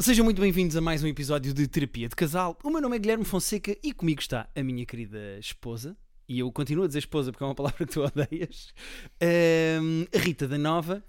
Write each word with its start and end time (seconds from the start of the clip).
Sejam 0.00 0.24
muito 0.24 0.40
bem-vindos 0.40 0.74
a 0.76 0.80
mais 0.80 1.04
um 1.04 1.06
episódio 1.06 1.52
de 1.52 1.68
Terapia 1.68 2.08
de 2.08 2.16
Casal. 2.16 2.56
O 2.64 2.70
meu 2.70 2.80
nome 2.80 2.96
é 2.96 2.98
Guilherme 2.98 3.22
Fonseca 3.22 3.76
e 3.82 3.92
comigo 3.92 4.22
está 4.22 4.48
a 4.56 4.62
minha 4.62 4.86
querida 4.86 5.38
esposa, 5.38 5.94
e 6.26 6.38
eu 6.38 6.50
continuo 6.50 6.84
a 6.84 6.86
dizer 6.86 7.00
esposa 7.00 7.30
porque 7.30 7.44
é 7.44 7.46
uma 7.46 7.54
palavra 7.54 7.84
que 7.86 7.92
tu 7.92 8.00
odeias, 8.00 8.72
ahm, 9.20 10.06
a 10.14 10.18
Rita 10.18 10.48
da 10.48 10.56
Nova, 10.56 11.04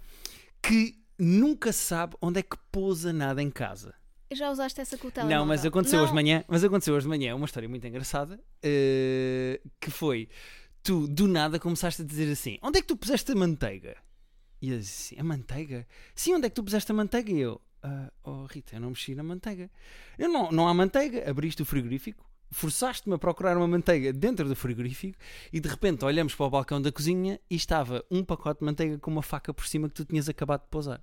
que 0.62 0.94
nunca 1.18 1.72
sabe 1.72 2.16
onde 2.20 2.40
é 2.40 2.42
que 2.42 2.54
pousa 2.70 3.14
nada 3.14 3.42
em 3.42 3.50
casa. 3.50 3.94
Já 4.30 4.50
usaste 4.50 4.82
essa 4.82 4.98
com 4.98 5.08
o 5.08 5.12
Não, 5.26 5.46
mas 5.46 5.64
aconteceu 5.64 5.96
Não. 5.96 6.04
hoje 6.04 6.12
de 6.12 6.14
manhã, 6.14 6.44
mas 6.46 6.62
aconteceu 6.62 6.94
hoje 6.94 7.04
de 7.04 7.08
manhã 7.08 7.34
uma 7.34 7.46
história 7.46 7.68
muito 7.70 7.86
engraçada, 7.86 8.38
eh, 8.62 9.58
que 9.80 9.90
foi, 9.90 10.28
tu 10.82 11.08
do 11.08 11.26
nada 11.26 11.58
começaste 11.58 12.02
a 12.02 12.04
dizer 12.04 12.30
assim, 12.30 12.58
onde 12.62 12.78
é 12.78 12.82
que 12.82 12.88
tu 12.88 12.96
puseste 12.98 13.32
a 13.32 13.34
manteiga? 13.34 13.96
E 14.60 14.68
eu 14.68 14.78
disse 14.78 15.14
assim, 15.14 15.20
a 15.20 15.24
manteiga? 15.24 15.86
Sim, 16.14 16.34
onde 16.34 16.44
é 16.44 16.50
que 16.50 16.54
tu 16.54 16.62
puseste 16.62 16.92
a 16.92 16.94
manteiga? 16.94 17.32
E 17.32 17.38
eu, 17.40 17.58
"Ah, 17.82 18.10
oh 18.24 18.44
Rita, 18.46 18.76
eu 18.76 18.80
não 18.80 18.90
mexi 18.90 19.14
na 19.14 19.22
manteiga. 19.22 19.70
Eu 20.18 20.28
não, 20.28 20.50
não 20.50 20.68
há 20.68 20.74
manteiga, 20.74 21.28
abriste 21.28 21.62
o 21.62 21.64
frigorífico, 21.64 22.24
forçaste-me 22.50 23.14
a 23.14 23.18
procurar 23.18 23.56
uma 23.56 23.66
manteiga 23.66 24.12
dentro 24.12 24.46
do 24.46 24.54
frigorífico 24.54 25.18
e 25.50 25.58
de 25.58 25.68
repente 25.68 26.04
olhamos 26.04 26.34
para 26.34 26.44
o 26.46 26.50
balcão 26.50 26.82
da 26.82 26.92
cozinha 26.92 27.40
e 27.50 27.56
estava 27.56 28.04
um 28.10 28.22
pacote 28.22 28.60
de 28.60 28.66
manteiga 28.66 28.98
com 28.98 29.10
uma 29.10 29.22
faca 29.22 29.54
por 29.54 29.66
cima 29.66 29.88
que 29.88 29.94
tu 29.94 30.04
tinhas 30.04 30.28
acabado 30.28 30.60
de 30.62 30.68
pousar. 30.68 31.00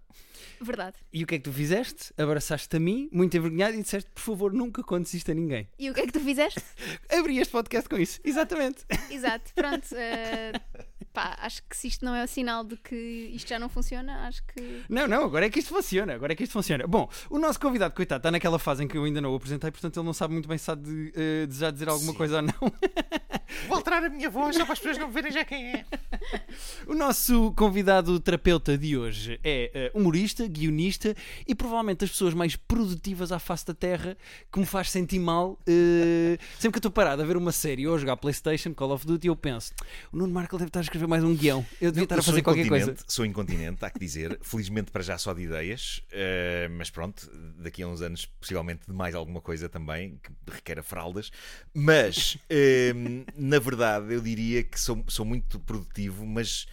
Verdade. 0.62 0.98
E 1.12 1.24
o 1.24 1.28
que 1.28 1.36
é 1.36 1.38
que 1.40 1.44
tu 1.46 1.52
fizeste? 1.52 2.14
Abraçaste-te 2.18 2.78
a 2.78 2.80
mim, 2.80 3.10
muito 3.12 3.36
envergonhado, 3.36 3.76
e 3.76 3.82
disseste: 3.82 4.10
por 4.12 4.22
favor, 4.22 4.54
nunca 4.54 4.84
contes 4.84 5.14
isto 5.14 5.32
a 5.32 5.34
ninguém. 5.34 5.68
E 5.78 5.90
o 5.90 5.94
que 5.94 6.02
é 6.02 6.06
que 6.06 6.14
tu 6.14 6.20
fizeste? 6.20 6.62
Abri 7.12 7.40
este 7.40 7.52
podcast 7.52 7.90
com 7.90 7.98
isso. 7.98 8.20
Exatamente. 8.24 8.86
Exato, 9.10 9.52
pronto. 9.56 9.88
eh, 9.96 10.54
pá, 11.20 11.38
acho 11.42 11.62
que 11.68 11.76
se 11.76 11.88
isto 11.88 12.06
não 12.06 12.16
é 12.16 12.24
o 12.24 12.28
sinal 12.28 12.64
de 12.64 12.78
que 12.78 12.96
isto 12.96 13.50
já 13.50 13.60
não 13.60 13.68
funciona, 13.68 14.28
acho 14.28 14.42
que. 14.44 14.84
Não, 14.88 15.08
não, 15.08 15.26
agora 15.26 15.46
é 15.46 15.50
que 15.50 15.60
isto 15.60 15.74
funciona. 15.74 16.14
Agora 16.14 16.32
é 16.32 16.36
que 16.36 16.44
isto 16.44 16.54
funciona. 16.54 16.88
Bom, 16.88 17.10
o 17.30 17.38
nosso 17.38 17.60
convidado, 17.60 17.94
coitado, 17.94 18.20
está 18.20 18.32
naquela 18.32 18.58
fase 18.58 18.84
em 18.84 18.88
que 18.88 18.98
eu 18.98 19.04
ainda 19.04 19.20
não 19.20 19.34
o 19.34 19.36
apresentei, 19.36 19.70
portanto 19.70 19.98
ele 19.98 20.06
não 20.06 20.14
sabe 20.14 20.34
muito 20.34 20.48
bem 20.48 20.58
se 20.58 20.72
há 20.72 20.76
de 20.76 21.12
eh, 21.16 21.46
desejar 21.46 21.72
dizer 21.72 21.90
alguma 21.90 22.12
Sim. 22.14 22.18
coisa 22.18 22.38
ou 22.38 22.42
não. 22.44 22.54
Vou 23.68 23.78
alterar 23.78 24.04
a 24.04 24.10
minha 24.10 24.30
voz 24.30 24.56
só 24.56 24.64
para 24.64 24.74
as 24.74 24.80
pessoas 24.80 24.98
não 24.98 25.12
verem 25.12 25.32
já 25.32 25.44
quem 25.46 25.74
é. 25.74 25.86
O 26.88 26.94
nosso 26.94 27.52
convidado 27.54 28.20
terapeuta 28.20 28.78
de 28.78 28.98
hoje 28.98 29.40
é 29.44 29.72
eh, 29.74 29.92
humorista, 29.94 30.48
guionista 30.48 31.16
e 31.48 31.54
provavelmente 31.56 32.00
das 32.00 32.10
pessoas 32.12 32.34
mais 32.34 32.56
produtivas 32.56 33.32
à 33.32 33.40
face 33.40 33.66
da 33.66 33.74
Terra, 33.74 34.18
que 34.52 34.60
me 34.60 34.66
faz 34.66 34.92
sentir 34.92 35.20
mal. 35.20 35.58
eh, 35.68 36.38
sempre 36.60 36.74
que 36.74 36.78
eu 36.78 36.90
estou 36.90 36.92
parado 36.92 37.22
a 37.22 37.26
ver 37.26 37.38
uma 37.38 37.52
série 37.52 37.88
ou 37.88 37.96
a 37.96 37.98
jogar 37.98 38.18
Playstation, 38.18 38.74
Call 38.74 38.92
of 38.92 39.06
Duty, 39.06 39.28
eu 39.28 39.36
penso: 39.36 39.74
o 40.12 40.18
Nuno 40.18 40.34
Marco 40.34 40.58
deve 40.58 40.70
estar 40.70 40.80
a 40.80 40.84
escrever 40.84 41.08
mais 41.08 41.24
um 41.24 41.36
guião. 41.36 41.66
Eu 41.82 41.92
devia 41.92 42.04
estar 42.06 42.16
a 42.16 42.20
Eu 42.20 42.24
sou 42.24 42.32
fazer 42.34 42.42
qualquer 42.42 42.68
coisa. 42.68 42.86
incontinente, 42.86 43.14
Sou 43.14 43.26
incontinente, 43.26 43.86
há 43.86 43.90
que 43.90 44.00
dizer. 44.00 44.38
Felizmente 44.42 44.92
para 44.92 45.02
já 45.04 45.18
só 45.18 45.34
de 45.34 45.42
ideias, 45.44 46.02
eh, 46.12 46.68
mas 46.72 46.90
pronto, 46.90 47.30
daqui 47.58 47.84
a 47.84 47.88
uns 47.88 48.02
anos 48.02 48.26
possivelmente 48.26 48.82
de 48.88 48.94
mais 48.94 49.16
alguma 49.16 49.42
coisa 49.42 49.68
também, 49.70 50.20
que 50.24 50.32
requer 50.52 50.82
fraldas. 50.84 51.32
Mas, 51.74 52.38
eh, 52.50 52.94
na 53.40 53.60
verdade, 53.60 54.14
eu 54.14 54.22
diria 54.22 54.64
que 54.64 54.80
sou, 54.80 55.04
sou 55.08 55.26
muito 55.26 55.60
produtivo, 55.60 56.26
mas 56.26 56.68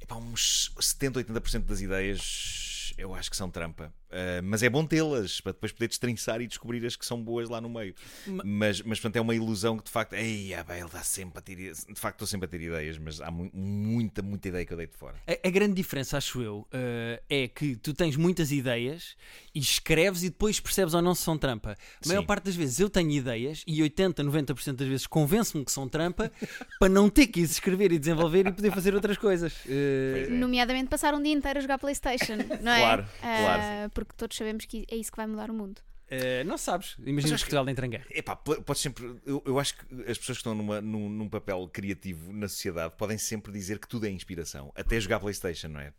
epá, 0.00 0.16
uns 0.16 0.72
70, 0.78 1.24
80% 1.24 1.64
das 1.64 1.80
ideias 1.80 2.94
eu 2.96 3.14
acho 3.14 3.30
que 3.30 3.36
são 3.36 3.50
trampa. 3.50 3.92
Eh, 4.18 4.40
mas 4.40 4.62
é 4.62 4.70
bom 4.70 4.86
tê-las, 4.86 5.42
para 5.42 5.52
depois 5.52 5.72
poder 5.72 5.88
destrinçar 5.88 6.40
e 6.40 6.46
descobrir 6.46 6.84
as 6.86 6.96
que 6.96 7.04
são 7.04 7.22
boas 7.22 7.50
lá 7.50 7.60
no 7.60 7.68
meio. 7.68 7.94
Ma- 8.26 8.42
Mas, 8.46 8.80
mas 8.80 8.98
portanto, 8.98 9.16
é 9.16 9.20
uma 9.20 9.34
ilusão 9.34 9.76
que 9.76 9.84
de 9.84 9.90
facto, 9.90 10.14
ei, 10.14 10.54
ah, 10.54 10.64
bem, 10.64 10.80
ele 10.80 10.88
dá 10.90 11.02
sempre 11.02 11.38
a 11.38 11.42
ter 11.42 11.52
ideias. 11.52 11.84
De 11.86 12.00
facto, 12.00 12.16
estou 12.16 12.26
sempre 12.26 12.46
a 12.46 12.48
ter 12.48 12.60
ideias, 12.62 12.96
mas 12.96 13.20
há 13.20 13.30
mu- 13.30 13.50
muita, 13.52 14.22
muita 14.22 14.48
ideia 14.48 14.64
que 14.64 14.72
eu 14.72 14.76
deito 14.78 14.96
fora. 14.96 15.16
A, 15.26 15.46
a 15.46 15.50
grande 15.50 15.74
diferença, 15.74 16.16
acho 16.16 16.40
eu, 16.40 16.66
eh, 16.72 17.22
é 17.28 17.48
que 17.48 17.76
tu 17.76 17.92
tens 17.92 18.16
muitas 18.16 18.50
ideias 18.50 19.16
e 19.54 19.58
escreves 19.58 20.22
e 20.22 20.30
depois 20.30 20.58
percebes 20.60 20.94
ou 20.94 21.02
não 21.02 21.14
se 21.14 21.22
são 21.22 21.36
trampa. 21.36 21.76
A 22.04 22.08
maior 22.08 22.20
Sim. 22.22 22.26
parte 22.26 22.44
das 22.44 22.56
vezes 22.56 22.80
eu 22.80 22.88
tenho 22.88 23.10
ideias 23.10 23.62
e 23.66 23.82
80, 23.82 24.24
90% 24.24 24.76
das 24.76 24.88
vezes 24.88 25.06
convenço-me 25.06 25.62
que 25.64 25.72
são 25.72 25.86
trampa 25.88 26.32
para 26.80 26.88
não 26.88 27.10
ter 27.10 27.26
que 27.26 27.40
escrever 27.40 27.92
e 27.92 27.98
desenvolver 27.98 28.46
e 28.46 28.52
poder 28.52 28.72
fazer 28.72 28.94
outras 28.94 29.18
coisas. 29.18 29.52
Pois 29.62 30.28
é. 30.28 30.30
Nomeadamente 30.30 30.88
passar 30.88 31.12
um 31.12 31.22
dia 31.22 31.32
inteiro 31.34 31.58
a 31.58 31.62
jogar 31.62 31.78
Playstation, 31.78 32.36
não 32.62 32.72
é? 32.72 32.78
Claro, 32.80 33.06
claro. 33.20 33.90
Porque 34.06 34.16
todos 34.18 34.36
sabemos 34.36 34.64
que 34.64 34.86
é 34.90 34.96
isso 34.96 35.10
que 35.10 35.16
vai 35.16 35.26
mudar 35.26 35.50
o 35.50 35.54
mundo. 35.54 35.80
eh, 36.08 36.44
não 36.44 36.56
sabes. 36.56 36.94
Imagina 37.00 37.32
Mas 37.32 37.42
que 37.42 37.46
Portugal 37.50 37.68
entra 37.68 37.84
em 37.86 37.90
guerra. 37.90 38.06
Epá, 38.10 38.36
podes 38.36 38.80
sempre. 38.80 39.16
Eu, 39.26 39.42
eu 39.44 39.58
acho 39.58 39.76
que 39.76 39.84
as 40.08 40.16
pessoas 40.16 40.38
que 40.38 40.42
estão 40.42 40.54
numa- 40.54 40.80
num, 40.80 41.08
num 41.08 41.28
papel 41.28 41.68
criativo 41.72 42.32
na 42.32 42.48
sociedade 42.48 42.94
podem 42.96 43.18
sempre 43.18 43.50
dizer 43.52 43.78
que 43.80 43.88
tudo 43.88 44.06
é 44.06 44.10
inspiração, 44.10 44.72
até 44.76 45.00
jogar 45.00 45.18
Playstation, 45.20 45.68
não 45.68 45.80
é? 45.80 45.92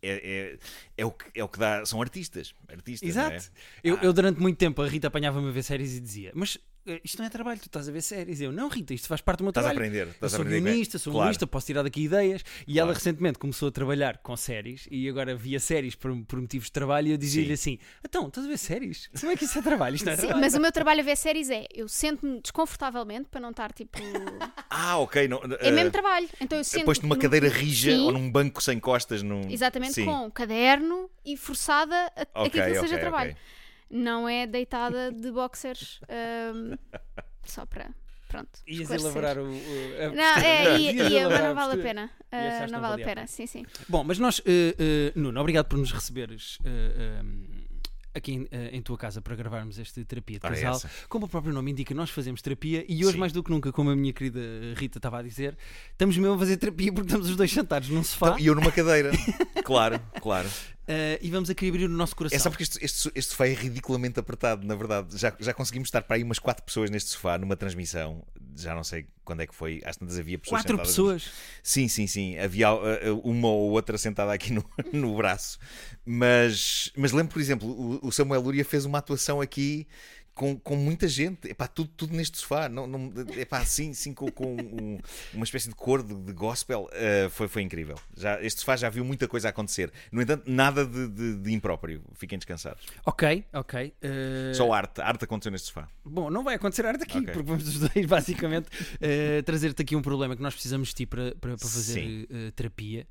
É, 0.00 0.10
é, 0.54 0.58
é, 0.98 1.04
o, 1.04 1.10
que, 1.12 1.24
é 1.34 1.42
o 1.44 1.48
que 1.48 1.58
dá. 1.58 1.84
São 1.86 2.00
artistas. 2.02 2.54
artistas 2.68 3.14
não 3.16 3.22
é? 3.22 3.36
Exato. 3.36 3.52
Eu, 3.84 3.96
Ah. 3.96 4.04
eu 4.04 4.12
durante 4.12 4.40
muito 4.40 4.56
tempo 4.58 4.80
a 4.82 4.88
Rita 4.88 5.08
apanhava-me 5.08 5.48
a 5.48 5.52
ver 5.52 5.62
séries 5.62 5.94
e 5.96 6.00
dizia: 6.00 6.32
Mas 6.34 6.58
isto 7.04 7.18
não 7.18 7.26
é 7.26 7.30
trabalho, 7.30 7.58
tu 7.60 7.66
estás 7.66 7.88
a 7.88 7.92
ver 7.92 8.02
séries. 8.02 8.40
Eu, 8.40 8.50
não, 8.52 8.68
Rita, 8.68 8.92
isto 8.94 9.06
faz 9.08 9.20
parte 9.20 9.38
do 9.38 9.44
meu 9.44 9.50
Estás 9.50 9.66
a 9.66 9.70
trabalho. 9.70 9.86
aprender. 9.88 10.06
Eu 10.06 10.10
Estás 10.12 10.32
a 10.34 10.36
sou 10.36 10.44
aprender. 10.44 10.60
guionista, 10.70 10.98
sou 10.98 11.12
Claro. 11.12 11.24
humorista, 11.24 11.46
posso 11.46 11.66
tirar 11.66 11.82
daqui 11.82 12.02
ideias. 12.02 12.42
E 12.66 12.78
ela 12.78 12.86
Claro. 12.88 12.98
recentemente 12.98 13.38
começou 13.38 13.68
a 13.68 13.72
trabalhar 13.72 14.18
com 14.18 14.36
séries 14.36 14.86
e 14.90 15.08
agora 15.08 15.34
via 15.36 15.60
séries 15.60 15.94
por, 15.94 16.14
por 16.24 16.40
motivos 16.40 16.66
de 16.66 16.72
trabalho. 16.72 17.08
E 17.08 17.10
eu 17.12 17.16
dizia-lhe 17.16 17.52
assim: 17.52 17.78
Então, 18.04 18.28
estás 18.28 18.46
a 18.46 18.50
ver 18.50 18.58
séries? 18.58 19.08
Como 19.18 19.32
é 19.32 19.36
que 19.36 19.44
isso 19.44 19.58
é 19.58 19.62
trabalho? 19.62 19.94
Isto 19.96 20.06
não 20.06 20.12
é 20.12 20.16
Sim, 20.16 20.22
trabalho. 20.22 20.40
mas 20.44 20.54
o 20.54 20.60
meu 20.60 20.72
trabalho 20.72 21.00
a 21.00 21.04
ver 21.04 21.16
séries 21.16 21.50
é 21.50 21.66
eu 21.74 21.88
sento-me 21.88 22.40
desconfortavelmente 22.40 23.28
para 23.30 23.40
não 23.40 23.50
estar 23.50 23.72
tipo. 23.72 23.98
Ah, 24.70 24.98
ok. 24.98 25.28
Não, 25.28 25.38
É 25.60 25.68
eh, 25.68 25.70
mesmo 25.70 25.90
trabalho. 25.90 26.28
Então 26.40 26.58
eu 26.58 26.64
sento. 26.64 26.84
Posto 26.84 27.02
numa 27.02 27.14
num- 27.14 27.20
cadeira 27.20 27.48
rija 27.48 27.92
Sim. 27.92 28.00
ou 28.00 28.12
num 28.12 28.30
banco 28.30 28.62
sem 28.62 28.78
costas. 28.80 29.22
Num... 29.22 29.48
Exatamente, 29.50 29.94
Sim. 29.94 30.04
com 30.06 30.26
um 30.26 30.30
caderno 30.30 31.10
e 31.24 31.36
forçada 31.36 31.94
a, 32.34 32.42
a 32.44 32.50
que 32.50 32.58
aquilo 32.60 32.74
seja 32.80 32.94
ok, 32.94 32.98
trabalho. 32.98 33.30
ok. 33.32 33.42
Não 33.92 34.26
é 34.28 34.46
deitada 34.46 35.12
de 35.12 35.30
boxers 35.30 36.00
ahm, 36.08 36.74
só 37.44 37.66
para. 37.66 37.90
Pronto. 38.28 38.48
Ias 38.66 38.90
elaborar 38.90 39.36
o. 39.38 39.42
o- 39.44 40.02
a 40.02 40.08
Não, 40.14 40.36
é, 40.42 40.78
ia, 40.80 40.92
ia, 41.10 41.28
mas 41.28 41.40
não 41.40 41.50
a 41.50 41.52
vale 41.52 41.78
a 41.78 41.84
pena. 41.84 42.10
Achaste 42.32 42.72
não 42.72 42.80
não 42.80 42.88
vale 42.88 43.02
a 43.02 43.04
pena, 43.04 43.26
sim, 43.26 43.46
sim. 43.46 43.66
Bom, 43.86 44.02
mas 44.02 44.18
nós, 44.18 44.40
eh, 44.46 44.74
eh, 44.78 45.12
Nuno, 45.14 45.38
obrigado 45.38 45.66
por 45.66 45.78
nos 45.78 45.92
receberes 45.92 46.56
eh, 46.64 46.94
eh, 47.20 47.22
aqui 48.14 48.32
em, 48.32 48.48
eh, 48.50 48.70
em 48.72 48.82
tua 48.82 48.96
casa 48.96 49.20
para 49.20 49.34
gravarmos 49.34 49.78
este 49.78 50.04
terapia 50.04 50.36
de 50.38 50.40
casal. 50.40 50.74
essa. 50.76 50.90
Como 51.08 51.26
o 51.26 51.28
próprio 51.28 51.52
nome 51.52 51.70
indica, 51.70 51.94
nós 51.94 52.10
fazemos 52.10 52.42
terapia 52.42 52.84
e 52.88 53.04
hoje, 53.04 53.14
Sim. 53.14 53.18
mais 53.18 53.32
do 53.32 53.42
que 53.42 53.50
nunca, 53.50 53.72
como 53.72 53.90
a 53.90 53.96
minha 53.96 54.12
querida 54.12 54.40
Rita 54.76 54.98
estava 54.98 55.18
a 55.18 55.22
dizer, 55.22 55.56
estamos 55.90 56.16
mesmo 56.16 56.34
a 56.34 56.38
fazer 56.38 56.56
terapia 56.56 56.92
porque 56.92 57.06
estamos 57.08 57.28
os 57.28 57.36
dois 57.36 57.50
sentados 57.50 57.88
num 57.88 58.02
sofá 58.02 58.26
Então, 58.28 58.38
E 58.38 58.46
eu 58.46 58.54
numa 58.54 58.70
cadeira. 58.72 59.10
claro, 59.64 60.00
claro. 60.20 60.48
eh, 60.86 61.18
e 61.22 61.30
vamos 61.30 61.48
aqui 61.50 61.68
abrir 61.68 61.84
o 61.86 61.88
nosso 61.88 62.14
coração. 62.16 62.36
É 62.36 62.38
só 62.38 62.50
porque 62.50 62.62
este, 62.64 62.84
este, 62.84 63.10
este 63.14 63.30
sofá 63.30 63.46
é 63.46 63.54
ridiculamente 63.54 64.18
apertado, 64.20 64.66
na 64.66 64.74
verdade. 64.74 65.16
Já, 65.18 65.34
já 65.40 65.54
conseguimos 65.54 65.88
estar 65.88 66.02
para 66.02 66.16
aí 66.16 66.22
umas 66.22 66.38
quatro 66.38 66.62
pessoas 66.64 66.90
neste 66.90 67.10
sofá 67.10 67.38
numa 67.38 67.56
transmissão. 67.56 68.22
Já 68.56 68.74
não 68.74 68.84
sei 68.84 69.06
quando 69.24 69.40
é 69.40 69.46
que 69.46 69.54
foi. 69.54 69.80
Às 69.84 69.96
tantas 69.96 70.18
havia 70.18 70.38
pessoas 70.38 70.60
Quatro 70.62 70.72
sentadas. 70.72 70.90
pessoas. 70.90 71.30
Sim, 71.62 71.88
sim, 71.88 72.06
sim. 72.06 72.38
Havia 72.38 72.72
uh, 72.72 73.14
uh, 73.14 73.20
uma 73.20 73.48
ou 73.48 73.70
outra 73.70 73.96
sentada 73.96 74.32
aqui 74.32 74.52
no, 74.52 74.64
no 74.92 75.16
braço. 75.16 75.58
Mas, 76.04 76.92
mas 76.96 77.12
lembro, 77.12 77.32
por 77.32 77.40
exemplo, 77.40 77.68
o, 77.68 78.08
o 78.08 78.12
Samuel 78.12 78.40
Luria 78.40 78.64
fez 78.64 78.84
uma 78.84 78.98
atuação 78.98 79.40
aqui 79.40 79.86
com, 80.34 80.58
com 80.58 80.76
muita 80.76 81.06
gente. 81.08 81.48
Epá, 81.48 81.66
tudo, 81.66 81.90
tudo 81.96 82.14
neste 82.14 82.38
sofá. 82.38 82.68
Não, 82.68 82.86
não, 82.86 83.12
epá, 83.36 83.58
assim, 83.58 83.92
sim, 83.94 84.12
com, 84.14 84.30
com 84.30 84.54
um- 84.56 84.98
uma 85.34 85.44
espécie 85.44 85.68
de 85.68 85.74
cor 85.74 86.02
de, 86.02 86.14
de 86.14 86.32
gospel. 86.32 86.88
Uh, 86.92 87.30
foi, 87.30 87.48
foi 87.48 87.62
incrível. 87.62 87.96
Já, 88.16 88.40
este 88.42 88.60
sofá 88.60 88.76
já 88.76 88.88
viu 88.88 89.04
muita 89.04 89.28
coisa 89.28 89.48
acontecer. 89.48 89.92
No 90.10 90.22
entanto, 90.22 90.44
nada 90.50 90.84
de, 90.86 91.08
de, 91.08 91.36
de 91.38 91.52
impróprio. 91.52 92.02
Fiquem 92.14 92.38
descansados. 92.38 92.82
Ok, 93.04 93.44
ok. 93.52 93.92
eh, 94.00 94.52
Só 94.54 94.72
arte. 94.72 95.00
Arte 95.00 95.24
aconteceu 95.24 95.52
neste 95.52 95.68
sofá. 95.68 95.88
Bom, 96.04 96.30
não 96.30 96.42
vai 96.42 96.54
acontecer 96.54 96.86
arte 96.86 97.02
aqui, 97.04 97.18
Ok. 97.18 97.32
porque 97.32 97.48
vamos 97.48 97.68
os 97.68 97.78
dois, 97.80 98.06
basicamente, 98.06 98.68
eh, 99.00 99.42
trazer-te 99.42 99.82
aqui 99.82 99.94
um 99.96 100.02
problema 100.02 100.34
que 100.36 100.42
nós 100.42 100.54
precisamos 100.54 100.88
de 100.88 100.94
ti 100.94 101.06
para, 101.06 101.34
para, 101.36 101.56
para 101.56 101.68
fazer 101.68 102.26
terapia. 102.54 103.06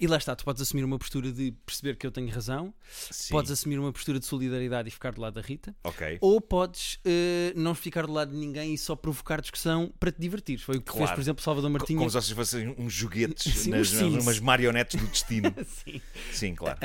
E 0.00 0.06
lá 0.06 0.16
está, 0.16 0.34
tu 0.36 0.44
podes 0.44 0.60
assumir 0.62 0.84
uma 0.84 0.98
postura 0.98 1.32
de 1.32 1.52
perceber 1.64 1.96
que 1.96 2.06
eu 2.06 2.10
tenho 2.10 2.28
razão, 2.28 2.72
Sim. 3.10 3.32
podes 3.32 3.50
assumir 3.50 3.78
uma 3.78 3.92
postura 3.92 4.18
de 4.18 4.26
solidariedade 4.26 4.88
e 4.88 4.90
ficar 4.90 5.12
do 5.12 5.20
lado 5.20 5.34
da 5.34 5.40
Rita, 5.40 5.74
Ok. 5.84 6.18
ou 6.20 6.39
podes 6.40 6.98
eh, 7.04 7.52
não 7.56 7.74
ficar 7.74 8.06
do 8.06 8.12
lado 8.12 8.32
de 8.32 8.36
ninguém 8.36 8.74
e 8.74 8.78
só 8.78 8.96
provocar 8.96 9.40
discussão 9.40 9.92
para 9.98 10.10
te 10.12 10.20
divertir. 10.20 10.58
Foi 10.58 10.76
o 10.76 10.80
que 10.82 10.90
fez, 10.90 10.98
Claro. 10.98 11.14
por 11.14 11.20
exemplo, 11.20 11.42
Salvador 11.44 11.70
Martinha. 11.70 11.98
Como 11.98 12.10
se 12.10 12.34
fossem 12.34 12.74
uns 12.78 12.92
joguetes, 12.92 13.52
Sim, 13.64 13.70
nas, 13.70 13.92
umas 13.92 14.38
marionetes 14.40 15.00
do 15.00 15.06
destino. 15.06 15.54
Sim. 15.66 16.00
Sim, 16.32 16.54
claro. 16.54 16.78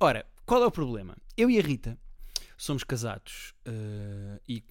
Ora, 0.00 0.26
qual 0.46 0.62
é 0.62 0.66
o 0.66 0.70
problema? 0.70 1.16
Eu 1.36 1.50
e 1.50 1.58
a 1.58 1.62
Rita 1.62 1.98
somos 2.56 2.84
casados 2.84 3.54
eh, 3.64 4.40
e. 4.48 4.64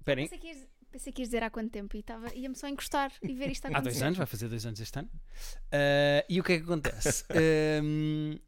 Esperem, 0.00 0.28
Pensei 0.28 0.38
que, 0.38 0.46
ias, 0.48 0.68
pensei 0.92 1.12
que 1.12 1.22
ias 1.22 1.28
dizer 1.28 1.42
há 1.42 1.48
quanto 1.50 1.70
tempo 1.70 1.96
e 1.96 2.00
estava, 2.00 2.34
ia-me 2.34 2.54
só 2.54 2.68
encostar 2.68 3.10
e 3.22 3.34
ver 3.34 3.50
isto 3.50 3.64
Há 3.64 3.68
acontecer. 3.70 3.90
dois 3.90 4.02
anos, 4.02 4.18
vai 4.18 4.26
fazer 4.26 4.48
dois 4.48 4.66
anos 4.66 4.78
este 4.80 4.98
ano. 4.98 5.08
Ah, 5.72 6.24
e 6.28 6.38
o 6.40 6.44
que 6.44 6.52
é 6.52 6.56
que 6.58 6.64
acontece? 6.64 7.24
Ahm, 7.32 8.38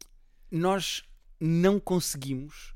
nós 0.51 1.03
não 1.39 1.79
conseguimos 1.79 2.75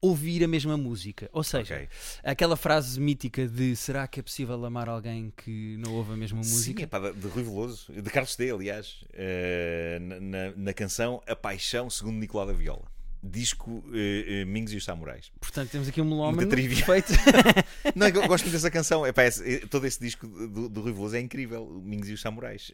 ouvir 0.00 0.42
a 0.44 0.48
mesma 0.48 0.76
música. 0.76 1.28
Ou 1.32 1.42
seja, 1.42 1.74
Ok. 1.74 1.88
aquela 2.24 2.56
frase 2.56 2.98
mítica 3.00 3.46
de 3.46 3.76
será 3.76 4.06
que 4.08 4.20
é 4.20 4.22
possível 4.22 4.64
amar 4.64 4.88
alguém 4.88 5.32
que 5.36 5.76
não 5.78 5.92
ouve 5.94 6.12
a 6.12 6.16
mesma 6.16 6.42
Sim, 6.42 6.50
música? 6.50 6.82
é 6.82 6.86
pá, 6.86 6.98
de 6.98 7.12
de 7.12 7.26
Rui 7.28 7.42
Veloso, 7.42 7.92
de 7.92 8.10
Carlos 8.10 8.34
D, 8.36 8.50
aliás, 8.50 9.04
eh, 9.12 9.98
na, 10.00 10.52
na- 10.56 10.72
canção 10.72 11.22
A 11.26 11.36
Paixão 11.36 11.90
segundo 11.90 12.16
Nicolau 12.18 12.46
da 12.46 12.52
Viola. 12.52 12.90
disco 13.22 13.84
eh, 13.92 14.24
eh, 14.40 14.44
Mingos 14.46 14.72
e 14.72 14.76
os 14.76 14.84
Samurais. 14.84 15.30
Portanto, 15.38 15.68
temos 15.70 15.86
aqui 15.88 16.00
um 16.00 16.06
melómano 16.06 16.48
perfeito. 16.48 17.12
Não, 17.94 18.06
eu 18.08 18.26
gosto 18.26 18.44
muito 18.44 18.54
dessa 18.54 18.70
canção. 18.70 19.06
Epá, 19.06 19.24
esse- 19.24 19.46
eh, 19.56 19.66
todo 19.68 19.86
esse 19.86 20.00
disco 20.00 20.26
do, 20.26 20.70
do 20.70 20.80
Rui 20.80 20.92
Veloso 20.92 21.16
é 21.16 21.20
incrível, 21.20 21.66
Mingos 21.84 22.08
e 22.08 22.14
os 22.14 22.20
Samurais. 22.22 22.72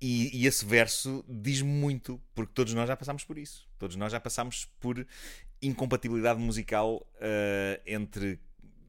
E, 0.00 0.42
e 0.42 0.46
esse 0.46 0.64
verso 0.64 1.24
diz-me 1.28 1.70
muito, 1.70 2.20
porque 2.34 2.52
todos 2.54 2.72
nós 2.72 2.86
já 2.86 2.96
passámos 2.96 3.24
por 3.24 3.36
isso. 3.36 3.68
Todos 3.78 3.96
nós 3.96 4.12
já 4.12 4.20
passámos 4.20 4.66
por 4.78 5.04
incompatibilidade 5.60 6.40
musical 6.40 7.04
eh, 7.20 7.80
entre 7.84 8.40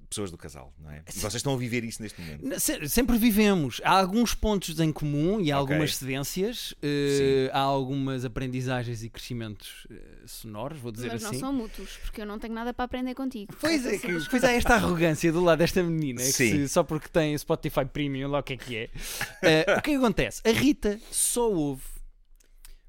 pessoas 0.09 0.31
do 0.31 0.37
casal, 0.37 0.73
não 0.81 0.89
é? 0.91 1.03
E 1.07 1.11
vocês 1.19 1.35
estão 1.35 1.53
a 1.53 1.57
viver 1.57 1.83
isso 1.83 2.01
neste 2.01 2.19
momento. 2.19 2.59
Se- 2.59 2.89
Sempre 2.89 3.17
vivemos. 3.17 3.79
Há 3.83 3.99
alguns 3.99 4.33
pontos 4.33 4.79
em 4.79 4.91
comum 4.91 5.39
e 5.39 5.51
há 5.51 5.61
Ok. 5.61 5.73
algumas 5.73 5.95
cedências. 5.95 6.73
eh, 6.81 7.49
há 7.53 7.59
algumas 7.59 8.25
aprendizagens 8.25 9.03
e 9.03 9.09
crescimentos 9.09 9.85
eh, 9.91 9.95
sonoros, 10.25 10.79
vou 10.79 10.91
dizer 10.91 11.09
Mas 11.11 11.21
não 11.21 11.29
assim. 11.29 11.39
são 11.39 11.53
mútuos, 11.53 11.97
porque 12.03 12.21
eu 12.21 12.25
não 12.25 12.39
tenho 12.39 12.53
nada 12.53 12.73
para 12.73 12.85
aprender 12.85 13.13
contigo. 13.15 13.53
Pois 13.59 13.85
é, 13.85 13.95
Essa 13.95 14.07
que, 14.07 14.29
pois 14.29 14.43
há 14.43 14.51
esta 14.51 14.73
arrogância 14.75 15.31
do 15.31 15.43
lado 15.43 15.59
desta 15.59 15.83
menina, 15.83 16.21
é 16.21 16.25
se- 16.25 16.67
só 16.67 16.83
porque 16.83 17.07
tem 17.07 17.37
Spotify 17.37 17.85
Premium, 17.85 18.29
lá 18.29 18.39
o 18.39 18.43
que 18.43 18.53
é 18.53 18.57
que 18.57 18.75
é. 18.75 18.89
Eh, 19.43 19.61
o 19.77 19.81
que 19.81 19.91
é 19.91 19.93
que 19.93 19.95
acontece? 19.95 20.41
A 20.45 20.51
Rita 20.51 20.99
só 21.11 21.51
ouve 21.51 21.83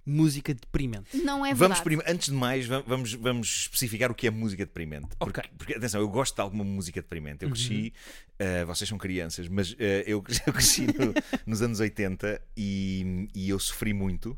música 0.05 0.53
deprimente. 0.55 1.17
Não 1.19 1.45
é 1.45 1.55
Vamos 1.55 1.79
verdade. 1.79 1.83
prime- 1.85 2.03
antes 2.07 2.29
de 2.29 2.35
mais, 2.35 2.67
va- 2.67 2.83
vamos, 2.87 3.13
vamos 3.15 3.49
especificar 3.63 4.11
o 4.11 4.15
que 4.15 4.27
é 4.27 4.31
música 4.31 4.65
deprimente. 4.65 5.09
Porque, 5.19 5.41
Ok. 5.41 5.51
porque, 5.59 5.75
atenção, 5.75 6.01
eu 6.01 6.09
gosto 6.09 6.35
de 6.35 6.41
alguma 6.41 6.65
música 6.65 7.01
deprimente. 7.01 7.43
Eu 7.45 7.49
Uhum. 7.49 7.55
cresci, 7.55 7.93
eh, 8.39 8.65
vocês 8.65 8.89
são 8.89 8.99
crianças, 8.99 9.47
mas 9.49 9.75
eh, 9.79 10.05
eu, 10.07 10.25
eu 10.47 10.53
cresci 10.53 10.87
no- 10.87 11.15
nos 11.47 11.63
anos 11.63 11.81
80 11.81 12.41
e, 12.57 13.29
e 13.35 13.49
eu 13.51 13.59
sofri 13.59 13.93
muito. 13.93 14.37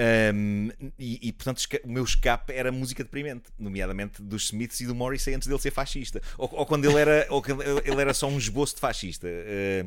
Ahm, 0.00 0.70
e, 0.96 1.18
e, 1.28 1.32
portanto, 1.32 1.60
o 1.82 1.88
meu 1.88 2.04
escape 2.04 2.52
era 2.52 2.70
música 2.70 3.02
deprimente, 3.02 3.44
nomeadamente 3.58 4.22
dos 4.22 4.44
Smiths 4.44 4.80
e 4.80 4.86
do 4.86 4.94
Morrissey 4.94 5.34
antes 5.34 5.48
dele 5.48 5.60
ser 5.60 5.72
fascista. 5.72 6.22
Ou, 6.36 6.48
ou 6.52 6.66
quando 6.66 6.84
ele 6.84 6.96
era, 7.00 7.26
ou 7.30 7.42
quando 7.42 7.62
ele 7.62 8.00
era 8.00 8.14
só 8.14 8.28
um 8.28 8.38
esboço 8.38 8.76
de 8.76 8.80
fascista. 8.80 9.26
Eh, 9.28 9.86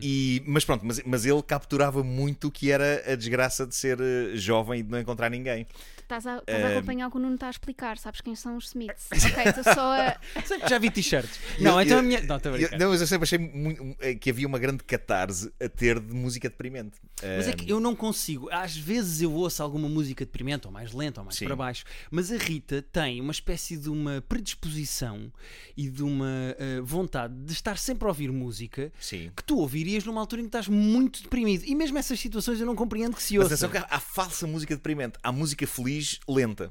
e, 0.00 0.42
mas 0.46 0.64
pronto, 0.64 0.86
mas, 0.86 1.02
mas 1.04 1.26
ele 1.26 1.42
capturava 1.42 2.02
muito 2.02 2.48
o 2.48 2.50
que 2.50 2.70
era 2.70 3.12
a 3.12 3.14
desgraça 3.14 3.66
de 3.66 3.74
ser 3.74 3.98
eh, 4.00 4.34
jovem 4.52 4.80
e 4.80 4.82
de 4.82 4.90
não 4.90 5.00
encontrar 5.00 5.30
ninguém. 5.30 5.66
Estás 6.12 6.26
a, 6.26 6.38
estás 6.40 6.62
a 6.64 6.66
Ahm. 6.68 6.72
acompanhar 6.76 7.08
o 7.08 7.10
que 7.10 7.16
o 7.16 7.20
Nuno 7.20 7.34
está 7.36 7.46
a 7.46 7.50
explicar. 7.50 7.96
Sabes 7.96 8.20
quem 8.20 8.34
são 8.34 8.56
os 8.58 8.66
Smiths? 8.68 9.08
ok, 9.12 9.44
estou 9.46 9.64
só 9.64 9.94
a. 9.98 10.16
Já 10.68 10.78
vi 10.78 10.90
t-shirts. 10.90 11.40
Não, 11.58 11.80
Eu- 11.80 11.86
então 11.86 11.98
a 11.98 12.02
minha. 12.02 12.20
Não, 12.20 12.36
estou 12.36 12.52
a 12.52 12.58
Eu- 12.60 12.78
não, 12.78 12.90
mas 12.90 13.00
eu 13.00 13.06
sempre 13.06 13.24
achei 13.24 13.38
mu- 13.38 13.96
eh, 13.98 14.14
que 14.14 14.28
havia 14.28 14.46
uma 14.46 14.58
grande 14.58 14.84
catarse 14.84 15.50
a 15.58 15.68
ter 15.70 15.98
de 15.98 16.12
música 16.14 16.50
deprimente. 16.50 16.98
Mas 17.22 17.48
é 17.48 17.52
que 17.52 17.70
eu 17.70 17.80
não 17.80 17.94
consigo. 17.96 18.48
Às 18.50 18.76
vezes 18.76 19.22
eu 19.22 19.32
ouço 19.32 19.62
alguma 19.62 19.88
música 19.88 20.24
deprimente, 20.24 20.66
ou 20.66 20.72
mais 20.72 20.92
lenta, 20.92 21.20
ou 21.20 21.24
mais 21.24 21.36
Sim. 21.38 21.46
para 21.46 21.56
baixo. 21.56 21.84
Mas 22.10 22.30
a 22.30 22.36
Rita 22.36 22.82
tem 22.92 23.20
uma 23.20 23.32
espécie 23.32 23.76
de 23.76 23.88
uma 23.88 24.20
predisposição 24.28 25.32
e 25.76 25.88
de 25.88 26.02
uma 26.02 26.54
eh, 26.58 26.80
vontade 26.82 27.32
de 27.34 27.52
estar 27.52 27.78
sempre 27.78 28.04
a 28.04 28.08
ouvir 28.08 28.30
música 28.32 28.92
Sim. 29.00 29.30
que 29.36 29.42
tu 29.44 29.58
ouvirias 29.58 30.04
numa 30.04 30.20
altura 30.20 30.42
em 30.42 30.44
que 30.44 30.48
estás 30.48 30.68
muito 30.68 31.22
deprimido. 31.22 31.64
E 31.64 31.74
mesmo 31.74 31.96
essas 31.96 32.18
situações 32.20 32.60
eu 32.60 32.66
não 32.66 32.74
compreendo 32.76 33.14
que 33.16 33.22
se 33.22 33.38
Mas 33.38 33.44
ouça. 33.50 33.66
atenção 33.66 33.70
que 33.70 33.78
há, 33.78 33.96
há 33.96 34.00
falsa 34.00 34.46
música 34.46 34.74
deprimente. 34.74 35.18
Há 35.22 35.30
música 35.32 35.66
feliz 35.66 36.01
lenta. 36.26 36.70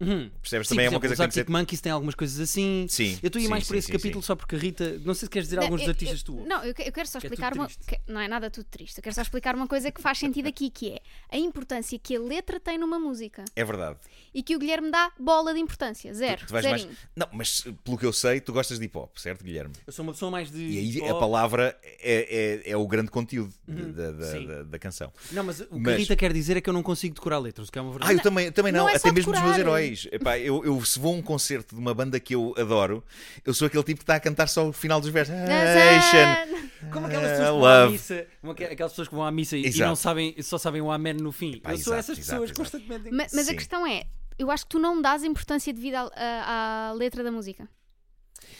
Uhum. 0.00 0.28
Percebes? 0.42 0.68
Sim, 0.68 0.74
Também 0.74 0.86
é 0.86 0.90
uma 0.90 1.00
coisa 1.00 1.14
que 1.14 1.18
tem 1.20 1.28
os 1.28 1.34
que 1.34 1.40
ser. 1.44 1.50
Monkeys 1.50 1.80
têm 1.80 1.92
algumas 1.92 2.14
coisas 2.14 2.40
assim. 2.40 2.86
Sim, 2.88 3.18
Eu 3.22 3.28
estou 3.28 3.38
a 3.38 3.42
ir 3.42 3.44
sim, 3.44 3.50
mais 3.50 3.66
por 3.66 3.76
esse 3.76 3.86
sim, 3.86 3.92
capítulo 3.92 4.22
sim. 4.22 4.26
só 4.26 4.34
porque 4.36 4.56
a 4.56 4.58
Rita. 4.58 4.98
Não 5.04 5.14
sei 5.14 5.26
se 5.26 5.30
queres 5.30 5.48
dizer 5.48 5.60
alguns 5.60 5.80
dos 5.80 5.86
Eu- 5.88 5.90
artistas 5.92 6.18
eu- 6.20 6.34
que 6.34 6.42
tu. 6.42 6.48
Não, 6.48 6.64
eu, 6.64 6.74
que- 6.74 6.82
eu 6.82 6.92
quero 6.92 7.06
só 7.08 7.20
Que 7.20 7.26
é 7.26 7.28
explicar 7.28 7.54
uma. 7.54 7.66
triste. 7.66 7.84
que- 7.86 8.00
não 8.12 8.20
é 8.20 8.26
nada 8.28 8.50
tudo 8.50 8.64
triste. 8.64 8.98
Eu 8.98 9.02
quero 9.02 9.14
só 9.14 9.22
explicar 9.22 9.54
uma 9.54 9.66
coisa 9.68 9.90
que 9.92 10.02
faz 10.02 10.18
sentido 10.18 10.48
aqui, 10.48 10.68
que 10.70 10.90
é 10.92 11.00
a 11.30 11.38
importância 11.38 11.98
que 11.98 12.16
a 12.16 12.20
letra 12.20 12.58
tem 12.58 12.76
numa 12.76 12.98
música 12.98 13.44
É 13.54 13.64
verdade. 13.64 13.98
e 14.34 14.42
que 14.42 14.56
o 14.56 14.58
Guilherme 14.58 14.90
dá 14.90 15.12
bola 15.18 15.54
de 15.54 15.60
importância. 15.60 16.12
Zero. 16.12 16.44
Tu 16.46 16.52
vais 16.52 16.66
mais... 16.66 16.88
Não, 17.14 17.28
mas 17.32 17.64
pelo 17.84 17.96
que 17.96 18.04
eu 18.06 18.12
sei, 18.12 18.40
tu 18.40 18.52
gostas 18.52 18.78
de 18.78 18.84
hip 18.86 18.98
hop, 18.98 19.16
certo, 19.16 19.44
Guilherme? 19.44 19.74
Eu 19.86 19.92
sou 19.92 20.02
uma 20.02 20.12
pessoa 20.12 20.30
mais 20.30 20.50
de. 20.50 20.58
E 20.58 20.78
aí 20.78 20.88
hip 20.98 21.08
a 21.08 21.14
palavra 21.14 21.78
é, 22.00 22.62
é, 22.66 22.70
é 22.72 22.76
o 22.76 22.86
grande 22.88 23.10
conteúdo 23.10 23.54
da, 23.66 24.10
da, 24.10 24.26
Sim. 24.32 24.46
da- 24.46 24.62
da 24.64 24.78
canção. 24.78 25.12
Não, 25.30 25.44
mas 25.44 25.60
o 25.60 25.66
que 25.66 25.74
a 25.74 25.78
Mas- 25.78 25.98
Rita 25.98 26.16
quer 26.16 26.32
dizer 26.32 26.56
é 26.56 26.60
que 26.60 26.68
eu 26.68 26.74
não 26.74 26.82
consigo 26.82 27.14
decorar 27.14 27.38
letras, 27.38 27.68
o 27.68 27.72
que 27.72 27.78
é 27.78 27.82
uma 27.82 27.92
verdade. 27.92 28.10
Ah, 28.12 28.14
eu 28.14 28.20
também, 28.22 28.50
também 28.52 28.72
não, 28.72 28.80
não 28.80 28.88
é 28.88 28.96
até 28.96 29.12
mesmo 29.12 29.32
dos 29.32 29.40
meus 29.40 29.56
decorar. 29.56 29.83
Heróis. 29.84 30.08
Epá, 30.12 30.38
eu, 30.38 30.64
eu, 30.64 30.84
se 30.84 30.98
vou 30.98 31.14
a 31.14 31.16
um 31.18 31.22
concerto 31.22 31.74
de 31.74 31.80
uma 31.80 31.94
banda 31.94 32.18
que 32.18 32.34
eu 32.34 32.54
adoro, 32.58 33.04
eu 33.44 33.52
sou 33.54 33.66
aquele 33.66 33.82
tipo 33.84 33.98
que 33.98 34.02
está 34.04 34.16
a 34.16 34.20
cantar 34.20 34.48
só 34.48 34.68
o 34.68 34.72
final 34.72 35.00
dos 35.00 35.10
versos. 35.10 35.34
Nation. 35.34 36.64
Como 36.92 37.06
aquelas 37.06 37.30
pessoas 37.30 37.48
que 37.48 37.54
vão 37.54 37.64
à 37.66 37.80
love. 37.80 37.92
missa, 37.92 38.26
aquelas 38.72 38.92
pessoas 38.92 39.08
que 39.08 39.14
vão 39.14 39.24
à 39.24 39.30
missa 39.30 39.56
e- 39.56 39.66
e 39.70 39.78
não 39.78 39.96
sabem, 39.96 40.34
só 40.42 40.58
sabem 40.58 40.82
o 40.82 40.90
amém 40.90 41.14
no 41.14 41.32
fim. 41.32 41.58
Pá, 41.58 41.72
eu 41.72 41.78
sou 41.78 41.94
exato, 41.94 42.12
essas 42.12 42.18
pessoas 42.18 42.50
exato. 42.50 42.60
constantemente. 42.60 43.10
Ma- 43.10 43.26
Mas, 43.32 43.48
a 43.48 43.54
questão 43.54 43.86
é, 43.86 44.04
eu 44.38 44.50
acho 44.50 44.64
que 44.64 44.70
tu 44.70 44.78
não 44.78 45.00
dás 45.00 45.24
importância 45.24 45.72
devida 45.72 46.00
à, 46.00 46.10
à- 46.14 46.88
à 46.90 46.92
letra 46.92 47.22
da 47.24 47.30
música. 47.32 47.68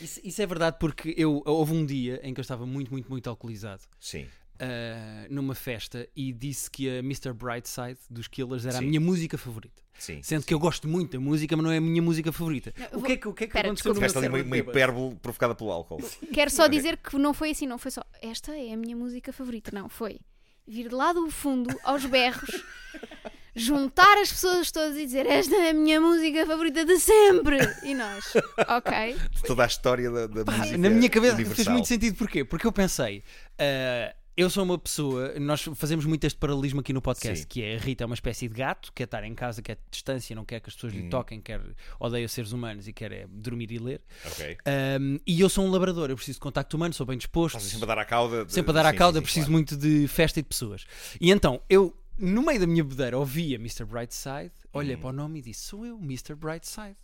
Isso, 0.01 0.21
isso 0.25 0.41
é 0.41 0.47
verdade 0.47 0.77
porque 0.81 1.15
eu 1.17 1.43
houve 1.45 1.73
um 1.75 1.85
dia 1.85 2.19
em 2.23 2.33
que 2.33 2.41
eu 2.41 2.43
estava 2.43 2.65
muito, 2.67 2.91
muito, 2.91 3.09
muito 3.11 3.29
alcoolizado 3.29 3.83
Sim. 4.01 4.27
ah, 4.59 5.27
numa 5.29 5.55
festa 5.55 6.09
e 6.17 6.33
disse 6.33 6.71
que 6.71 6.89
a 6.89 6.99
Mr. 7.01 7.33
Brightside 7.35 7.99
dos 8.09 8.27
Killers 8.27 8.65
era 8.65 8.77
a 8.77 8.81
Sim. 8.81 8.87
minha 8.87 9.01
música 9.01 9.37
favorita. 9.37 9.83
Sim. 9.99 10.21
Sendo 10.23 10.45
que 10.45 10.53
eu 10.53 10.59
gosto 10.59 10.87
muito 10.89 11.13
da 11.13 11.21
música, 11.21 11.57
mas 11.57 11.65
não 11.65 11.73
é 11.73 11.79
a 11.79 11.81
minha 11.81 12.03
música 12.03 12.31
favorita. 12.33 12.73
Não, 12.77 12.87
o 12.87 12.91
vou- 13.01 13.03
que 13.03 13.13
é 13.13 13.17
que, 13.17 13.29
o 13.29 13.33
que, 13.33 13.45
é 13.45 13.47
que 13.47 13.53
Pera, 13.53 13.69
aconteceu 13.69 13.91
no 13.91 13.95
Tiveste 13.95 14.19
meu 14.19 14.29
ali 14.35 14.41
uma, 14.43 14.47
uma 14.47 14.57
hipérbole 14.59 15.15
provocada 15.17 15.55
pelo 15.55 15.71
álcool. 15.71 16.01
Quero 16.33 16.51
só 16.51 16.67
dizer 16.67 16.97
que 16.99 17.17
não 17.17 17.33
foi 17.33 17.51
assim, 17.51 17.67
não 17.67 17.79
foi 17.79 17.91
só 17.91 18.03
esta 18.21 18.53
é 18.57 18.73
a 18.73 18.77
minha 18.77 18.97
música 18.97 19.33
favorita, 19.33 19.71
não, 19.73 19.89
foi 19.89 20.19
vir 20.67 20.89
de 20.89 20.95
lá 20.95 21.13
do 21.13 21.31
fundo 21.31 21.75
aos 21.85 22.05
berros, 22.07 22.51
juntar 23.55 24.19
as 24.19 24.31
pessoas 24.33 24.71
todas 24.73 24.97
e 24.97 25.05
dizer 25.07 25.27
esta 25.27 25.55
é 25.55 25.71
a 25.71 25.75
minha 25.75 26.01
música 26.01 26.45
favorita 26.47 26.85
de 26.85 26.99
sempre. 26.99 27.59
E 27.85 27.95
nós, 27.95 28.33
ok. 28.69 29.17
Toda 29.47 29.63
a 29.65 29.67
história 29.67 30.11
da, 30.11 30.27
da 30.27 30.45
música 30.53 30.79
Na 30.79 30.91
minha 30.91 31.09
cabeça 31.09 31.35
universal. 31.35 31.57
fez 31.65 31.69
muito 31.69 31.87
sentido 31.89 32.17
porquê? 32.17 32.45
Porque 32.45 32.67
eu 32.67 32.73
pensei, 32.73 33.23
ah, 33.59 34.15
eu 34.37 34.51
sou 34.51 34.65
uma 34.65 34.77
pessoa, 34.79 35.39
nós 35.39 35.63
fazemos 35.77 36.05
muito 36.05 36.25
este 36.25 36.37
paralelismo 36.39 36.81
aqui 36.81 36.93
no 36.93 37.01
podcast, 37.01 37.41
Sim. 37.43 37.47
que 37.49 37.63
é 37.63 37.77
a 37.77 37.79
Rita 37.79 38.03
é 38.03 38.07
uma 38.07 38.15
espécie 38.15 38.49
de 38.49 38.55
gato, 38.55 38.93
quer 38.93 39.05
estar 39.05 39.23
em 39.25 39.35
casa, 39.35 39.63
quer 39.63 39.79
distância, 39.91 40.35
não 40.35 40.45
quer 40.45 40.59
que 40.61 40.69
as 40.69 40.75
pessoas 40.75 40.93
Hum. 40.93 40.97
lhe 41.03 41.09
toquem, 41.09 41.41
quer 41.41 41.61
odeia 42.01 42.27
seres 42.27 42.51
humanos 42.53 42.89
e 42.89 42.93
quer 42.93 43.13
é 43.13 43.27
dormir 43.29 43.71
e 43.71 43.79
ler. 43.79 44.01
Ok. 44.27 44.57
Um, 45.01 45.19
e 45.27 45.41
eu 45.41 45.49
sou 45.49 45.65
um 45.65 45.71
labrador, 45.71 46.11
eu 46.11 46.17
preciso 46.17 46.37
de 46.37 46.41
contacto 46.41 46.77
humano, 46.77 46.93
sou 46.95 47.07
bem 47.07 47.17
disposto, 47.17 47.57
Estás 47.57 47.71
sempre 47.73 47.85
a 47.85 47.95
dar 47.95 47.99
a 48.01 48.05
cauda. 48.05 48.45
sempre 48.49 48.71
a 48.71 48.75
dar 48.75 48.87
à 48.87 48.93
cauda, 48.93 49.19
sim, 49.19 49.23
preciso 49.23 49.47
claro. 49.47 49.53
muito 49.53 49.77
de 49.77 50.09
festa 50.09 50.41
e 50.41 50.43
de 50.43 50.49
pessoas. 50.49 50.85
E 51.21 51.31
então, 51.31 51.63
eu, 51.71 51.97
no 52.19 52.43
meio 52.43 52.59
da 52.59 52.67
minha 52.67 52.83
bedeira, 52.83 53.17
ouvia 53.19 53.57
Mr. 53.57 53.85
Brightside, 53.85 54.53
olhei 54.73 54.97
Hum. 54.97 55.01
para 55.01 55.09
o 55.11 55.13
nome 55.13 55.39
e 55.39 55.43
disse: 55.43 55.63
Sou 55.67 55.87
eu, 55.87 55.97
Mr. 55.99 56.35
Brightside. 56.35 56.97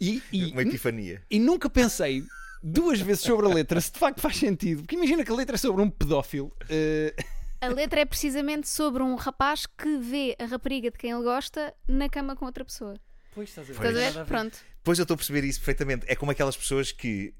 E, 0.00 0.22
e, 0.32 0.52
Uma 0.52 0.62
epifania. 0.62 1.22
e 1.30 1.38
nunca 1.38 1.68
pensei 1.68 2.22
duas 2.62 3.00
vezes 3.00 3.22
sobre 3.22 3.46
a 3.46 3.48
letra 3.48 3.80
se 3.80 3.92
de 3.92 3.98
facto 3.98 4.20
faz 4.20 4.36
sentido. 4.36 4.82
Porque 4.82 4.94
imagina 4.96 5.24
que 5.24 5.30
a 5.30 5.34
letra 5.34 5.56
é 5.56 5.58
sobre 5.58 5.82
um 5.82 5.90
pedófilo. 5.90 6.54
eh, 6.68 7.14
A 7.60 7.68
letra 7.68 8.00
é 8.00 8.04
precisamente 8.04 8.68
sobre 8.68 9.02
um 9.02 9.14
rapaz 9.14 9.66
que 9.66 9.98
vê 9.98 10.34
a 10.38 10.46
rapariga 10.46 10.90
de 10.90 10.98
quem 10.98 11.10
ele 11.10 11.22
gosta 11.22 11.74
na 11.88 12.08
cama 12.08 12.34
com 12.36 12.44
outra 12.46 12.64
pessoa. 12.64 12.94
Pois 13.34 13.48
estás 13.48 13.68
a 13.70 13.72
Estás 13.72 13.96
a 13.96 14.10
ver? 14.22 14.26
Pronto. 14.26 14.58
Pois 14.84 14.98
eu 14.98 15.04
estou 15.04 15.14
a 15.14 15.16
perceber 15.16 15.44
isso 15.44 15.60
perfeitamente. 15.60 16.04
É 16.08 16.14
como 16.16 16.32
aquelas 16.32 16.56
pessoas 16.56 16.90
que, 16.92 17.32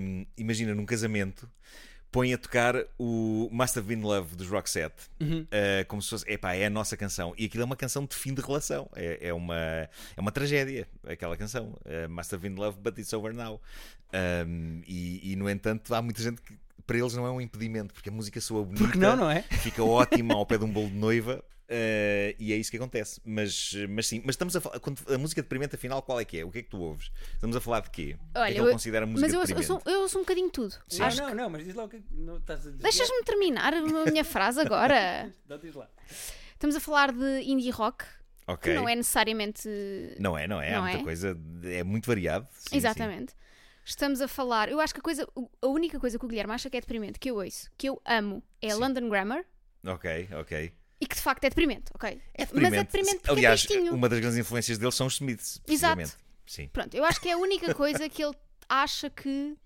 hum, 0.00 0.26
imagina, 0.36 0.74
num 0.74 0.86
casamento, 0.86 1.48
põem 2.10 2.32
a 2.32 2.38
tocar 2.38 2.74
o 2.98 3.48
Must 3.52 3.78
Have 3.78 3.86
Been 3.86 4.00
Love 4.02 4.34
dos 4.34 4.48
Roxette 4.48 5.04
Uhum. 5.20 5.42
uh, 5.42 5.86
como 5.86 6.00
se 6.00 6.08
fosse, 6.08 6.24
epá, 6.32 6.54
é 6.54 6.64
a 6.64 6.70
nossa 6.70 6.96
canção. 6.96 7.34
E 7.36 7.44
aquilo 7.44 7.62
é 7.62 7.66
uma 7.66 7.76
canção 7.76 8.06
de 8.06 8.16
fim 8.16 8.32
de 8.32 8.40
relação. 8.40 8.88
É, 8.96 9.28
é, 9.28 9.34
uma, 9.34 9.54
é 9.56 9.90
uma 10.20 10.32
tragédia, 10.32 10.88
aquela 11.06 11.36
canção. 11.36 11.76
Uh, 11.84 12.08
Must 12.08 12.34
Have 12.34 12.48
Been 12.48 12.58
Love, 12.58 12.78
but 12.80 12.96
it's 12.98 13.12
over 13.12 13.34
now. 13.34 13.60
Um, 14.12 14.82
e, 14.86 15.32
e, 15.32 15.36
no 15.36 15.48
entanto, 15.50 15.94
há 15.94 16.00
muita 16.00 16.22
gente 16.22 16.40
que 16.40 16.56
para 16.86 16.96
eles 16.98 17.14
não 17.14 17.26
é 17.26 17.30
um 17.30 17.40
impedimento, 17.40 17.92
porque 17.92 18.08
a 18.08 18.12
música 18.12 18.40
soa 18.40 18.62
bonita, 18.64 18.84
Porque 18.84 18.98
não, 18.98 19.16
não 19.16 19.30
é? 19.30 19.42
fica 19.42 19.82
ótima 19.82 20.34
ao 20.34 20.46
pé 20.46 20.56
de 20.56 20.64
um 20.64 20.70
bolo 20.72 20.88
de 20.88 20.94
noiva. 20.94 21.42
uh, 21.68 22.34
e 22.38 22.52
é 22.52 22.56
isso 22.56 22.70
que 22.70 22.76
acontece, 22.76 23.20
mas, 23.24 23.74
mas 23.88 24.06
sim, 24.06 24.22
mas 24.24 24.34
estamos 24.34 24.54
a 24.54 24.60
falar. 24.60 24.78
Quando, 24.78 25.02
a 25.12 25.18
música 25.18 25.42
deprimente, 25.42 25.74
afinal, 25.74 26.00
qual 26.00 26.20
é 26.20 26.24
que 26.24 26.38
é? 26.38 26.44
O 26.44 26.50
que 26.50 26.58
é 26.58 26.62
que 26.62 26.70
tu 26.70 26.78
ouves? 26.78 27.10
Estamos 27.34 27.56
a 27.56 27.60
falar 27.60 27.80
de 27.80 27.90
quê? 27.90 28.16
o 28.30 28.32
que 28.32 28.38
é 28.38 28.40
Olha, 28.40 28.52
que 28.54 28.60
ele 28.60 28.68
eu- 28.68 28.72
considera 28.72 29.04
música 29.04 29.26
Mas 29.26 29.34
eu, 29.34 29.40
ouço- 29.40 29.52
eu, 29.52 29.56
deprimente? 29.56 29.84
sou, 29.84 29.92
eu 29.92 30.00
ouço 30.02 30.16
um 30.18 30.20
bocadinho 30.20 30.46
de 30.46 30.52
tudo. 30.52 30.74
Sim. 30.88 31.02
Ah, 31.02 31.14
não, 31.16 31.34
não, 31.34 31.50
mas 31.50 31.64
diz 31.64 31.74
lá 31.74 31.84
o 31.84 31.88
que 31.88 31.96
é 31.96 31.98
que 31.98 32.06
não 32.14 32.36
estás 32.36 32.60
a 32.66 32.70
dizer. 32.70 32.82
Deixas-me 32.82 33.22
terminar 33.24 33.74
a 33.74 33.82
minha 33.82 34.24
frase 34.24 34.60
agora. 34.60 35.34
Não, 35.48 35.58
diz 35.58 35.74
lá. 35.74 35.88
Estamos 36.52 36.76
a 36.76 36.80
falar 36.80 37.12
de 37.12 37.40
indie 37.42 37.70
rock, 37.70 38.04
Ok. 38.46 38.72
que 38.72 38.78
não 38.78 38.88
é 38.88 38.94
necessariamente. 38.94 39.68
Não 40.20 40.38
é, 40.38 40.46
não 40.48 40.60
é. 40.62 40.72
Há 40.72 40.76
Não 40.76 40.82
muita 40.84 40.98
é? 40.98 41.02
coisa, 41.02 41.36
é 41.64 41.82
muito 41.82 42.06
variado. 42.06 42.46
Sim, 42.52 42.80
sim. 42.80 43.26
Estamos 43.86 44.20
a 44.20 44.26
falar. 44.26 44.68
Eu 44.68 44.80
acho 44.80 44.92
que 44.92 44.98
a 44.98 45.02
coisa. 45.02 45.28
A 45.62 45.66
única 45.68 46.00
coisa 46.00 46.18
que 46.18 46.24
o 46.24 46.28
Guilherme 46.28 46.52
acha 46.52 46.68
que 46.68 46.76
é 46.76 46.80
deprimente, 46.80 47.20
que 47.20 47.30
eu 47.30 47.36
ouço, 47.36 47.70
que 47.78 47.88
eu 47.88 48.02
amo, 48.04 48.42
é 48.60 48.70
Sim. 48.70 48.80
London 48.80 49.08
Grammar. 49.08 49.44
Ok, 49.86 50.28
ok. 50.32 50.72
E 51.00 51.06
que 51.06 51.14
de 51.14 51.22
facto 51.22 51.44
é 51.44 51.48
deprimente, 51.48 51.84
ok? 51.94 52.20
É 52.34 52.44
deprimente. 52.46 52.70
Mas 52.70 52.80
é 52.80 52.84
deprimente 52.84 53.18
porque 53.18 53.30
Aliás, 53.30 53.66
é 53.70 53.90
uma 53.92 54.08
das 54.08 54.18
grandes 54.18 54.38
influências 54.38 54.76
dele 54.76 54.90
são 54.90 55.06
os 55.06 55.14
Smiths. 55.14 55.60
Exato. 55.68 56.16
Sim. 56.44 56.68
Pronto, 56.68 56.94
eu 56.94 57.04
acho 57.04 57.20
que 57.20 57.28
é 57.28 57.32
a 57.32 57.38
única 57.38 57.72
coisa 57.74 58.08
que 58.08 58.24
ele 58.24 58.34
acha 58.68 59.08
que 59.08 59.56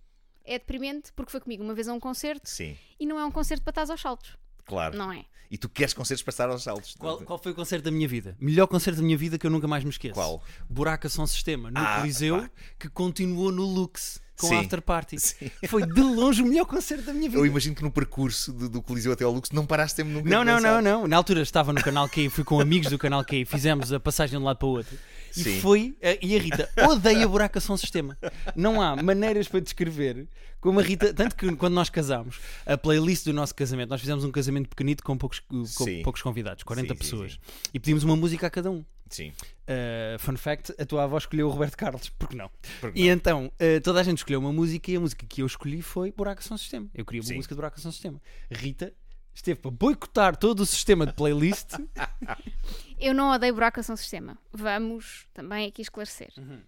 é 0.45 0.59
deprimente, 0.59 1.13
porque 1.15 1.31
foi 1.31 1.41
comigo 1.41 1.63
uma 1.63 1.75
vez 1.75 1.89
a 1.89 1.95
um 1.95 2.01
concerto 2.01 2.49
Sim. 2.49 2.77
e 2.99 3.07
não 3.07 3.19
é 3.19 3.25
um 3.25 3.31
concerto 3.31 3.63
para 3.63 3.71
estás 3.71 3.89
aos 3.89 4.01
saltos. 4.01 4.37
Claro. 4.67 4.97
não 4.97 5.13
é? 5.13 5.25
E 5.51 5.59
tu 5.59 5.69
queres 5.69 5.93
concertos 5.93 6.23
para 6.23 6.31
estar 6.31 6.49
aos 6.49 6.63
saltos. 6.63 6.95
Qual, 6.97 7.19
qual 7.23 7.39
foi 7.39 7.51
o 7.51 7.55
concerto 7.55 7.85
da 7.85 7.91
minha 7.91 8.07
vida? 8.07 8.37
Melhor 8.41 8.67
concerto 8.69 8.99
da 9.01 9.03
minha 9.05 9.19
vida 9.19 9.37
que 9.37 9.45
eu 9.47 9.51
nunca 9.51 9.67
mais 9.67 9.83
me 9.83 9.91
esqueço. 9.91 10.15
Qual? 10.15 10.43
Buraca 10.69 11.09
Som 11.09 11.27
Sistema, 11.27 11.71
no 11.73 11.79
Ah, 11.81 11.97
Coliseu, 12.01 12.39
pá. 12.43 12.51
que 12.79 12.89
continuou 12.89 13.51
no 13.51 13.65
Lux, 13.65 14.21
com 14.41 14.49
Sim. 14.49 14.59
After 14.59 14.81
Party. 14.81 15.19
Sim. 15.21 15.51
Foi 15.69 15.87
de 15.87 16.01
longe 16.01 16.43
o 16.43 16.47
melhor 16.47 16.65
concerto 16.65 17.05
da 17.05 17.13
minha 17.13 17.29
vida. 17.29 17.41
Eu 17.41 17.47
imagino 17.47 17.75
que 17.75 17.83
no 17.83 17.91
percurso 17.91 18.53
do, 18.53 18.69
do 18.69 18.83
Coliseu 18.83 19.13
até 19.13 19.25
ao 19.25 19.33
Lux 19.33 19.51
não 19.51 19.67
paraste 19.67 19.97
tempo 19.97 20.11
nunca. 20.11 20.29
Não, 20.29 20.43
não, 20.45 20.59
não, 20.61 20.81
não. 20.81 21.07
Na 21.07 21.17
altura 21.17 21.43
estava 21.43 21.73
no 21.73 21.83
canal 21.83 22.09
Q, 22.09 22.31
fui 22.31 22.43
com 22.45 22.61
amigos 22.61 22.91
do 22.91 22.99
canal 22.99 23.25
Q, 23.25 23.45
fizemos 23.45 23.93
a 23.93 24.01
passagem 24.01 24.39
de 24.39 24.43
um 24.43 24.47
lado 24.47 24.57
para 24.57 24.67
o 24.69 24.71
outro. 24.71 24.97
E 25.37 25.45
Sim. 25.45 25.61
foi. 25.61 25.97
eh, 26.01 26.19
E 26.21 26.35
a 26.37 26.41
Rita 26.41 26.69
odeia 26.89 27.29
buraca 27.29 27.61
som 27.61 27.77
sistema. 27.77 28.19
Não 28.57 28.83
há 28.83 29.01
maneiras 29.01 29.47
para 29.47 29.61
descrever 29.61 30.27
como 30.61 30.81
a 30.81 30.83
Rita. 30.83 31.15
Tanto 31.15 31.37
que 31.37 31.55
quando 31.55 31.75
nós 31.75 31.89
casámos, 31.89 32.41
a 32.67 32.77
playlist 32.77 33.25
do 33.27 33.33
nosso 33.33 33.55
casamento, 33.55 33.91
nós 33.91 34.01
fizemos 34.01 34.25
um 34.25 34.33
casamento 34.33 34.69
pequenito 34.69 35.05
com 35.05 35.17
poucos, 35.17 35.39
com 35.39 36.03
poucos 36.03 36.21
convidados, 36.23 36.65
40 36.65 36.89
Sim, 36.89 36.95
sim, 36.95 36.99
pessoas. 36.99 37.39
E 37.73 37.79
pedimos 37.79 38.03
uma 38.03 38.17
música 38.17 38.47
a 38.49 38.51
cada 38.51 38.71
um. 38.73 38.85
Sim. 39.11 39.31
Uh, 39.31 40.19
fun 40.19 40.37
fact: 40.37 40.73
a 40.81 40.87
tua 40.87 41.05
avó 41.05 41.19
escolheu 41.19 41.49
o 41.49 41.51
Roberto 41.51 41.77
Carlos, 41.77 42.09
porque 42.11 42.35
não? 42.37 42.51
Porque 42.81 42.99
E 42.99 43.05
não? 43.07 43.13
então 43.13 43.47
uh, 43.47 43.81
toda 43.83 44.01
a 44.01 44.03
gente 44.03 44.19
escolheu 44.19 44.41
uma 44.41 44.53
música 44.53 44.91
e 44.91 44.97
a 44.97 45.01
música 45.01 45.27
que 45.27 45.43
eu 45.43 45.47
escolhi 45.47 45.83
foi 45.83 46.13
Buraca 46.13 46.41
Som 46.43 46.57
Sistema. 46.57 46.89
Eu 46.95 47.05
queria 47.05 47.21
uma 47.21 47.27
Sim. 47.29 47.35
música 47.37 47.55
de 47.55 47.57
Buraca 47.57 47.79
Som 47.81 47.91
Sistema. 47.93 48.21
Rita 48.51 48.95
esteve 49.35 49.61
para 49.61 49.71
boicotar 49.71 50.37
todo 50.37 50.61
o 50.61 50.67
sistema 50.67 51.07
de 51.07 51.13
playlist. 51.13 51.71
Eu 52.99 53.15
não 53.15 53.31
odeio 53.31 53.55
buraco 53.55 53.83
São 53.83 53.97
Sistema. 53.97 54.37
Vamos 54.53 55.27
também 55.33 55.67
aqui 55.69 55.81
esclarecer. 55.83 56.31
Uhum. 56.37 56.61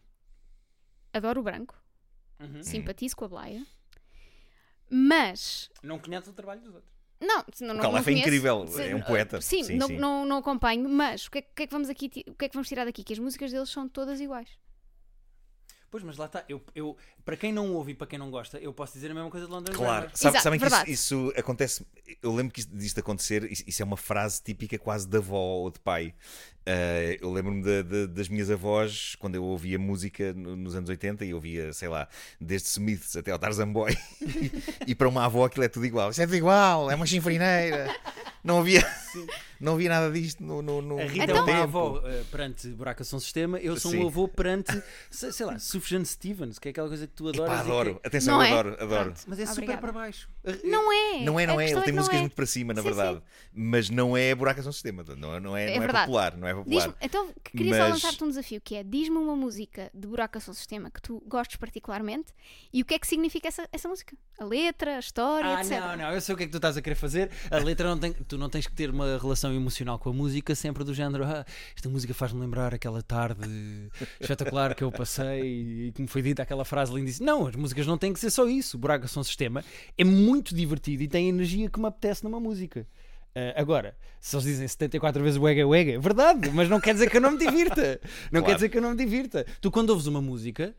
Adoro 1.12 1.40
o 1.40 1.42
branco, 1.44 1.74
Uhum. 2.40 2.62
simpatizo 2.62 3.14
com 3.16 3.26
a 3.26 3.28
Blaia, 3.28 3.66
mas 4.90 5.70
Não 5.82 5.98
conhece 5.98 6.28
o 6.30 6.32
trabalho 6.32 6.60
dos 6.62 6.74
outros. 6.74 6.92
Não, 7.22 7.44
se 7.54 7.64
não, 7.64 7.74
O 7.74 7.76
não, 7.76 7.82
Calaf 7.82 8.08
é 8.08 8.12
incrível, 8.12 8.66
Se- 8.66 8.82
é 8.82 8.94
um 8.96 9.00
poeta. 9.00 9.40
Sim, 9.40 9.62
Sim, 9.62 9.76
não, 9.76 9.86
sim. 9.86 9.96
Não, 9.96 10.24
não 10.24 10.36
acompanho, 10.38 10.88
mas 10.88 11.26
o 11.26 11.30
que, 11.30 11.38
é, 11.38 11.40
o 11.40 11.54
que 11.54 11.62
é 11.62 11.66
que 11.66 11.72
vamos 11.72 11.88
aqui, 11.88 12.06
o 12.26 12.34
que 12.34 12.44
é 12.44 12.48
que 12.48 12.54
vamos 12.54 12.68
tirar 12.68 12.84
daqui? 12.84 13.04
Que 13.04 13.12
as 13.12 13.18
músicas 13.18 13.52
deles 13.52 13.70
são 13.70 13.88
todas 13.88 14.20
iguais. 14.20 14.48
Pois, 15.90 16.02
mas 16.02 16.16
lá 16.16 16.24
está. 16.24 16.42
Eu, 16.48 16.62
eu, 16.74 16.96
para 17.22 17.36
quem 17.36 17.52
não 17.52 17.74
ouve 17.74 17.92
e 17.92 17.94
para 17.94 18.06
quem 18.06 18.18
não 18.18 18.30
gosta, 18.30 18.58
eu 18.58 18.72
posso 18.72 18.94
dizer 18.94 19.10
a 19.10 19.14
mesma 19.14 19.28
coisa 19.30 19.44
de 19.46 19.52
London 19.52 19.72
Claro, 19.72 20.00
Grammar. 20.06 20.16
Sabe- 20.16 20.36
Exato, 20.38 20.42
sabem 20.44 20.58
que 20.58 20.64
isso, 20.64 20.74
verdade. 20.74 20.90
isso 20.92 21.32
acontece. 21.36 21.86
Eu 22.22 22.34
lembro 22.34 22.50
que 22.52 22.60
isto, 22.60 22.74
disto 22.74 22.98
acontecer, 22.98 23.44
isso, 23.52 23.62
isso 23.66 23.82
é 23.82 23.84
uma 23.84 23.98
frase 23.98 24.42
típica 24.42 24.78
quase 24.78 25.06
de 25.06 25.18
avó 25.18 25.36
ou 25.38 25.70
de 25.70 25.78
pai. 25.80 26.14
Uh, 26.64 27.18
eu 27.20 27.32
lembro-me 27.32 27.60
da- 27.62 27.82
da- 27.82 28.06
das 28.06 28.28
minhas 28.28 28.48
avós 28.48 29.16
quando 29.18 29.34
eu 29.34 29.42
ouvia 29.42 29.78
música 29.80 30.32
no- 30.32 30.54
nos 30.54 30.76
anos 30.76 30.88
80 30.88 31.24
e 31.24 31.34
ouvia, 31.34 31.72
sei 31.72 31.88
lá, 31.88 32.06
desde 32.40 32.68
Smiths 32.68 33.16
até 33.16 33.32
ao 33.32 33.38
Tarzan 33.38 33.72
Boy. 33.72 33.96
e 34.86 34.94
para 34.94 35.08
uma 35.08 35.24
avó 35.24 35.44
aquilo 35.44 35.64
é 35.64 35.68
tudo 35.68 35.84
igual. 35.86 36.10
Isso 36.10 36.22
é 36.22 36.24
tudo 36.26 36.36
igual, 36.36 36.88
é 36.88 36.94
uma 36.94 37.04
chinfrineira. 37.06 37.92
Não 38.44 38.60
havia, 38.60 38.80
não 39.60 39.74
havia 39.74 39.88
nada 39.88 40.10
disto 40.12 40.42
no, 40.42 40.62
no, 40.62 40.80
no 40.82 40.98
A 41.00 41.04
Rita 41.04 41.26
no 41.26 41.32
é 41.32 41.40
uma 41.40 41.46
tempo. 41.46 41.62
avó 41.62 41.98
uh, 41.98 42.24
perante 42.30 42.68
Buraca 42.68 43.02
Som 43.04 43.18
Sistema, 43.18 43.58
eu 43.58 43.78
sou 43.78 43.90
Sim. 43.90 44.04
um 44.04 44.06
avô 44.06 44.28
perante, 44.28 44.80
sei, 45.10 45.32
sei 45.32 45.46
lá, 45.46 45.58
Sufjan 45.58 46.04
Stevens, 46.04 46.58
que 46.60 46.68
é 46.68 46.70
aquela 46.70 46.88
coisa 46.88 47.06
que 47.08 47.12
tu 47.12 47.28
adoras. 47.28 47.52
Epá, 47.54 47.60
e 47.60 47.64
que- 47.64 47.70
adoro. 47.70 48.00
Atenção, 48.04 48.34
Não 48.38 48.44
eu 48.44 48.46
é? 48.48 48.52
adoro, 48.58 48.74
adoro. 48.80 49.04
Pronto. 49.06 49.20
Mas 49.26 49.38
é 49.40 49.46
super 49.46 49.52
Obrigada. 49.62 49.80
para 49.80 49.92
baixo. 49.92 50.28
Não 50.64 50.92
é. 50.92 51.20
Não 51.24 51.38
é, 51.38 51.46
não 51.46 51.58
A 51.58 51.62
é. 51.64 51.66
Ele 51.70 51.74
tem 51.74 51.84
que 51.84 51.92
não 51.92 51.98
músicas 51.98 52.18
é. 52.18 52.20
muito 52.22 52.34
para 52.34 52.46
cima, 52.46 52.74
na 52.74 52.82
Sim, 52.82 52.88
verdade. 52.88 53.22
Mas 53.54 53.88
não 53.90 54.16
é 54.16 54.34
buraca 54.34 54.62
São 54.62 54.72
sistema. 54.72 55.04
Não, 55.16 55.38
não 55.38 55.56
é, 55.56 55.74
É 55.74 55.78
não 55.78 55.84
é 55.84 55.88
popular. 55.92 56.36
Não 56.36 56.48
é 56.48 56.54
popular. 56.54 56.94
Então, 57.00 57.32
que 57.44 57.56
queria 57.56 57.74
só 57.74 57.80
Mas- 57.82 57.90
lançar-te 57.92 58.24
um 58.24 58.28
desafio, 58.28 58.60
que 58.60 58.74
é 58.74 58.82
diz-me 58.82 59.16
uma 59.18 59.36
música 59.36 59.90
de 59.94 60.06
Buraco 60.08 60.40
São 60.40 60.52
Sistema 60.52 60.90
que 60.90 61.00
tu 61.00 61.22
gostes 61.28 61.56
particularmente 61.56 62.32
e 62.72 62.82
o 62.82 62.84
que 62.84 62.94
é 62.94 62.98
que 62.98 63.06
significa 63.06 63.46
essa, 63.48 63.68
essa 63.72 63.88
música? 63.88 64.16
A 64.38 64.44
letra, 64.44 64.96
a 64.96 64.98
história, 64.98 65.56
Ah, 65.56 65.60
etc. 65.60 65.78
não, 65.78 65.96
não, 65.96 66.12
eu 66.12 66.20
sei 66.20 66.34
o 66.34 66.38
que 66.38 66.42
é 66.44 66.46
que 66.46 66.52
tu 66.52 66.56
estás 66.56 66.76
a 66.76 66.82
querer 66.82 66.96
fazer. 66.96 67.30
A 67.50 67.58
letra 67.58 67.88
não 67.88 67.98
tem. 67.98 68.12
Tu 68.12 68.36
não 68.36 68.48
tens 68.48 68.66
que 68.66 68.72
ter 68.72 68.90
uma 68.90 69.18
relação 69.18 69.54
emocional 69.54 69.98
com 69.98 70.10
a 70.10 70.12
música, 70.12 70.54
sempre 70.54 70.82
do 70.82 70.92
género. 70.92 71.22
Ah, 71.24 71.44
esta 71.76 71.88
música 71.88 72.12
faz-me 72.14 72.40
lembrar 72.40 72.74
aquela 72.74 73.02
tarde 73.02 73.48
espetacular 74.20 74.74
que 74.74 74.82
eu 74.82 74.90
passei 74.90 75.88
e 75.88 75.92
que 75.92 76.02
me 76.02 76.08
foi 76.08 76.22
dita 76.22 76.42
aquela 76.42 76.64
frase 76.64 76.92
lindíssima. 76.92 77.26
Não, 77.26 77.46
as 77.46 77.54
músicas 77.54 77.86
não 77.86 77.96
têm 77.98 78.12
que 78.12 78.18
ser 78.20 78.30
só 78.30 78.46
isso. 78.48 78.76
O 78.76 78.80
Braga 78.80 79.06
Som 79.06 79.22
Sistema 79.22 79.64
é 79.96 80.02
muito 80.04 80.31
divertido 80.40 81.02
e 81.02 81.08
tem 81.08 81.26
a 81.26 81.28
energia 81.28 81.68
que 81.68 81.78
me 81.80 81.86
apetece 81.86 82.22
numa 82.24 82.40
música. 82.40 82.86
Ah, 83.34 83.60
agora, 83.60 83.96
se 84.20 84.36
eles 84.36 84.44
dizem 84.44 84.68
74 84.68 85.22
vezes 85.22 85.38
wega 85.38 85.66
wega, 85.66 85.92
é 85.92 85.98
verdade, 85.98 86.50
mas 86.50 86.68
não 86.68 86.80
quer 86.80 86.92
dizer 86.94 87.10
que 87.10 87.16
eu 87.16 87.20
não 87.20 87.32
me 87.32 87.38
divirta. 87.38 88.00
Não 88.30 88.40
Claro. 88.40 88.46
quer 88.46 88.54
dizer 88.54 88.68
que 88.68 88.78
eu 88.78 88.82
não 88.82 88.90
me 88.90 88.96
divirta. 88.96 89.44
Tu, 89.60 89.70
quando 89.70 89.90
ouves 89.90 90.06
uma 90.06 90.20
música, 90.20 90.74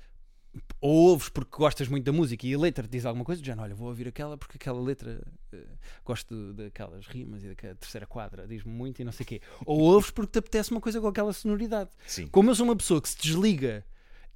ou 0.79 1.10
ouves 1.10 1.29
porque 1.29 1.57
gostas 1.57 1.88
muito 1.88 2.03
da 2.05 2.12
música 2.12 2.45
e 2.45 2.53
a 2.53 2.60
letra 2.60 2.88
te 2.88 2.91
diz 2.91 3.05
alguma 3.07 3.25
coisa, 3.25 3.43
já 3.43 3.55
olha, 3.60 3.74
vou 3.74 3.88
ouvir 3.88 4.07
aquela 4.07 4.38
porque 4.38 4.55
aquela 4.57 4.79
letra 4.79 5.19
eh, 5.51 5.57
gosto 6.05 6.53
daquelas 6.53 7.07
rimas 7.07 7.43
e 7.43 7.48
daquela 7.48 7.74
terceira 7.74 8.05
quadra, 8.05 8.45
diz-me 8.48 8.72
muito 8.72 9.01
e 9.01 9.03
não 9.03 9.12
sei 9.12 9.24
o 9.24 9.27
quê. 9.27 9.41
Ou 9.65 9.79
ouves 9.79 10.12
porque 10.12 10.33
te 10.33 10.38
apetece 10.39 10.69
uma 10.69 10.79
coisa 10.79 11.01
com 11.01 11.07
aquela 11.07 11.33
sonoridade. 11.33 11.89
Sim. 12.05 12.27
Como 12.27 12.51
eu 12.51 12.55
sou 12.55 12.65
uma 12.67 12.75
pessoa 12.75 13.01
que 13.01 13.10
se 13.10 13.17
desliga, 13.19 13.83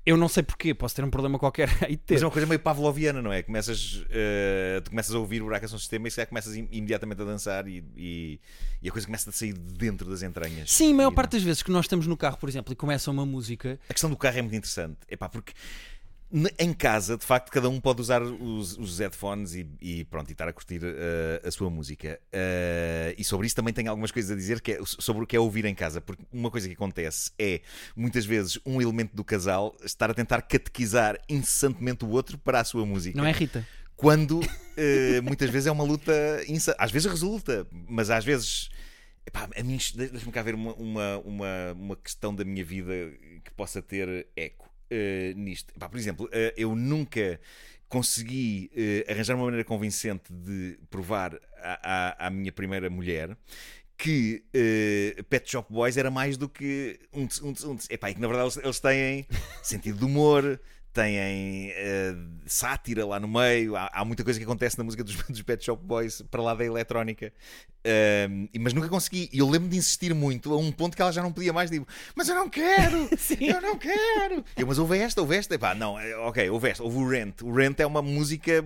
eu 0.09 0.15
não 0.15 0.29
sei 0.29 0.41
porquê, 0.41 0.73
posso 0.73 0.95
ter 0.95 1.03
um 1.03 1.09
problema 1.09 1.37
qualquer 1.37 1.69
aí 1.83 1.97
ter. 1.97 2.13
Mas 2.13 2.21
é 2.23 2.25
uma 2.25 2.31
coisa 2.31 2.47
meio 2.47 2.59
pavloviana, 2.59 3.21
não 3.21 3.31
é? 3.33 3.43
Começas, 3.43 4.05
eh, 4.09 4.79
tu 4.83 4.89
começas 4.91 5.13
a 5.13 5.19
ouvir 5.19 5.41
o 5.41 5.67
São 5.67 5.77
sistema 5.77 6.07
e 6.07 6.11
se 6.11 6.15
calhar 6.15 6.29
começas 6.29 6.55
im- 6.55 6.67
imediatamente 6.71 7.21
a 7.21 7.25
dançar 7.25 7.67
e, 7.67 7.83
e, 7.95 8.39
e 8.81 8.87
a 8.87 8.91
coisa 8.91 9.05
começa 9.05 9.29
a 9.29 9.33
sair 9.33 9.51
de 9.51 9.73
dentro 9.73 10.09
das 10.09 10.23
entranhas. 10.23 10.71
Sim, 10.71 10.93
a 10.93 10.95
maior 10.95 11.11
parte 11.11 11.33
das 11.33 11.43
vezes 11.43 11.61
que 11.61 11.69
nós 11.71 11.83
estamos 11.85 12.07
no 12.07 12.15
carro, 12.15 12.37
por 12.37 12.47
exemplo, 12.47 12.71
e 12.71 12.75
começa 12.75 13.11
uma 13.11 13.25
música, 13.25 13.77
A 13.89 13.93
questão 13.93 14.09
do 14.09 14.15
carro 14.15 14.37
é 14.37 14.41
muito 14.41 14.55
interessante. 14.55 14.97
Epá, 15.09 15.27
porque 15.27 15.51
n- 15.51 15.55
em 16.59 16.73
casa, 16.73 17.17
de 17.17 17.25
facto, 17.25 17.49
cada 17.49 17.69
um 17.69 17.79
pode 17.79 18.01
usar 18.01 18.21
os, 18.21 18.77
os 18.77 18.99
headphones 18.99 19.55
e, 19.55 19.65
e 19.81 20.03
pronto, 20.05 20.29
e 20.29 20.33
estar 20.33 20.47
a 20.47 20.51
curtir 20.51 20.81
eh, 20.83 21.41
a 21.45 21.49
sua 21.51 21.69
música. 21.69 22.19
Eh, 22.33 23.15
e 23.17 23.23
sobre 23.23 23.47
isso 23.47 23.55
também 23.55 23.73
tenho 23.73 23.89
algumas 23.89 24.11
coisas 24.11 24.31
a 24.31 24.35
dizer 24.35 24.59
que 24.59 24.73
é 24.73 24.79
sobre 24.83 25.23
o 25.23 25.27
que 25.27 25.35
é 25.37 25.39
ouvir 25.39 25.63
em 25.65 25.73
casa. 25.73 26.01
Porque 26.01 26.23
uma 26.31 26.51
coisa 26.51 26.67
que 26.67 26.73
acontece 26.73 27.31
é, 27.39 27.61
muitas 27.95 28.25
vezes, 28.25 28.59
um 28.65 28.81
elemento 28.81 29.15
do 29.15 29.23
casal 29.23 29.75
estar 29.85 30.11
a 30.11 30.13
tentar 30.13 30.41
catequizar 30.41 31.17
incessantemente 31.29 32.03
o 32.03 32.09
outro 32.09 32.37
para 32.37 32.59
a 32.59 32.63
sua 32.65 32.85
música. 32.85 33.17
não 33.17 33.25
é 33.25 33.31
Rita? 33.31 33.65
Quando 33.95 34.41
eh, 34.75 35.21
muitas 35.21 35.49
vezes 35.49 35.67
é 35.67 35.71
uma 35.71 35.83
luta. 35.85 36.11
insa- 36.47 36.75
Às 36.77 36.91
vezes 36.91 37.09
resulta, 37.09 37.65
mas 37.87 38.09
às 38.09 38.25
vezes. 38.25 38.69
Epá, 39.25 39.49
a 39.57 39.63
mim, 39.63 39.77
deixa-me 39.95 40.31
cá 40.31 40.41
ver 40.41 40.55
uma, 40.55 40.73
uma, 40.75 41.17
uma, 41.19 41.47
uma 41.73 41.95
questão 41.97 42.33
da 42.33 42.45
minha 42.45 42.63
vida 42.63 42.93
que 43.43 43.51
possa 43.57 43.81
ter 43.81 44.25
eco 44.37 44.66
eh, 44.89 45.33
nisto. 45.35 45.73
Por 45.73 45.97
exemplo, 45.97 46.29
eh, 46.31 46.53
eu 46.57 46.75
nunca 46.75 47.39
consegui 47.87 48.69
eh, 48.75 49.05
arranjar 49.09 49.35
uma 49.35 49.45
maneira 49.45 49.63
convincente 49.63 50.31
de 50.31 50.77
provar 50.89 51.39
à, 51.61 52.25
à, 52.25 52.27
à 52.27 52.29
minha 52.29 52.51
primeira 52.51 52.89
mulher 52.89 53.37
que 53.97 54.43
eh, 54.53 55.23
Pet 55.29 55.49
Shop 55.49 55.71
Boys 55.73 55.97
era 55.97 56.11
mais 56.11 56.37
do 56.37 56.47
que 56.47 56.99
um 57.11 57.27
um 57.43 57.49
um 57.49 57.75
tss. 57.75 57.89
Epá, 57.89 58.11
e 58.11 58.13
que 58.13 58.21
na 58.21 58.27
verdade 58.27 58.45
eles, 58.47 58.57
eles 58.63 58.79
têm 58.79 59.25
sentido 59.63 59.97
de 59.97 60.05
humor, 60.05 60.59
têm 60.97 61.71
eh, 61.75 62.15
sátira 62.45 63.05
lá 63.05 63.19
no 63.19 63.27
meio, 63.27 63.75
há, 63.75 63.89
há 63.93 64.03
muita 64.03 64.23
coisa 64.23 64.39
que 64.39 64.43
acontece 64.45 64.77
na 64.77 64.83
música 64.83 65.03
dos, 65.03 65.15
dos 65.29 65.41
Pet 65.43 65.63
Shop 65.63 65.81
Boys 65.85 66.21
para 66.31 66.41
lá 66.41 66.55
da 66.55 66.65
eletrónica, 66.65 67.31
e- 68.53 68.59
mas 68.59 68.73
nunca 68.73 68.89
consegui. 68.89 69.29
E 69.31 69.39
eu 69.39 69.49
lembro 69.49 69.69
de 69.69 69.77
insistir 69.77 70.13
muito 70.13 70.51
a 70.53 70.57
um 70.57 70.71
ponto 70.71 70.95
que 70.95 71.01
ela 71.01 71.11
já 71.11 71.21
não 71.21 71.31
podia 71.31 71.53
mais, 71.53 71.69
digo, 71.69 71.87
mas 72.15 72.27
eu 72.27 72.35
não 72.35 72.49
quero, 72.49 73.07
eu 73.39 73.61
não 73.61 73.77
quero. 73.77 74.43
Eu, 74.57 74.65
mas 74.67 74.79
houve 74.79 74.97
esta, 74.97 75.21
houve 75.21 75.35
esta, 75.35 75.55
Epá, 75.55 75.75
não, 75.75 75.99
eh, 75.99 76.15
ok, 76.17 76.49
houve 76.49 76.69
esta, 76.69 76.83
houve 76.83 76.97
o 76.97 77.07
Rent. 77.07 77.41
O 77.43 77.51
Rent 77.53 77.79
é 77.79 77.85
uma 77.85 78.01
música 78.01 78.65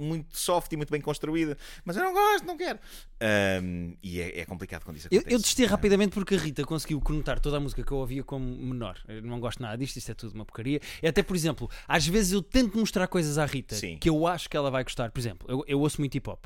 muito 0.00 0.36
soft 0.38 0.72
e 0.72 0.76
muito 0.76 0.90
bem 0.90 1.00
construída, 1.00 1.56
mas 1.84 1.96
eu 1.96 2.02
não 2.04 2.12
gosto, 2.12 2.46
não 2.46 2.56
quero. 2.56 2.78
Ahm, 3.20 3.94
e 4.02 4.20
é, 4.20 4.40
é 4.40 4.44
complicado 4.44 4.84
quando 4.84 4.96
isso 4.96 5.08
Eu, 5.10 5.18
acontece. 5.18 5.34
eu 5.34 5.38
desisti 5.38 5.64
rapidamente 5.64 6.12
porque 6.14 6.34
a 6.34 6.38
Rita 6.38 6.64
conseguiu 6.64 7.00
conotar 7.00 7.38
toda 7.40 7.56
a 7.56 7.60
música 7.60 7.82
que 7.82 7.92
eu 7.92 7.98
ouvia 7.98 8.22
como 8.24 8.44
menor. 8.44 8.98
Eu 9.08 9.22
não 9.22 9.38
gosto 9.40 9.62
nada 9.62 9.76
disto, 9.78 9.96
isto 9.96 10.10
é 10.10 10.14
tudo 10.14 10.34
uma 10.34 10.44
porcaria. 10.44 10.80
E 11.02 11.06
até, 11.06 11.22
por 11.22 11.36
exemplo, 11.36 11.70
às 11.86 12.06
vezes 12.06 12.32
eu 12.32 12.42
tento 12.42 12.76
mostrar 12.78 13.06
coisas 13.06 13.38
à 13.38 13.46
Rita 13.46 13.74
Sim. 13.74 13.96
que 13.98 14.08
eu 14.08 14.26
acho 14.26 14.48
que 14.48 14.56
ela 14.56 14.70
vai 14.70 14.82
gostar. 14.84 15.10
Por 15.10 15.20
exemplo, 15.20 15.46
eu, 15.50 15.64
eu 15.66 15.80
ouço 15.80 16.00
muito 16.00 16.14
hip 16.16 16.28
hop 16.28 16.44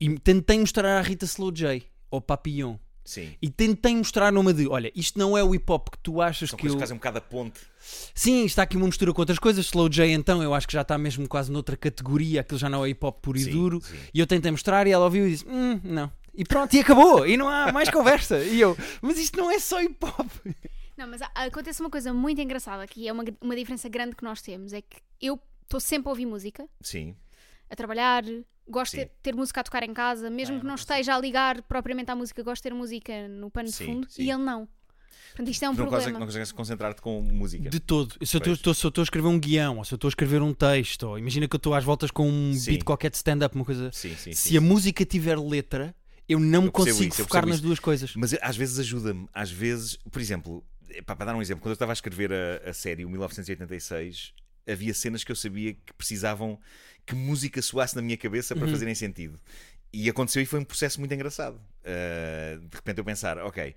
e 0.00 0.18
tentei 0.20 0.58
mostrar 0.58 0.98
à 0.98 1.00
Rita 1.02 1.24
Slow 1.24 1.50
J 1.52 1.84
ou 2.10 2.20
Papillon. 2.20 2.76
Sim. 3.08 3.34
E 3.40 3.48
tentei 3.48 3.96
mostrar 3.96 4.30
numa 4.30 4.52
de: 4.52 4.68
olha, 4.68 4.92
isto 4.94 5.18
não 5.18 5.36
é 5.36 5.42
o 5.42 5.54
hip 5.54 5.64
hop 5.72 5.88
que 5.88 5.96
tu 6.00 6.20
achas 6.20 6.50
São 6.50 6.58
que 6.58 6.66
eu. 6.68 6.74
que 6.74 6.78
fazem 6.80 6.94
um 6.94 6.98
bocado 6.98 7.16
a 7.16 7.20
ponte. 7.22 7.58
Sim, 8.14 8.44
está 8.44 8.64
aqui 8.64 8.76
uma 8.76 8.84
mistura 8.84 9.14
com 9.14 9.22
outras 9.22 9.38
coisas. 9.38 9.64
Slow 9.64 9.88
J, 9.88 10.12
então, 10.12 10.42
eu 10.42 10.52
acho 10.52 10.66
que 10.66 10.74
já 10.74 10.82
está 10.82 10.98
mesmo 10.98 11.26
quase 11.26 11.50
noutra 11.50 11.74
categoria. 11.74 12.42
Aquilo 12.42 12.58
já 12.58 12.68
não 12.68 12.84
é 12.84 12.90
hip 12.90 13.02
hop 13.06 13.18
puro 13.22 13.38
e 13.38 13.44
Sim, 13.44 13.50
duro. 13.50 13.80
sim. 13.80 13.96
E 14.12 14.20
eu 14.20 14.26
tentei 14.26 14.50
mostrar 14.50 14.86
e 14.86 14.90
ela 14.90 15.06
ouviu 15.06 15.26
e 15.26 15.30
disse: 15.30 15.46
hum, 15.48 15.80
não. 15.82 16.12
E 16.34 16.44
pronto, 16.44 16.74
e 16.76 16.80
acabou. 16.80 17.26
E 17.26 17.34
não 17.38 17.48
há 17.48 17.72
mais 17.72 17.88
conversa. 17.88 18.40
E 18.44 18.60
eu: 18.60 18.76
mas 19.00 19.16
isto 19.18 19.38
não 19.38 19.50
é 19.50 19.58
só 19.58 19.80
hip 19.80 19.96
hop. 20.04 20.30
Não, 20.94 21.08
mas 21.08 21.22
acontece 21.34 21.80
uma 21.80 21.88
coisa 21.88 22.12
muito 22.12 22.42
engraçada 22.42 22.86
que 22.86 23.08
é 23.08 23.12
uma, 23.12 23.24
uma 23.40 23.56
diferença 23.56 23.88
grande 23.88 24.14
que 24.14 24.22
nós 24.22 24.42
temos: 24.42 24.74
é 24.74 24.82
que 24.82 24.98
eu 25.18 25.40
estou 25.62 25.80
sempre 25.80 26.08
a 26.08 26.10
ouvir 26.10 26.26
música, 26.26 26.68
Sim. 26.82 27.16
a 27.70 27.74
trabalhar, 27.74 28.22
gosto 28.68 28.92
de 28.96 29.02
Sim. 29.02 29.06
ter, 29.06 29.12
ter 29.22 29.34
música 29.34 29.60
a 29.60 29.64
tocar 29.64 29.82
em 29.82 29.92
casa, 29.94 30.28
mesmo 30.30 30.56
Ah, 30.56 30.60
que 30.60 30.66
não 30.66 30.74
esteja 30.74 31.14
a 31.14 31.20
ligar 31.20 31.62
propriamente 31.62 32.10
à 32.10 32.14
música, 32.16 32.42
gosto 32.42 32.62
de 32.62 32.68
ter 32.70 32.74
música 32.74 33.28
no 33.28 33.50
pano 33.50 33.68
Sim, 33.68 33.84
de 33.86 33.92
fundo 33.92 34.06
sim. 34.10 34.22
e 34.22 34.30
ele 34.30 34.42
não. 34.42 34.68
Portanto, 35.28 35.50
isto 35.52 35.62
é 35.64 35.68
um 35.70 35.74
Tu 35.74 35.78
não 35.78 35.84
consegues, 35.86 36.02
problema. 36.04 36.18
não 36.20 36.26
consegues 36.26 36.52
concentrar-te 36.52 37.00
com 37.02 37.20
música. 37.22 37.68
De 37.70 37.78
todo. 37.80 38.14
Se 38.26 38.36
eu 38.36 38.52
estou 38.54 38.74
se 38.74 38.84
eu 38.84 38.88
estou 38.88 39.02
a 39.02 39.04
escrever 39.04 39.28
um 39.28 39.38
guião, 39.38 39.78
ou 39.78 39.84
se 39.84 39.94
eu 39.94 39.96
estou 39.96 40.08
a 40.08 40.10
escrever 40.10 40.42
um 40.42 40.52
texto, 40.52 41.04
ou 41.04 41.18
imagina 41.18 41.46
que 41.46 41.54
eu 41.54 41.58
estou 41.58 41.74
às 41.74 41.84
voltas 41.84 42.10
com 42.10 42.28
um 42.28 42.52
Sim. 42.54 42.72
beat 42.72 42.82
qualquer 42.84 43.10
de 43.10 43.16
stand-up, 43.16 43.54
uma 43.54 43.64
coisa. 43.64 43.90
Sim, 43.92 44.16
sim, 44.16 44.32
se 44.32 44.48
sim. 44.50 44.56
a 44.56 44.60
música 44.60 45.04
tiver 45.04 45.38
letra, 45.38 45.94
Eu 46.28 46.40
não 46.40 46.62
me 46.62 46.70
consigo 46.70 47.04
isso, 47.14 47.22
focar 47.22 47.46
nas 47.46 47.56
isso. 47.56 47.64
duas 47.64 47.78
coisas. 47.78 48.14
Mas 48.16 48.34
às 48.42 48.56
vezes 48.56 48.78
ajuda-me. 48.80 49.28
Às 49.32 49.50
vezes, 49.50 49.96
por 50.10 50.20
exemplo, 50.20 50.64
para 51.06 51.24
dar 51.26 51.34
um 51.36 51.42
exemplo, 51.42 51.62
quando 51.62 51.70
eu 51.70 51.74
estava 51.74 51.92
a 51.92 51.94
escrever 51.94 52.32
a, 52.32 52.70
a 52.70 52.72
série, 52.72 53.04
o 53.04 53.08
1986, 53.10 54.32
havia 54.68 54.92
cenas 54.94 55.24
que 55.24 55.32
eu 55.32 55.36
sabia 55.36 55.74
que 55.74 55.92
precisavam 55.94 56.58
que 57.06 57.14
música 57.14 57.62
soasse 57.62 57.96
na 57.96 58.02
minha 58.02 58.16
cabeça 58.16 58.54
Uhum. 58.54 58.60
para 58.60 58.68
fazerem 58.70 58.94
sentido. 58.94 59.40
E 59.90 60.08
aconteceu 60.10 60.42
e 60.42 60.46
foi 60.46 60.60
um 60.60 60.64
processo 60.64 61.00
muito 61.00 61.14
engraçado. 61.14 61.56
Uh, 61.56 62.58
de 62.68 62.76
repente 62.76 62.98
eu 62.98 63.04
pensar, 63.04 63.38
ok, 63.38 63.74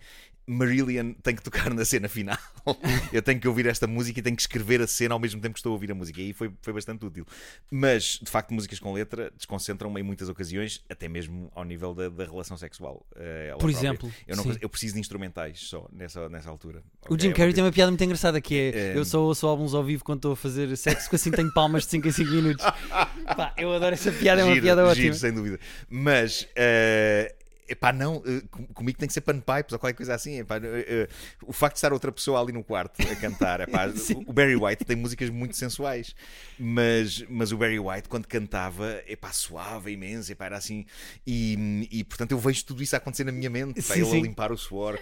Marillion 0.47 1.13
tem 1.23 1.35
que 1.35 1.41
tocar 1.43 1.73
na 1.73 1.85
cena 1.85 2.09
final. 2.09 2.37
eu 3.13 3.21
tenho 3.21 3.39
que 3.39 3.47
ouvir 3.47 3.65
esta 3.67 3.87
música 3.87 4.19
e 4.19 4.23
tenho 4.23 4.35
que 4.35 4.41
escrever 4.41 4.81
a 4.81 4.87
cena 4.87 5.13
ao 5.13 5.19
mesmo 5.19 5.39
tempo 5.41 5.53
que 5.53 5.59
estou 5.59 5.71
a 5.71 5.73
ouvir 5.73 5.91
a 5.91 5.95
música. 5.95 6.19
E 6.19 6.25
aí 6.27 6.33
foi, 6.33 6.51
foi 6.61 6.73
bastante 6.73 7.05
útil. 7.05 7.25
Mas, 7.69 8.19
de 8.21 8.29
facto, 8.29 8.53
músicas 8.53 8.79
com 8.79 8.91
letra 8.93 9.31
desconcentram-me 9.35 9.99
em 9.99 10.03
muitas 10.03 10.29
ocasiões, 10.29 10.83
até 10.89 11.07
mesmo 11.07 11.51
ao 11.55 11.63
nível 11.63 11.93
da, 11.93 12.09
da 12.09 12.25
relação 12.25 12.57
sexual. 12.57 13.05
uh, 13.11 13.51
Por 13.53 13.59
própria. 13.59 13.71
exemplo, 13.71 14.11
Eu, 14.27 14.35
não 14.35 14.45
eu 14.61 14.69
preciso 14.69 14.95
de 14.95 14.99
instrumentais 14.99 15.59
só 15.61 15.87
nessa, 15.91 16.27
nessa 16.29 16.49
altura. 16.49 16.83
O 17.09 17.13
Ok, 17.13 17.19
Jim 17.19 17.29
é 17.29 17.33
Carrey 17.33 17.53
tem 17.53 17.63
uma 17.63 17.71
piada 17.71 17.91
muito 17.91 18.03
engraçada 18.03 18.41
que 18.41 18.55
é, 18.55 18.91
É. 18.93 18.97
eu 18.97 19.05
só 19.05 19.21
ouço 19.21 19.47
álbuns 19.47 19.73
ao 19.73 19.83
vivo 19.83 20.03
quando 20.03 20.17
estou 20.19 20.31
a 20.33 20.35
fazer 20.35 20.75
sexo, 20.75 21.09
que 21.09 21.15
assim 21.15 21.31
tenho 21.31 21.51
palmas 21.53 21.83
de 21.83 21.89
5 21.91 22.07
em 22.07 22.11
5 22.11 22.31
minutos. 22.31 22.65
Pá, 23.35 23.53
eu 23.57 23.71
adoro 23.73 23.93
essa 23.93 24.11
piada, 24.11 24.41
é 24.41 24.43
uma 24.43 24.53
Giro, 24.53 24.65
piada 24.65 24.83
ótima. 24.85 24.95
giro, 25.03 25.15
sem 25.15 25.31
dúvida. 25.33 25.59
Mas, 25.89 26.47
eh, 26.55 27.33
epá, 27.71 27.91
não, 27.93 28.21
eh, 28.25 28.41
com- 28.51 28.65
comigo 28.67 28.97
tem 28.99 29.07
que 29.07 29.13
ser 29.13 29.21
panpipes 29.21 29.73
ou 29.73 29.79
qualquer 29.79 29.95
coisa 29.97 30.13
assim. 30.13 30.39
Epá, 30.39 30.57
eh, 30.57 30.61
eh, 30.87 31.07
o 31.43 31.51
facto 31.53 31.73
de 31.75 31.77
estar 31.79 31.93
outra 31.93 32.11
pessoa 32.11 32.39
ali 32.41 32.51
no 32.51 32.63
quarto 32.63 33.01
a 33.01 33.15
cantar, 33.15 33.61
epá, 33.61 33.85
o 34.27 34.33
Barry 34.33 34.55
White 34.55 34.85
tem 34.85 34.95
músicas 34.95 35.29
muito 35.29 35.55
sensuais, 35.55 36.15
mas, 36.59 37.23
mas 37.29 37.51
o 37.51 37.57
Barry 37.57 37.79
White, 37.79 38.07
quando 38.09 38.27
cantava, 38.27 39.01
epá, 39.07 39.31
suava 39.31 39.89
imenso, 39.91 40.31
epá, 40.31 40.45
era 40.45 40.57
assim. 40.57 40.85
E, 41.25 41.87
e 41.91 42.03
portanto 42.03 42.31
eu 42.31 42.39
vejo 42.39 42.63
tudo 42.65 42.81
isso 42.83 42.95
a 42.95 42.97
acontecer 42.97 43.23
na 43.23 43.31
minha 43.31 43.49
mente, 43.49 43.79
epá, 43.79 43.93
Sim, 43.93 44.01
ele 44.01 44.09
sim. 44.09 44.19
a 44.19 44.23
limpar 44.23 44.51
o 44.51 44.57
suor. 44.57 44.99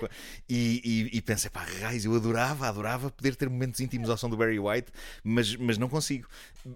E, 0.48 1.10
e, 1.14 1.18
e 1.18 1.22
penso, 1.22 1.48
epá, 1.48 1.64
raios, 1.82 2.06
eu 2.06 2.16
adorava, 2.16 2.68
adorava 2.68 3.10
poder 3.12 3.36
ter 3.36 3.50
momentos 3.50 3.80
íntimos 3.80 4.10
ao 4.10 4.18
som 4.18 4.30
do 4.30 4.38
Barry 4.38 4.60
White, 4.60 4.92
mas, 5.24 5.56
mas 5.56 5.78
não 5.78 5.90
consigo. 5.90 6.28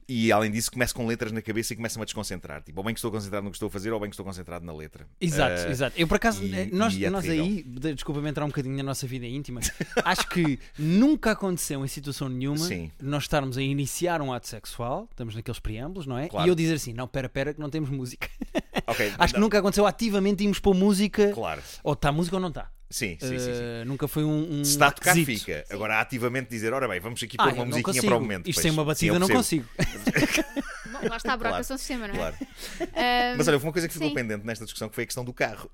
E 0.07 0.31
além 0.31 0.49
disso, 0.49 0.71
começo 0.71 0.95
com 0.95 1.05
letras 1.05 1.31
na 1.31 1.41
cabeça 1.41 1.73
e 1.73 1.75
começo-me 1.75 2.03
a 2.03 2.05
desconcentrar. 2.05 2.61
Tipo, 2.63 2.79
ou 2.79 2.83
bem 2.85 2.93
que 2.93 2.99
estou 2.99 3.11
concentrado 3.11 3.43
no 3.43 3.51
que 3.51 3.55
estou 3.57 3.67
a 3.67 3.69
fazer, 3.69 3.91
ou 3.91 3.99
bem 3.99 4.09
que 4.09 4.13
estou 4.13 4.25
concentrado 4.25 4.65
na 4.65 4.73
letra. 4.73 5.05
Exato, 5.19 5.61
Eh, 5.63 5.71
exato. 5.71 5.82
Eu 5.95 6.07
por 6.07 6.15
acaso, 6.15 6.43
e- 6.43 6.53
eh, 6.53 6.69
nós, 6.71 6.93
e 6.95 7.05
é 7.05 7.09
nós 7.09 7.27
aí, 7.27 7.63
de- 7.63 7.93
desculpa-me 7.93 8.29
entrar 8.29 8.45
um 8.45 8.49
bocadinho 8.49 8.75
na 8.77 8.83
nossa 8.83 9.05
vida 9.07 9.25
íntima, 9.25 9.59
acho 10.05 10.27
que 10.29 10.59
nunca 10.77 11.31
aconteceu 11.31 11.83
em 11.83 11.87
situação 11.87 12.29
nenhuma 12.29 12.57
Sim. 12.67 12.91
nós 13.01 13.23
estarmos 13.23 13.57
a 13.57 13.61
iniciar 13.61 14.21
um 14.21 14.31
ato 14.31 14.47
sexual, 14.47 15.07
estamos 15.11 15.35
naqueles 15.35 15.59
preâmbulos, 15.59 16.05
não 16.05 16.17
é? 16.17 16.27
Claro. 16.29 16.47
E 16.47 16.49
eu 16.49 16.55
dizer 16.55 16.75
assim, 16.75 16.93
não, 16.93 17.07
pera, 17.07 17.27
pera, 17.27 17.53
que 17.53 17.59
não 17.59 17.69
temos 17.69 17.89
música. 17.89 18.27
ok, 18.87 19.13
Acho 19.17 19.33
que 19.33 19.39
não- 19.39 19.45
nunca 19.45 19.59
aconteceu 19.59 19.85
ativamente 19.85 20.43
irmos 20.43 20.59
pôr 20.59 20.73
música, 20.73 21.31
Claro. 21.33 21.61
ou 21.83 21.93
está 21.93 22.11
música 22.11 22.35
ou 22.35 22.41
não 22.41 22.49
está. 22.49 22.69
Sim, 22.89 23.17
sim, 23.19 23.27
sim. 23.27 23.39
sim. 23.39 23.49
Eh, 23.51 23.83
nunca 23.87 24.07
foi 24.07 24.23
um, 24.23 24.59
um 24.59 24.63
Se 24.63 24.71
está 24.73 24.87
a 24.87 24.91
tocar, 24.91 25.15
fica. 25.15 25.65
Agora, 25.71 25.99
ativamente 25.99 26.49
dizer, 26.51 26.73
ora 26.73 26.87
bem, 26.87 26.99
vamos 26.99 27.23
aqui 27.23 27.35
Ah, 27.39 27.43
pôr 27.45 27.49
eu 27.49 27.55
uma 27.55 27.65
musiquinha 27.65 27.83
consigo. 27.85 28.05
para 28.05 28.17
o 28.17 28.21
momento. 28.21 28.47
Isto 28.47 28.61
sem 28.61 28.69
uma 28.69 28.85
batida 28.85 29.15
eu 29.15 29.19
não 29.19 29.27
consigo. 29.27 29.65
Lá 31.09 31.17
está 31.17 31.33
a 31.33 31.61
do 31.61 31.63
sistema, 31.77 32.07
não 32.07 32.15
é? 32.15 32.17
Claro. 32.17 32.35
Ahm, 32.81 33.37
Mas 33.37 33.47
olha, 33.47 33.55
houve 33.55 33.65
uma 33.65 33.71
coisa 33.73 33.87
que 33.87 33.93
ficou 33.93 34.09
sim. 34.09 34.13
pendente 34.15 34.45
nesta 34.45 34.65
discussão 34.65 34.89
que 34.89 34.95
foi 34.95 35.03
a 35.03 35.07
questão 35.07 35.23
do 35.25 35.33
carro. 35.33 35.69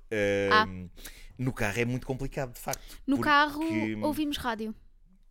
Ah. 0.50 0.62
Ahm, 0.62 0.88
No 1.38 1.52
carro 1.52 1.78
é 1.80 1.84
muito 1.84 2.06
complicado, 2.06 2.52
de 2.52 2.60
facto. 2.60 2.82
no 3.06 3.16
porque- 3.16 3.28
carro 3.30 3.62
ouvimos 4.02 4.36
rádio. 4.36 4.74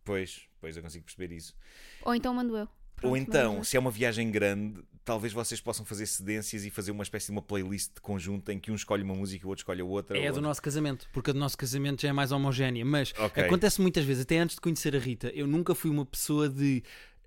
Pois, 0.04 0.42
pois 0.60 0.76
eu 0.76 0.82
consigo 0.82 1.04
perceber 1.04 1.32
isso. 1.34 1.54
Ou 2.02 2.14
então 2.14 2.34
mando 2.34 2.56
eu. 2.56 2.66
Pronto, 2.96 3.10
Ou 3.12 3.16
então, 3.16 3.64
se 3.64 3.76
é 3.76 3.80
uma 3.80 3.90
viagem 3.90 4.30
grande, 4.30 4.82
talvez 5.04 5.32
vocês 5.32 5.58
possam 5.58 5.86
fazer 5.86 6.04
cedências 6.06 6.64
e 6.66 6.70
fazer 6.70 6.90
uma 6.90 7.02
espécie 7.02 7.26
de 7.26 7.32
uma 7.32 7.40
playlist 7.40 7.92
conjunta 8.02 8.52
em 8.52 8.58
que 8.58 8.70
um 8.70 8.74
escolhe 8.74 9.02
uma 9.02 9.14
música 9.14 9.42
e 9.42 9.46
o 9.46 9.48
outro 9.48 9.62
escolhe 9.62 9.80
a 9.80 9.84
outra. 9.84 10.18
É 10.18 10.28
a 10.28 10.32
do 10.32 10.40
nosso 10.42 10.60
casamento, 10.60 11.08
porque 11.12 11.30
a 11.30 11.32
do 11.32 11.38
nosso 11.38 11.56
casamento 11.56 12.02
já 12.02 12.08
é 12.08 12.12
mais 12.12 12.30
homogénea. 12.30 12.84
Mas 12.84 13.14
Ok. 13.18 13.42
acontece 13.42 13.80
muitas 13.80 14.04
vezes, 14.04 14.22
até 14.24 14.38
antes 14.38 14.56
de 14.56 14.60
conhecer 14.60 14.94
a 14.94 14.98
Rita, 14.98 15.28
eu 15.28 15.46
nunca 15.46 15.74
fui 15.74 15.90
uma 15.90 16.04
pessoa 16.04 16.46
de. 16.48 16.82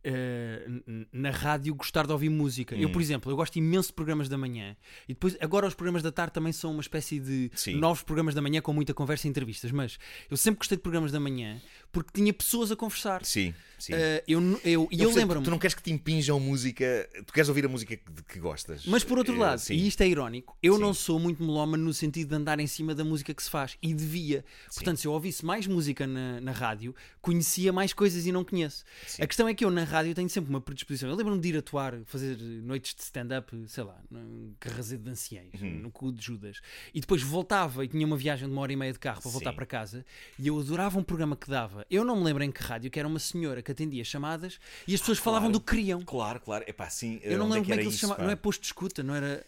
N- 0.08 1.08
na 1.12 1.30
rádio 1.32 1.74
gostar 1.76 2.06
de 2.06 2.12
ouvir 2.12 2.30
música. 2.30 2.76
Eu, 2.76 2.90
Hum. 2.90 2.92
por 2.92 3.02
exemplo, 3.02 3.32
eu 3.32 3.36
gosto 3.36 3.56
imenso 3.58 3.90
de 3.90 3.94
programas 3.94 4.28
da 4.30 4.38
manhã 4.38 4.76
e 5.08 5.14
depois 5.14 5.38
agora 5.40 5.68
os 5.68 5.74
programas 5.74 6.02
da 6.04 6.12
tarde 6.12 6.34
também 6.34 6.52
são 6.52 6.72
uma 6.72 6.82
espécie 6.82 7.20
de 7.20 7.50
Sim. 7.56 7.76
novos 7.76 8.04
programas 8.04 8.34
da 8.36 8.42
manhã 8.42 8.62
com 8.62 8.74
muita 8.74 8.94
conversa 8.94 9.28
e 9.28 9.30
entrevistas. 9.30 9.72
Mas 9.72 9.98
eu 10.30 10.38
sempre 10.38 10.60
gostei 10.60 10.78
de 10.78 10.82
programas 10.82 11.12
da 11.12 11.20
manhã 11.20 11.62
porque 11.92 12.10
tinha 12.14 12.34
pessoas 12.34 12.72
a 12.72 12.76
conversar. 12.76 13.24
Sim, 13.26 13.54
sim. 13.78 13.94
Eh, 13.94 14.24
eu, 14.28 14.42
eu, 14.42 14.62
e 14.64 14.74
eu, 14.74 14.88
percebo, 14.88 15.16
lembro-me. 15.16 15.46
Tu 15.46 15.52
não 15.52 15.60
queres 15.60 15.76
que 15.76 15.84
te 15.84 15.92
impinjam 15.92 16.40
música, 16.40 17.08
tu 17.26 17.32
queres 17.34 17.48
ouvir 17.50 17.66
a 17.66 17.70
música 17.70 17.96
que, 17.96 18.24
que 18.28 18.40
gostas. 18.40 18.86
Mas 18.86 19.04
por 19.04 19.18
outro 19.18 19.36
Eh, 19.36 19.40
lado, 19.40 19.62
e 19.70 19.88
isto 19.88 20.02
é 20.02 20.08
irónico, 20.08 20.58
eu 20.62 20.76
Sim. 20.76 20.82
não 20.82 20.94
sou 20.94 21.20
muito 21.20 21.44
melómano 21.44 21.84
no 21.84 21.94
sentido 21.94 22.30
de 22.30 22.36
andar 22.36 22.60
em 22.60 22.68
cima 22.68 22.94
da 22.96 23.04
música 23.04 23.34
que 23.34 23.44
se 23.44 23.50
faz. 23.50 23.78
E 23.82 23.94
devia. 23.94 24.44
Portanto, 24.74 24.98
se 24.98 25.08
eu 25.08 25.12
ouvisse 25.12 25.46
mais 25.46 25.68
música 25.68 26.06
na, 26.08 26.42
na 26.42 26.52
rádio, 26.52 26.96
conhecia 27.22 27.72
mais 27.72 27.94
coisas 27.94 28.26
e 28.26 28.32
não 28.32 28.44
conheço. 28.44 28.84
Sim. 29.08 29.22
A 29.24 29.28
questão 29.28 29.48
é 29.48 29.54
que 29.54 29.64
eu 29.64 29.70
na 29.72 29.84
rádio 29.94 30.14
tenho 30.16 30.30
sempre 30.30 30.50
uma 30.50 30.60
predisposição. 30.62 31.10
Eu 31.10 31.16
lembro-me 31.16 31.40
de 31.42 31.50
ir 31.50 31.58
atuar, 31.58 31.96
fazer 32.06 32.38
noites 32.38 32.94
de 32.96 33.02
stand-up, 33.02 33.52
sei 33.68 33.84
lá, 33.84 34.00
num 34.10 34.54
carrazedo 34.60 35.04
de 35.04 35.10
anciães, 35.10 35.62
Uhum. 35.62 35.80
no 35.80 35.92
cu 35.92 36.12
de 36.12 36.24
Judas. 36.24 36.60
E 36.94 37.00
depois 37.02 37.22
voltava 37.22 37.84
e 37.86 37.88
tinha 37.88 38.06
uma 38.06 38.18
viagem 38.18 38.48
de 38.48 38.54
uma 38.54 38.62
hora 38.62 38.74
e 38.74 38.76
meia 38.76 38.92
de 38.94 39.00
carro 39.00 39.22
para 39.22 39.32
voltar 39.32 39.52
Sim. 39.52 39.56
para 39.56 39.66
casa. 39.66 40.06
E 40.38 40.48
eu 40.48 40.60
adorava 40.60 40.98
um 41.00 41.04
programa 41.04 41.36
que 41.36 41.50
dava. 41.50 41.86
Eu 41.90 42.04
não 42.04 42.16
me 42.18 42.24
lembro 42.24 42.44
em 42.44 42.52
que 42.52 42.62
rádio, 42.62 42.90
que 42.92 43.00
era 43.00 43.08
uma 43.08 43.20
senhora 43.20 43.62
que 43.62 43.72
atendia 43.72 44.04
chamadas 44.04 44.60
e 44.88 44.94
as 44.94 45.00
pessoas 45.00 45.18
falavam 45.20 45.50
claro. 45.50 45.60
do 45.60 45.66
que 45.66 45.76
queriam. 45.76 46.02
Claro, 46.02 46.40
claro. 46.40 46.64
Epá, 46.68 46.90
sim, 46.90 47.20
Eu 47.24 47.38
não 47.38 47.46
me 47.48 47.52
onde 47.52 47.54
lembro 47.54 47.64
como 47.70 47.74
é 47.74 47.78
que 47.78 47.82
ele 47.84 47.90
se 47.92 47.96
isso, 47.98 48.00
chama. 48.02 48.16
pá? 48.16 48.24
Não 48.24 48.30
é 48.32 48.36
posto 48.36 48.62
de 48.62 48.68
escuta, 48.68 49.04
não 49.04 49.16
era. 49.16 49.46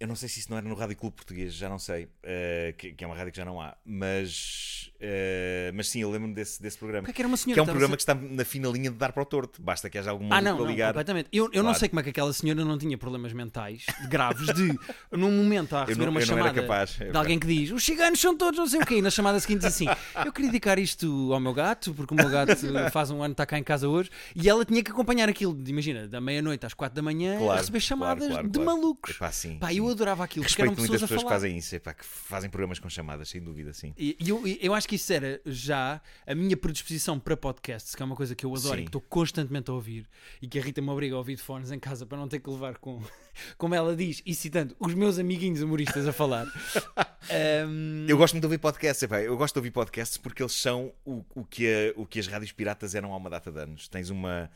Eu 0.00 0.06
não 0.06 0.14
sei 0.14 0.28
se 0.28 0.38
isso 0.38 0.48
não 0.50 0.58
era 0.58 0.68
no 0.68 0.76
Rádio 0.76 0.96
Clube 0.96 1.16
Português, 1.16 1.52
já 1.54 1.68
não 1.68 1.78
sei, 1.78 2.08
eh, 2.22 2.72
que, 2.78 2.92
que 2.92 3.02
é 3.02 3.06
uma 3.06 3.16
rádio 3.16 3.32
que 3.32 3.36
já 3.36 3.44
não 3.44 3.60
há, 3.60 3.76
mas, 3.84 4.92
eh, 5.00 5.72
mas 5.74 5.88
sim, 5.88 6.00
eu 6.02 6.10
lembro-me 6.10 6.34
desse, 6.34 6.62
desse 6.62 6.78
programa. 6.78 7.04
Que 7.06 7.10
é 7.10 7.22
era 7.22 7.26
uma 7.26 7.36
senhora? 7.36 7.54
Que 7.54 7.60
é 7.60 7.62
um 7.62 7.66
programa 7.66 7.94
a 7.94 7.96
que 7.96 8.02
está 8.02 8.14
na 8.14 8.44
fina 8.44 8.68
linha 8.68 8.90
de 8.92 8.96
dar 8.96 9.10
para 9.12 9.22
o 9.22 9.26
torto, 9.26 9.60
basta 9.60 9.90
que 9.90 9.98
haja 9.98 10.10
algum 10.10 10.28
Ah, 10.32 10.40
não, 10.40 10.56
para 10.56 10.64
não, 10.66 10.70
ligar. 10.70 10.88
completamente. 10.88 11.28
Eu, 11.32 11.46
eu 11.46 11.62
não 11.64 11.70
Claro. 11.70 11.78
sei 11.80 11.88
como 11.88 11.98
é 11.98 12.02
que 12.04 12.10
aquela 12.10 12.32
senhora 12.32 12.64
não 12.64 12.78
tinha 12.78 12.96
problemas 12.96 13.32
mentais 13.32 13.86
graves 14.08 14.52
de, 14.52 14.78
num 15.10 15.32
momento, 15.32 15.74
a 15.74 15.80
receber 15.84 16.04
não- 16.04 16.10
uma 16.12 16.20
não 16.20 16.26
chamada 16.26 16.52
capaz, 16.62 16.90
de 16.90 17.02
epá. 17.04 17.18
alguém 17.18 17.38
que 17.38 17.46
diz 17.48 17.70
os 17.72 17.84
ciganos 17.84 18.20
são 18.20 18.36
todos 18.36 18.56
não 18.58 18.68
sei 18.68 18.80
o 18.80 18.86
quê, 18.86 18.98
e 18.98 19.02
na 19.02 19.10
chamada 19.10 19.40
seguinte 19.40 19.62
diz 19.62 19.74
assim: 19.74 19.86
Eu 20.24 20.32
queria 20.32 20.50
dedicar 20.50 20.78
isto 20.78 21.32
ao 21.32 21.40
meu 21.40 21.52
gato, 21.52 21.92
porque 21.92 22.14
o 22.14 22.16
meu 22.16 22.28
gato 22.30 22.54
faz 22.92 23.10
um 23.10 23.20
ano 23.20 23.32
está 23.32 23.44
cá 23.44 23.58
em 23.58 23.64
casa 23.64 23.88
hoje, 23.88 24.10
e 24.34 24.48
ela 24.48 24.64
tinha 24.64 24.82
que 24.82 24.92
acompanhar 24.92 25.28
aquilo, 25.28 25.54
de, 25.54 25.70
imagina, 25.72 26.06
da 26.06 26.20
meia-noite 26.20 26.64
às 26.64 26.72
quatro 26.74 26.94
da 26.94 27.02
manhã, 27.02 27.34
a 27.34 27.38
Claro, 27.38 27.58
receber 27.58 27.78
claro, 27.80 27.80
chamadas 27.84 28.28
claro, 28.28 28.48
de 28.48 28.58
malucos. 28.60 29.10
Epá, 29.16 29.32
sim, 29.32 29.58
Pá, 29.58 29.68
sim. 29.68 29.87
Eu 29.88 29.94
adorava 29.94 30.24
aquilo, 30.24 30.44
porque 30.44 30.62
Respeito 30.62 30.72
eram 30.80 30.88
muito 30.88 31.00
pessoas 31.00 31.22
que 31.22 31.28
fazem 31.28 31.56
isso, 31.56 31.74
epá, 31.74 31.92
que 31.94 32.04
fazem 32.04 32.48
programas 32.50 32.78
com 32.78 32.88
chamadas, 32.88 33.28
sem 33.28 33.40
dúvida, 33.42 33.72
sim. 33.72 33.92
E 33.96 34.16
eu, 34.26 34.42
eu 34.46 34.74
acho 34.74 34.88
que 34.88 34.96
isso 34.96 35.12
era 35.12 35.40
já 35.46 36.00
a 36.26 36.34
minha 36.34 36.56
predisposição 36.56 37.18
para 37.18 37.36
podcasts, 37.36 37.94
que 37.94 38.02
é 38.02 38.04
uma 38.06 38.16
coisa 38.16 38.34
que 38.34 38.44
eu 38.46 38.54
adoro 38.54 38.74
Sim. 38.76 38.80
e 38.80 38.84
que 38.84 38.88
estou 38.88 39.00
constantemente 39.00 39.70
a 39.70 39.74
ouvir, 39.74 40.06
e 40.40 40.46
que 40.48 40.58
a 40.58 40.62
Rita 40.62 40.80
me 40.80 40.90
obriga 40.90 41.14
a 41.14 41.18
ouvir 41.18 41.36
de 41.36 41.42
fones 41.42 41.70
em 41.70 41.78
casa 41.78 42.06
para 42.06 42.16
não 42.18 42.28
ter 42.28 42.40
que 42.40 42.48
levar 42.50 42.78
com, 42.78 43.02
como 43.58 43.74
ela 43.74 43.94
diz, 43.96 44.22
e 44.24 44.34
citando 44.34 44.76
os 44.78 44.94
meus 44.94 45.18
amiguinhos 45.18 45.60
humoristas 45.62 46.06
a 46.06 46.12
falar. 46.12 46.46
Ahm, 47.30 48.06
Eu 48.08 48.16
gosto 48.16 48.34
muito 48.34 48.42
de 48.42 48.46
ouvir 48.46 48.58
podcasts, 48.58 49.02
epá, 49.02 49.20
eu 49.20 49.36
gosto 49.36 49.54
de 49.54 49.58
ouvir 49.58 49.70
podcasts 49.70 50.16
porque 50.16 50.42
eles 50.42 50.52
são 50.52 50.92
o, 51.04 51.24
o, 51.34 51.44
que, 51.44 51.66
a- 51.66 52.00
o 52.00 52.06
que 52.06 52.18
as 52.18 52.26
rádios 52.26 52.52
piratas 52.52 52.94
eram 52.94 53.12
há 53.12 53.16
uma 53.16 53.28
data 53.30 53.50
de 53.50 53.58
anos. 53.60 53.88
Tens 53.88 54.08
uma, 54.10 54.50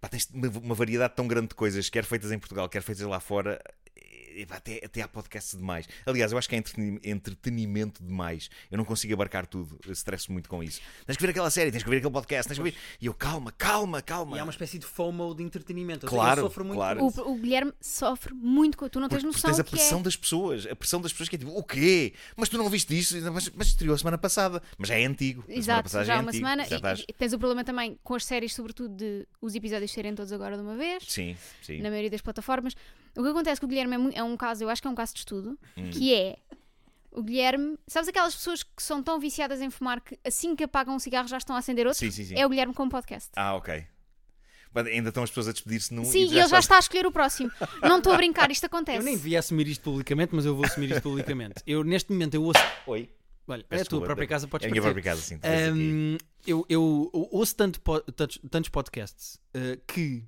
pá, 0.00 0.08
tens 0.08 0.28
uma 0.62 0.74
variedade 0.74 1.14
tão 1.14 1.26
grande 1.26 1.48
de 1.48 1.54
coisas, 1.54 1.88
quer 1.88 2.04
feitas 2.04 2.30
em 2.32 2.38
Portugal, 2.38 2.68
quer 2.68 2.82
feitas 2.82 3.06
lá 3.06 3.20
fora. 3.20 3.60
Epá, 4.42 4.56
Até, 4.56 4.80
até 4.84 5.02
há 5.02 5.08
podcasts 5.08 5.56
demais. 5.58 5.88
Aliás, 6.06 6.32
eu 6.32 6.38
acho 6.38 6.48
que 6.48 6.54
é 6.54 6.58
entreteni- 6.58 7.00
entretenimento 7.04 8.02
demais. 8.02 8.48
Eu 8.70 8.78
não 8.78 8.84
consigo 8.84 9.12
abarcar 9.14 9.46
tudo. 9.46 9.78
Eu 9.86 9.92
estresso 9.92 10.30
muito 10.32 10.48
com 10.48 10.62
isso. 10.62 10.80
Tens 11.06 11.16
que 11.16 11.22
ver 11.22 11.30
aquela 11.30 11.50
série, 11.50 11.70
tens 11.70 11.82
que 11.82 11.90
ver 11.90 11.96
aquele 11.98 12.12
podcast, 12.12 12.48
tens 12.48 12.56
que 12.58 12.62
ver. 12.62 12.74
E 13.00 13.06
eu, 13.06 13.14
calma, 13.14 13.52
calma, 13.52 14.00
calma. 14.02 14.36
e 14.36 14.40
há 14.40 14.44
uma 14.44 14.50
espécie 14.52 14.78
de 14.78 14.86
FOMO 14.86 15.34
de 15.34 15.42
entretenimento. 15.42 16.06
Eu 16.06 16.10
Claro, 16.10 16.42
sofro 16.42 16.64
muito 16.64 16.76
claro. 16.78 17.02
O, 17.04 17.32
o 17.32 17.36
Guilherme 17.36 17.72
sofre 17.80 18.34
muito 18.34 18.76
com. 18.78 18.88
Tu 18.88 19.00
não 19.00 19.08
tens 19.08 19.22
Porque 19.22 19.32
tu 19.32 19.34
noção 19.36 19.50
tens 19.50 19.60
a 19.60 19.64
pressão 19.64 20.00
é. 20.00 20.02
das 20.02 20.16
pessoas, 20.16 20.66
a 20.66 20.76
pressão 20.76 21.00
das 21.00 21.12
pessoas 21.12 21.28
que 21.28 21.36
é 21.36 21.38
tipo, 21.38 21.50
o 21.56 21.62
quê? 21.62 22.12
Mas 22.36 22.48
tu 22.48 22.56
não 22.58 22.68
viste 22.68 22.96
isso? 22.98 23.16
Mas, 23.32 23.48
mas 23.50 23.66
estreou 23.68 23.94
a 23.94 23.98
semana 23.98 24.18
passada, 24.18 24.62
mas 24.76 24.88
já 24.88 24.98
é 24.98 25.04
antigo. 25.04 25.44
Exato, 25.48 25.88
já 25.90 26.00
é 26.14 26.16
há 26.16 26.20
uma 26.20 26.28
antigo. 26.30 26.36
semana. 26.44 26.64
Já 26.64 26.74
E, 26.74 26.78
estás- 26.78 27.04
e 27.08 27.12
tens 27.12 27.32
o 27.32 27.38
problema 27.38 27.64
também 27.64 27.98
com 28.02 28.14
as 28.14 28.24
séries, 28.24 28.54
sobretudo 28.54 28.94
de 28.94 29.26
os 29.40 29.54
episódios 29.54 29.90
serem 29.90 30.14
todos 30.14 30.32
agora 30.32 30.56
de 30.56 30.62
uma 30.62 30.76
vez. 30.76 31.04
Sim, 31.08 31.36
sim. 31.62 31.80
na 31.80 31.88
maioria 31.90 32.10
das 32.10 32.20
plataformas. 32.20 32.74
O 33.16 33.22
que 33.22 33.28
acontece 33.28 33.60
com 33.60 33.66
o 33.66 33.68
Guilherme 33.68 34.12
é, 34.14 34.18
é 34.18 34.22
um 34.22 34.36
caso, 34.36 34.62
eu 34.64 34.68
acho 34.68 34.80
que 34.82 34.88
é 34.88 34.90
um 34.90 34.94
caso 34.94 35.12
de 35.14 35.20
estudo, 35.20 35.58
Hum. 35.76 35.90
que 35.90 36.14
é 36.14 36.38
o 37.10 37.22
Guilherme, 37.22 37.76
sabes 37.86 38.08
aquelas 38.08 38.34
pessoas 38.34 38.62
que 38.62 38.82
são 38.82 39.02
tão 39.02 39.18
viciadas 39.18 39.60
em 39.60 39.70
fumar 39.70 40.00
que 40.00 40.18
assim 40.24 40.54
que 40.54 40.64
apagam 40.64 40.94
um 40.94 40.98
cigarro 40.98 41.26
já 41.28 41.38
estão 41.38 41.56
a 41.56 41.58
acender 41.58 41.86
outro? 41.86 41.98
Sim, 41.98 42.10
sim, 42.10 42.24
sim. 42.24 42.34
É 42.36 42.44
o 42.46 42.48
Guilherme 42.48 42.74
com 42.74 42.84
o 42.84 42.88
podcast. 42.88 43.30
Ah, 43.36 43.54
ok. 43.54 43.84
Mas 44.72 44.86
ainda 44.86 45.08
estão 45.08 45.22
as 45.22 45.30
pessoas 45.30 45.48
a 45.48 45.52
despedir-se 45.52 45.92
num 45.94 46.04
Sim, 46.04 46.18
e 46.18 46.22
ele 46.24 46.34
já 46.34 46.44
estás- 46.44 46.64
está 46.64 46.76
a 46.76 46.78
escolher 46.78 47.06
o 47.06 47.10
próximo. 47.10 47.50
Não 47.82 47.98
estou 47.98 48.12
a 48.12 48.16
brincar, 48.16 48.50
isto 48.50 48.66
acontece. 48.66 48.98
Eu 49.00 49.02
nem 49.02 49.16
devia 49.16 49.38
assumir 49.38 49.66
isto 49.66 49.82
publicamente, 49.82 50.34
mas 50.34 50.44
eu 50.44 50.54
vou 50.54 50.64
assumir 50.66 50.90
isto 50.90 51.02
publicamente. 51.02 51.62
Eu, 51.66 51.82
neste 51.82 52.12
momento, 52.12 52.34
eu 52.34 52.42
ouço. 52.44 52.60
Oi. 52.86 53.08
Olha, 53.48 53.64
é 53.70 53.80
a 53.80 53.84
tua 53.86 54.02
própria 54.02 54.28
casa, 54.28 54.46
podes 54.46 54.66
É 54.66 54.68
a 54.68 54.70
minha 54.70 54.82
própria 54.82 55.02
casa, 55.02 55.22
sim. 55.22 55.40
Hum, 55.74 56.18
eu, 56.46 56.66
eu 56.68 57.10
ouço 57.32 57.56
tanto 57.56 57.80
po- 57.80 58.00
tantos, 58.12 58.38
tantos 58.50 58.68
podcasts 58.68 59.40
uh, 59.56 59.80
que 59.86 60.22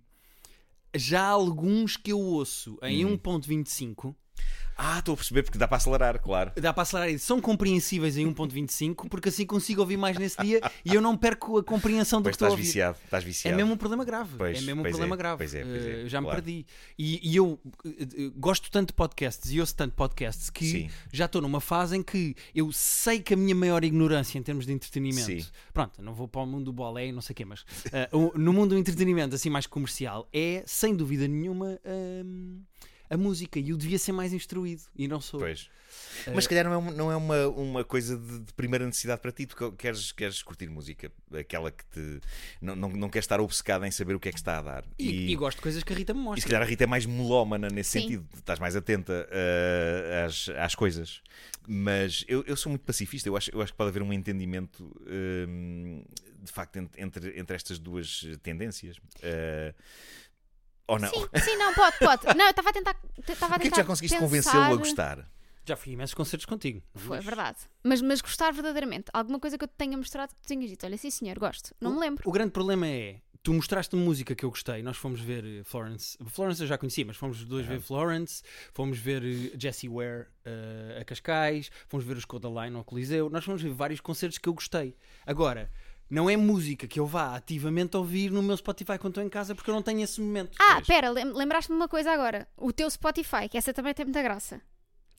já 0.94 1.22
há 1.22 1.28
alguns 1.30 1.96
que 1.96 2.12
eu 2.12 2.18
ouço 2.20 2.78
em 2.82 3.04
Hum. 3.04 3.16
1.25 3.16 4.14
Ah, 4.82 4.98
estou 4.98 5.12
a 5.12 5.16
perceber 5.16 5.42
porque 5.42 5.58
dá 5.58 5.68
para 5.68 5.76
acelerar, 5.76 6.18
claro. 6.22 6.52
Dá 6.58 6.72
para 6.72 6.84
acelerar 6.84 7.10
isso. 7.10 7.26
São 7.26 7.38
compreensíveis 7.38 8.16
em 8.16 8.26
1.25 8.32 9.10
porque 9.10 9.28
assim 9.28 9.44
consigo 9.44 9.82
ouvir 9.82 9.98
mais 9.98 10.16
nesse 10.16 10.40
dia 10.42 10.58
e 10.82 10.94
eu 10.94 11.02
não 11.02 11.18
perco 11.18 11.58
a 11.58 11.62
compreensão 11.62 12.18
do 12.20 12.24
Pois 12.24 12.32
que 12.34 12.36
estou 12.36 12.46
a 12.46 12.48
estás 12.48 12.52
ouvir. 12.58 12.66
viciado, 12.66 12.96
estás 13.04 13.22
É 13.22 13.26
viciado. 13.26 13.56
mesmo 13.58 13.74
um 13.74 13.76
problema 13.76 14.06
grave. 14.06 14.30
Pois, 14.38 14.56
é 14.56 14.60
mesmo 14.62 14.80
um 14.80 14.84
problema 14.88 15.14
é, 15.14 15.18
grave. 15.18 15.36
pois 15.36 15.54
é, 15.54 15.64
pois 15.64 15.84
é, 15.84 16.02
Eh, 16.04 16.08
já 16.08 16.18
me 16.22 16.28
claro. 16.28 16.42
perdi. 16.42 16.64
E, 16.98 17.30
e 17.30 17.36
eu 17.36 17.60
eh, 17.84 18.30
gosto 18.36 18.70
tanto 18.70 18.86
de 18.88 18.94
podcasts 18.94 19.52
e 19.52 19.60
ouço 19.60 19.74
tanto 19.76 19.94
podcasts 19.94 20.48
que 20.48 20.64
Sim. 20.64 20.90
já 21.12 21.26
estou 21.26 21.42
numa 21.42 21.60
fase 21.60 21.98
em 21.98 22.02
que 22.02 22.34
eu 22.54 22.72
sei 22.72 23.20
que 23.20 23.34
a 23.34 23.36
minha 23.36 23.54
maior 23.54 23.84
ignorância 23.84 24.38
em 24.38 24.42
termos 24.42 24.64
de 24.64 24.72
entretenimento. 24.72 25.26
Sim. 25.26 25.44
Pronto, 25.74 26.00
não 26.00 26.14
vou 26.14 26.26
para 26.26 26.40
o 26.40 26.46
mundo 26.46 26.64
do 26.66 26.72
bolé 26.72 27.08
e 27.08 27.12
não 27.12 27.20
sei 27.20 27.34
o 27.34 27.36
quê, 27.36 27.44
mas 27.44 27.66
o- 28.12 28.32
no 28.38 28.50
mundo 28.54 28.70
do 28.70 28.78
entretenimento 28.78 29.34
assim 29.34 29.50
mais 29.50 29.66
comercial 29.66 30.26
é 30.32 30.62
sem 30.64 30.96
dúvida 30.96 31.28
nenhuma 31.28 31.78
hum, 32.24 32.62
a 33.10 33.16
música 33.16 33.58
e 33.58 33.70
eu 33.70 33.76
devia 33.76 33.98
ser 33.98 34.12
mais 34.12 34.32
instruído 34.32 34.82
e 34.96 35.06
não 35.08 35.20
sou. 35.20 35.40
Pois. 35.40 35.68
Mas 36.32 36.44
se 36.44 36.48
calhar 36.48 36.64
não 36.64 36.72
é, 36.72 36.76
uma- 36.76 36.90
não 36.92 37.10
é 37.12 37.16
uma, 37.16 37.48
uma 37.48 37.84
coisa 37.84 38.16
de, 38.16 38.38
de 38.40 38.52
primeira 38.54 38.86
necessidade 38.86 39.20
para 39.20 39.32
ti, 39.32 39.44
tu 39.46 39.72
queres, 39.72 40.12
queres 40.12 40.40
curtir 40.42 40.68
música, 40.68 41.10
aquela 41.36 41.72
que 41.72 41.84
te. 41.86 42.20
Não, 42.62 42.76
não, 42.76 42.88
não 42.90 43.08
queres 43.10 43.24
estar 43.24 43.40
obcecado 43.40 43.84
em 43.84 43.90
saber 43.90 44.14
o 44.14 44.20
que 44.20 44.28
é 44.28 44.32
que 44.32 44.38
está 44.38 44.58
a 44.58 44.62
dar. 44.62 44.84
E, 44.98 45.32
e 45.32 45.34
gosto 45.34 45.56
de 45.56 45.62
coisas 45.64 45.82
que 45.82 45.92
a 45.92 45.96
Rita 45.96 46.14
me 46.14 46.20
E 46.20 46.22
se 46.22 46.28
mostra. 46.28 46.48
calhar 46.48 46.62
a 46.62 46.64
Rita 46.64 46.84
é 46.84 46.86
mais 46.86 47.04
melómana 47.06 47.68
nesse 47.68 47.90
Sim. 47.90 48.00
sentido, 48.02 48.26
estás 48.36 48.60
mais 48.60 48.76
atenta 48.76 49.28
uh, 49.28 50.26
às, 50.26 50.48
às 50.50 50.74
coisas. 50.76 51.20
Mas 51.66 52.24
eu, 52.28 52.44
eu 52.46 52.56
sou 52.56 52.70
muito 52.70 52.82
pacifista, 52.84 53.28
eu 53.28 53.36
acho, 53.36 53.50
eu 53.52 53.60
acho 53.60 53.72
que 53.72 53.76
pode 53.78 53.88
haver 53.90 54.02
um 54.02 54.12
entendimento 54.12 54.84
um, 55.48 56.04
de 56.42 56.52
facto 56.52 56.76
ent- 56.76 56.96
entre, 56.98 57.38
entre 57.38 57.56
estas 57.56 57.78
duas 57.80 58.24
tendências. 58.44 58.96
Uh, 59.16 59.74
ou 60.86 60.98
não? 60.98 61.08
Sim, 61.08 61.26
sim, 61.42 61.56
não, 61.56 61.74
pode, 61.74 61.98
pode. 61.98 62.26
Não, 62.36 62.44
eu 62.44 62.50
estava 62.50 62.70
a 62.70 62.72
tentar. 62.72 62.96
Estava 63.28 63.54
a 63.54 63.56
O 63.56 63.60
que 63.60 63.66
é 63.66 63.70
que 63.70 63.70
tentar 63.70 63.82
já 63.82 63.84
conseguiste 63.84 64.18
pensar... 64.18 64.26
convencê-lo 64.26 64.74
a 64.74 64.76
gostar? 64.76 65.30
Já 65.64 65.76
fui 65.76 65.92
a 65.92 65.94
imensos 65.94 66.14
concertos 66.14 66.46
contigo. 66.46 66.82
Foi 66.94 67.18
é 67.18 67.20
verdade. 67.20 67.58
Mas, 67.82 68.00
mas 68.00 68.20
gostar 68.20 68.52
verdadeiramente. 68.52 69.04
Alguma 69.12 69.38
coisa 69.38 69.56
que 69.56 69.64
eu 69.64 69.68
te 69.68 69.74
tenha 69.76 69.96
mostrado 69.96 70.34
que 70.34 70.40
tu 70.42 70.48
tenhas 70.48 70.70
dito. 70.70 70.84
Olha, 70.84 70.96
sim 70.96 71.10
senhor, 71.10 71.38
gosto. 71.38 71.74
Não 71.80 71.92
me 71.92 72.00
lembro. 72.00 72.28
O 72.28 72.32
grande 72.32 72.50
problema 72.50 72.86
é, 72.86 73.20
tu 73.42 73.54
mostraste-me 73.54 74.02
música 74.02 74.34
que 74.34 74.44
eu 74.44 74.50
gostei, 74.50 74.82
nós 74.82 74.96
fomos 74.96 75.20
ver 75.20 75.44
eh, 75.44 75.64
Florence, 75.64 76.16
Florence 76.26 76.60
eu 76.60 76.66
já 76.66 76.76
conhecia, 76.76 77.04
mas 77.06 77.16
fomos 77.16 77.40
os 77.40 77.46
dois 77.46 77.64
ver 77.66 77.80
Florence, 77.80 78.42
fomos 78.72 78.98
ver 78.98 79.22
eh, 79.24 79.56
Jessie 79.58 79.88
Ware 79.88 80.26
eh, 80.44 80.98
a 81.00 81.04
Cascais, 81.04 81.70
fomos 81.88 82.04
ver 82.04 82.16
os 82.16 82.24
Codaline 82.24 82.76
ao 82.76 82.84
Coliseu, 82.84 83.30
nós 83.30 83.44
fomos 83.44 83.62
ver 83.62 83.72
vários 83.72 84.00
concertos 84.00 84.38
que 84.38 84.48
eu 84.48 84.54
gostei. 84.54 84.94
Agora, 85.24 85.70
não 86.10 86.28
é 86.28 86.36
música 86.36 86.86
que 86.88 86.98
eu 87.00 87.06
vá 87.06 87.36
ativamente 87.36 87.96
ouvir 87.96 88.30
no 88.30 88.42
meu 88.42 88.56
Spotify 88.56 88.98
quando 88.98 89.12
estou 89.12 89.22
em 89.24 89.28
casa 89.28 89.54
porque 89.54 89.70
eu 89.70 89.74
não 89.74 89.82
tenho 89.82 90.00
esse 90.02 90.20
momento. 90.20 90.56
Ah, 90.60 90.74
Pois. 90.74 90.86
pera, 90.88 91.08
lem- 91.10 91.32
lembraste-me 91.32 91.76
de 91.76 91.82
uma 91.82 91.88
coisa 91.88 92.10
agora. 92.12 92.48
O 92.56 92.72
teu 92.72 92.90
Spotify, 92.90 93.48
que 93.48 93.56
essa 93.56 93.72
também 93.72 93.94
tem 93.94 94.04
muita 94.04 94.20
graça. 94.22 94.60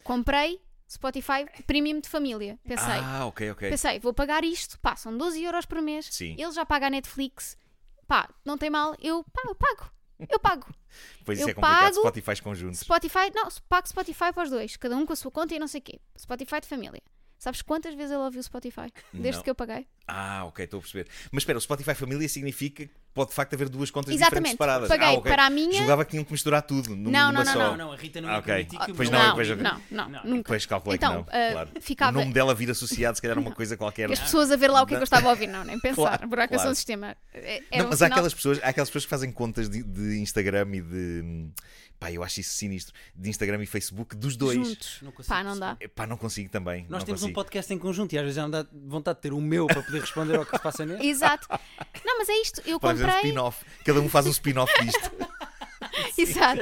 Comprei 0.04 0.60
Spotify 0.90 1.46
Premium 1.66 2.00
de 2.02 2.10
família. 2.10 2.60
Pensei, 2.64 3.00
Ah, 3.02 3.26
ok, 3.26 3.52
ok. 3.52 3.70
pensei, 3.70 4.00
vou 4.00 4.14
pagar 4.14 4.44
isto, 4.44 4.78
pá, 4.80 4.96
são 4.96 5.18
12 5.18 5.42
euros 5.44 5.66
por 5.66 5.82
mês. 5.82 6.08
Sim. 6.12 6.36
Ele 6.38 6.52
já 6.52 6.66
paga 6.66 6.88
a 6.88 6.90
Netflix. 6.90 7.58
Pá, 8.08 8.28
não 8.44 8.58
tem 8.58 8.70
mal, 8.70 8.94
eu, 9.02 9.24
pá, 9.32 9.42
eu 9.46 9.56
pago. 9.56 9.90
Eu 10.30 10.40
pago. 10.40 10.68
Pois 11.24 11.40
isso 11.40 11.48
eu 11.48 11.52
é 11.52 11.54
complicado, 11.54 11.84
pago- 11.94 12.00
Spotify 12.02 12.42
conjuntos. 12.42 12.80
Spotify, 12.82 13.32
não, 13.34 13.48
pago 13.70 13.88
Spotify 13.88 14.34
para 14.34 14.44
os 14.44 14.50
dois, 14.50 14.76
cada 14.76 14.98
um 14.98 15.06
com 15.06 15.14
a 15.14 15.16
sua 15.16 15.32
conta 15.32 15.56
e 15.56 15.60
não 15.60 15.68
sei 15.68 15.80
o 15.80 15.84
quê. 15.84 16.02
Spotify 16.20 16.60
de 16.60 16.68
família. 16.68 17.02
Sabes 17.42 17.64
quantas 17.64 17.96
vezes 17.96 18.12
ele 18.12 18.22
ouviu 18.22 18.40
o 18.40 18.44
Spotify? 18.44 18.94
Desde 19.12 19.38
Não. 19.38 19.44
que 19.44 19.50
eu 19.50 19.56
paguei? 19.56 19.88
Ah, 20.08 20.46
ok, 20.46 20.64
estou 20.64 20.78
a 20.78 20.82
perceber. 20.82 21.08
Mas 21.32 21.42
espera, 21.42 21.58
o 21.58 21.62
Spotify 21.62 21.96
Família 21.96 22.30
significa 22.30 22.88
pode 23.14 23.30
de 23.30 23.36
facto 23.36 23.54
haver 23.54 23.68
duas 23.70 23.92
contas 23.92 24.14
Exatamente. 24.14 24.30
diferentes 24.30 24.52
separadas. 24.52 24.88
Paguei 24.90 25.08
ah, 25.08 25.12
ok. 25.14 25.32
para 25.32 25.46
a 25.46 25.50
minha- 25.50 25.78
Julgava 25.80 26.06
que 26.06 26.12
tinham 26.12 26.24
que 26.24 26.32
misturar 26.32 26.62
tudo 26.62 26.90
Não, 26.96 26.98
numa 26.98 27.12
não, 27.12 27.32
não, 27.34 27.46
só. 27.46 27.60
Não, 27.60 27.78
não, 27.78 27.92
a 27.92 27.96
Rita 27.96 28.22
não 28.22 28.30
Ah, 28.30 28.34
ia 28.34 28.40
ok. 28.40 28.54
permitir 28.54 28.80
que 28.86 28.92
o 28.92 28.96
Pois 28.96 29.10
não, 29.10 29.28
não, 29.28 29.36
pois- 29.36 29.50
não, 29.58 29.82
não, 29.92 30.10
Não. 30.10 30.24
nunca. 30.24 30.44
Depois 30.44 30.66
calculei 30.66 30.96
Então, 30.98 31.24
que 31.24 31.32
não. 31.34 31.40
ah, 31.48 31.52
claro. 31.52 31.70
ficava- 31.82 32.18
O 32.18 32.22
nome 32.22 32.34
dela 32.34 32.54
vir 32.56 32.70
associado, 32.72 33.16
se 33.16 33.22
calhar 33.22 33.38
era 33.38 33.42
uma 33.42 33.54
coisa 33.56 33.76
qualquer. 33.78 34.10
E 34.10 34.14
as 34.14 34.20
pessoas 34.20 34.52
a 34.52 34.56
ver 34.56 34.70
lá 34.70 34.82
o 34.82 34.86
que 34.86 34.94
é 34.94 34.98
que 34.98 35.02
eu 35.02 35.06
estava 35.06 35.28
a 35.28 35.30
ouvir, 35.32 35.48
não, 35.48 35.64
nem 35.64 35.80
pensar. 35.80 35.96
Claro, 35.96 36.28
Buraco 36.28 36.54
é 36.54 36.58
só 36.58 36.64
claro. 36.64 36.72
um 36.72 36.76
sistema. 36.76 37.16
É, 37.34 37.62
é 37.72 37.78
Não, 37.80 37.86
um 37.86 37.90
mas 37.90 38.02
há 38.02 38.08
aquelas, 38.08 38.34
pessoas, 38.34 38.60
há 38.64 38.68
aquelas 38.70 38.90
pessoas 38.90 39.04
que 39.06 39.10
fazem 39.10 39.32
contas 39.32 39.70
de, 39.70 39.84
de 39.84 40.18
Instagram 40.20 40.68
e 40.74 40.82
de. 40.82 41.50
Pá, 42.00 42.12
eu 42.12 42.24
acho 42.24 42.40
isso 42.40 42.56
sinistro. 42.56 42.96
De 43.16 43.30
Instagram 43.30 43.62
e 43.62 43.68
Facebook 43.68 44.16
dos 44.16 44.36
dois. 44.36 44.56
Juntos. 44.56 44.98
Não 45.04 45.12
consigo 45.12 45.36
Pá, 45.36 45.44
não 45.44 45.60
dá. 45.60 45.78
Pá, 45.94 46.08
não 46.08 46.18
consigo 46.18 46.50
também. 46.50 46.82
Nós 46.90 47.02
não 47.02 47.06
temos 47.06 47.22
um 47.22 47.26
consigo. 47.26 47.36
podcast 47.36 47.72
em 47.72 47.78
conjunto 47.78 48.14
e 48.14 48.18
às 48.18 48.24
vezes 48.24 48.38
já 48.38 48.46
me 48.48 48.52
dá 48.52 48.66
vontade 48.88 49.18
de 49.18 49.22
ter 49.22 49.34
o 49.34 49.40
meu 49.40 49.68
para 49.68 49.84
poder 49.84 50.02
responder 50.02 50.36
ao 50.36 50.44
que 50.44 50.58
se 50.58 50.64
passa 50.64 50.84
nele. 50.84 51.06
Exato. 51.08 51.48
Não, 52.04 52.18
mas 52.18 52.28
é 52.28 52.42
isto. 52.42 52.60
Eu 52.66 52.80
Pode 52.80 53.01
haver 53.04 53.14
um 53.14 53.18
spin-off. 53.18 53.66
Cada 53.86 54.00
um 54.02 54.10
faz 54.10 54.28
um 54.28 54.32
spin-off 54.32 54.74
disto. 54.84 55.12
Exato. 56.18 56.62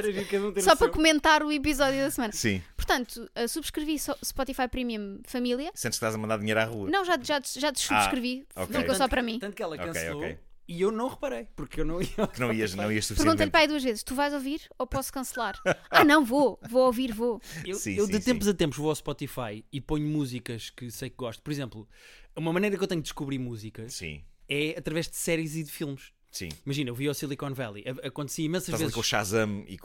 Um 0.56 0.60
Só 0.60 0.74
para 0.76 0.88
comentar 0.88 1.42
o 1.42 1.52
episódio 1.52 2.00
da 2.00 2.10
semana. 2.10 2.32
Sim. 2.32 2.62
Portanto, 2.76 3.30
uh, 3.36 3.48
subscrevi 3.48 3.96
Spotify 4.24 4.68
Premium 4.68 5.20
Família. 5.26 5.70
Sentes 5.74 5.98
que 5.98 6.04
estás 6.04 6.14
a 6.14 6.18
mandar 6.18 6.38
dinheiro 6.38 6.60
à 6.60 6.64
rua. 6.64 6.88
Não, 6.90 7.04
já, 7.04 7.18
já, 7.22 7.40
já 7.40 7.72
subscrevi. 7.74 8.46
ok. 8.54 8.66
Ficou 8.66 8.86
Tanto 8.86 8.96
só 8.96 9.08
para 9.08 9.22
mim. 9.22 9.38
Tanto 9.38 9.54
que 9.54 9.62
ela 9.62 9.76
cancelou 9.76 10.22
ok. 10.22 10.38
e 10.66 10.80
eu 10.80 10.90
não 10.90 11.08
reparei, 11.08 11.46
porque 11.54 11.80
eu 11.80 11.84
não 11.84 12.00
ia. 12.00 12.08
Que 12.32 12.40
não 12.40 12.52
ias, 12.52 12.74
não 12.74 12.90
ias 12.90 13.12
Perguntei-lhe 13.12 13.50
para 13.50 13.60
aí 13.60 13.68
duas 13.68 13.82
vezes: 13.82 14.02
tu 14.02 14.14
vais 14.14 14.32
ouvir 14.32 14.62
ou 14.78 14.86
posso 14.86 15.12
cancelar? 15.12 15.60
ah, 15.90 16.04
não, 16.04 16.24
vou, 16.24 16.58
vou 16.68 16.86
ouvir, 16.86 17.12
vou. 17.12 17.40
Eu, 17.64 17.76
Sim, 17.76 17.94
eu 17.94 18.06
sim, 18.06 18.12
de 18.12 18.18
sim. 18.18 18.32
tempos 18.32 18.48
a 18.48 18.54
tempos 18.54 18.78
vou 18.78 18.88
ao 18.88 18.94
Spotify 18.94 19.64
e 19.72 19.80
ponho 19.80 20.06
músicas 20.06 20.70
que 20.70 20.90
sei 20.90 21.10
que 21.10 21.16
gosto. 21.16 21.42
Por 21.42 21.50
exemplo, 21.52 21.88
uma 22.34 22.52
maneira 22.52 22.76
que 22.76 22.82
eu 22.82 22.88
tenho 22.88 23.00
de 23.00 23.04
descobrir 23.04 23.38
músicas 23.38 23.94
Sim, 23.94 24.24
é 24.48 24.74
através 24.78 25.08
de 25.08 25.16
séries 25.16 25.54
e 25.54 25.62
de 25.62 25.70
filmes. 25.70 26.12
Sim. 26.30 26.48
Imagina, 26.64 26.90
eu 26.90 26.94
vi 26.94 27.08
ao 27.08 27.14
Silicon 27.14 27.52
Valley, 27.52 27.84
acontecia 28.02 28.44
imensas 28.44 28.68
Estás 28.68 28.80
vezes. 28.80 28.94
com 28.94 29.00
o 29.00 29.04
Shazam 29.04 29.64
e 29.66 29.78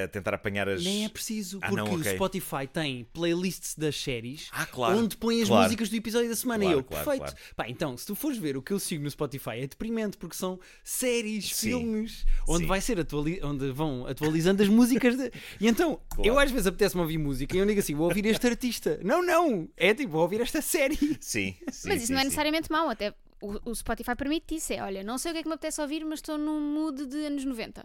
a, 0.00 0.04
a 0.04 0.08
tentar 0.08 0.34
apanhar 0.34 0.68
as. 0.68 0.82
Nem 0.84 1.04
é 1.04 1.08
preciso, 1.08 1.58
Ah, 1.62 1.68
porque 1.68 1.76
não, 1.76 1.94
ok. 1.94 2.12
o 2.12 2.14
Spotify 2.14 2.66
tem 2.72 3.04
playlists 3.12 3.74
das 3.76 3.96
séries 4.00 4.48
Ah, 4.52 4.66
claro. 4.66 4.98
onde 4.98 5.16
põe 5.16 5.42
as 5.42 5.48
Claro. 5.48 5.64
músicas 5.64 5.88
do 5.88 5.96
episódio 5.96 6.28
da 6.28 6.36
semana. 6.36 6.64
Claro, 6.64 6.76
e 6.76 6.80
eu, 6.80 6.84
claro, 6.84 7.04
perfeito. 7.04 7.32
claro. 7.32 7.54
Pá, 7.56 7.68
então, 7.68 7.96
se 7.96 8.06
tu 8.06 8.14
fores 8.14 8.38
ver 8.38 8.56
o 8.56 8.62
que 8.62 8.72
eu 8.72 8.78
sigo 8.78 9.02
no 9.02 9.10
Spotify 9.10 9.60
é 9.60 9.66
deprimente, 9.66 10.16
porque 10.16 10.36
são 10.36 10.58
séries, 10.84 11.54
Sim. 11.54 11.68
filmes, 11.70 12.24
onde 12.48 12.62
Sim. 12.62 12.66
vai 12.68 12.80
ser 12.80 12.98
atuali- 13.00 13.40
onde 13.42 13.70
vão 13.72 14.06
atualizando 14.06 14.62
as 14.62 14.68
músicas. 14.68 15.16
de- 15.16 15.30
E 15.60 15.66
então, 15.68 16.00
Claro. 16.10 16.28
eu 16.30 16.38
às 16.38 16.50
vezes 16.50 16.66
apetece-me 16.66 17.02
ouvir 17.02 17.18
música 17.18 17.56
e 17.56 17.58
eu 17.60 17.66
digo 17.66 17.80
assim: 17.80 17.94
vou 17.94 18.08
ouvir 18.08 18.24
este 18.26 18.46
artista. 18.46 18.98
Não, 19.02 19.22
não, 19.22 19.68
é 19.76 19.94
tipo, 19.94 20.12
vou 20.12 20.22
ouvir 20.22 20.40
esta 20.40 20.60
série. 20.62 20.96
Sim, 21.20 21.54
sim. 21.70 21.88
mas 21.88 21.96
isso 21.98 22.06
sim, 22.06 22.12
não 22.12 22.20
é 22.20 22.22
sim. 22.22 22.28
necessariamente 22.28 22.70
mau, 22.70 22.88
até 22.88 23.12
o, 23.40 23.70
o 23.70 23.74
Spotify 23.74 24.14
permite 24.16 24.54
isso. 24.56 24.72
É, 24.72 24.82
olha, 24.82 25.02
não 25.02 25.18
sei 25.18 25.30
o 25.30 25.34
que 25.34 25.38
é 25.40 25.42
que 25.42 25.48
me 25.48 25.54
apetece 25.54 25.80
ouvir, 25.80 26.04
mas 26.04 26.18
estou 26.20 26.36
num 26.38 26.60
mood 26.60 27.06
de 27.06 27.16
anos 27.26 27.44
90. 27.44 27.84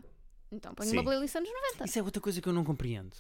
Então 0.52 0.74
ponho 0.76 0.90
Sim. 0.90 0.98
uma 0.98 1.04
playlist 1.04 1.36
anos 1.36 1.50
90. 1.50 1.86
Isso 1.86 2.00
é 2.00 2.04
outra 2.04 2.22
coisa 2.22 2.40
que 2.42 2.48
eu 2.48 2.54
não 2.54 2.64
compreendo. 2.64 3.16